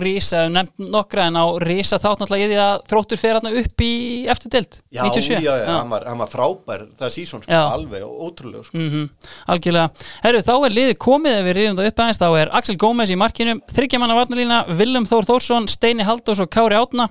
[0.01, 3.85] risa, nefnt nokkra en á risa þátt náttúrulega í því að þróttur fer hérna upp
[3.85, 3.91] í
[4.31, 7.63] eftir deild Já, 97 já, já, Hann, var, hann var frábær það sísón sko, Já.
[7.75, 8.79] alveg ótrúlega sko.
[8.79, 9.09] mm
[9.51, 12.77] algjörlega, herru þá er liðið komið ef við rifum það upp aðeins, þá er Axel
[12.81, 17.09] Gómez í markinu, þryggjamanna varnalína Willem Þór Þórsson, Steini Haldós og Kári Átna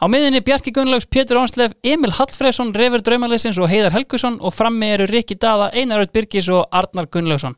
[0.00, 4.88] á miðinni Bjarki Gunnlaugs, Pétur Ánsleif Emil Hallfreðsson, Refur Draumalysins og Heiðar Helgusson og frammi
[4.96, 7.56] eru Rikki Daða Einar Raut Birgis og Arnar Gunnlaugsson.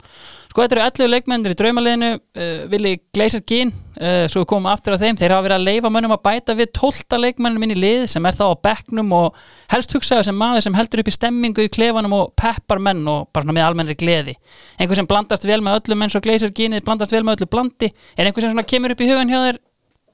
[0.52, 4.68] Sko þetta eru 11 leikmennir í draumaliðinu uh, Vili Gleisar Gín uh, svo við komum
[4.68, 7.72] aftur að þeim, þeir hafa verið að leifa mönnum að bæta við 12 leikmennum inn
[7.72, 9.40] í lið sem er þá á bekknum og
[9.72, 13.30] helst hugsaðu sem maður sem heldur upp í stemmingu í klefanum og peppar menn og
[13.32, 14.36] bara með almennri gleði.
[14.76, 17.94] Einhver sem blandast vel með öllum eins og Gleisar Gínið blandast vel með öllu blandi.
[18.18, 19.62] Er einhver sem kemur upp í hugan hjá þér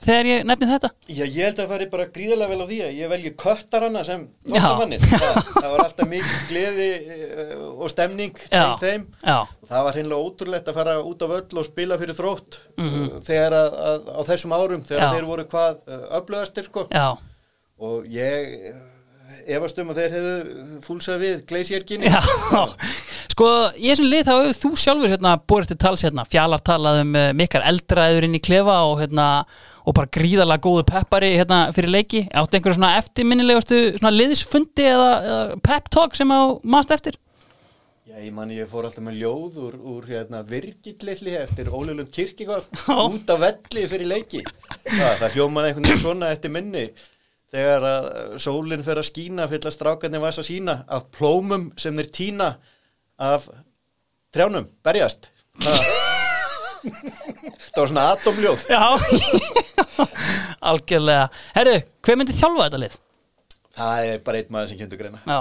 [0.02, 0.90] þegar ég nefni þetta?
[1.10, 4.24] Já, ég held að fari bara gríðarlega vel á því að ég velji köttarana sem
[4.46, 4.52] Já.
[4.54, 6.88] tóttamannin það, það var alltaf mikið gleði
[7.28, 8.64] eh, og stemning Já.
[8.82, 9.06] þeim.
[9.22, 9.38] Já,
[9.70, 13.56] það var hreinlega ótrúlegt að fara út á völl og spila fyrir þrótt mm þegar
[13.56, 16.84] að, að, á þessum árum þegar þeir voru hvað uh, öflugastir sko.
[16.94, 17.08] Já,
[17.82, 18.76] og ég eh,
[19.56, 22.12] efast um að þeir hefðu fúlsað við gleisjörginni
[23.32, 23.48] Sko,
[23.78, 27.18] í þessum lið þá hefur þú sjálfur hérna borist til tals hérna, fjallar talað um
[27.38, 29.28] mikkar eldraður inn í klefa og hérna
[29.88, 35.08] og bara gríðarlega góðu peppari hérna fyrir leiki áttu einhverju svona eftirminnilegustu svona liðsfundi eða,
[35.30, 37.16] eða pep talk sem á mást eftir
[38.08, 42.64] Já, ég man ég fór alltaf með ljóð úr, úr hérna, virkillilli eftir Ólilund Kirkigóð
[42.72, 42.94] Já.
[43.04, 44.40] út á velli fyrir leiki.
[44.88, 46.86] Það, það hljómaði einhvern veginn svona eftir minni
[47.52, 48.08] þegar að
[48.40, 52.48] sólinn fer að skína fylla strákarnir væs að sína af plómum sem þeir tína
[53.28, 53.50] af
[54.32, 55.28] trjánum, berjast.
[55.60, 55.92] Það,
[56.82, 58.64] það var svona atomljóð.
[58.70, 58.82] Já
[60.72, 61.76] Algjörlega Herru,
[62.06, 62.98] hver myndi þjálfa þetta lið?
[63.78, 65.20] Það er bara einn maður sem kemur greina.
[65.26, 65.40] Já,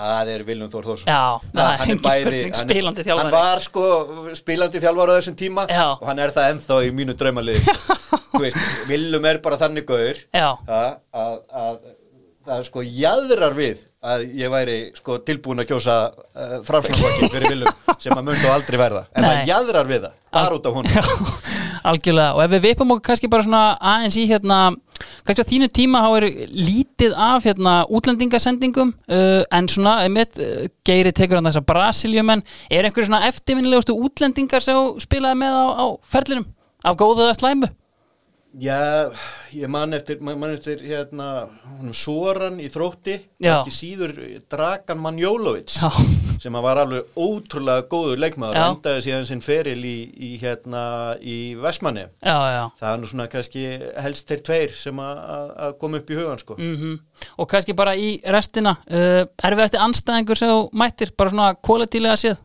[0.00, 1.08] Það er Viljum Þór Þórsson.
[1.10, 3.24] Já, það er hann engin spurning, hann- spilandi þjálfari.
[3.26, 3.82] Hann var sko
[4.38, 5.86] spilandi þjálfari á þessum tíma Já.
[5.92, 7.16] og hann er það ennþá í mínu
[8.40, 9.84] veist, Viljum er bara þannig
[11.12, 11.78] að, að
[12.46, 17.80] það sko jæðrar við að ég væri sko tilbúin að kjósa uh, framslagvakið fyrir Viljum
[18.02, 19.06] sem að mun þá aldrei verða.
[19.12, 19.30] En Nei.
[19.30, 20.92] það jæðrar við það, bara út af hún.
[21.90, 23.62] algjörlega og ef við vipum okkur kannski bara svona
[23.92, 24.58] aðeins í hérna
[25.24, 30.68] kannski á þínu tíma þá er lítið af hérna útlendingasendingum uh, en svona, einmitt, uh,
[30.86, 35.84] Geiri tekur hann þessa Brasiljumenn, er einhverju svona eftirminnilegustu útlendingar sem spilaði með á, á
[36.12, 36.48] ferlinum,
[36.84, 37.72] af góðu eða slæmu
[38.58, 39.12] Já,
[39.54, 41.46] ég man eftir, man eftir hérna,
[41.94, 43.60] Soran í þrótti, Já.
[43.60, 44.16] ekki síður
[44.50, 45.78] Dragan Manjólovits.
[46.42, 48.64] Sem var alveg ótrúlega góður leikmaður Já.
[48.64, 50.82] endaði síðan sinn feril í, í hérna
[51.20, 52.36] í Vestmanni já,
[52.80, 53.64] það er nú svona kannski
[54.00, 56.96] helst þeir tveir sem að, koma upp í hugan sko mm
[57.36, 62.40] og kannski bara í restina uh, erfiðasti anstæðingur sem mættir bara svona kvalitílega séð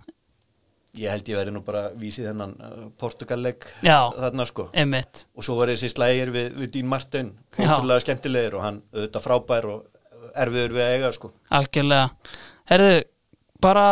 [1.00, 4.68] ég held ég verið nú bara vísið þennan uh, Portugalleg þarna sko.
[4.74, 9.26] einmitt, og svo var þessi slægir við, við Dín Martin ótrúlega skemmtilegir og hann auðvitað
[9.28, 9.84] frábær og
[10.36, 11.32] erfiður við að eiga sko.
[11.56, 12.32] Algjörlega.
[12.72, 12.96] Herðu,
[13.64, 13.86] bara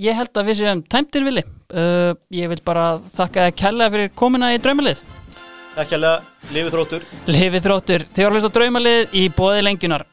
[0.00, 1.44] ég held að við séum tæmtir vili.
[1.74, 5.04] Uh, ég vil bara þakka þér kærlega fyrir komuna í draumalið.
[5.74, 6.22] Takk hérlega,
[6.54, 7.08] lifið þróttur.
[7.30, 10.06] Lifið þróttur, þið voru að hlusta draumalið í bóði lengjunar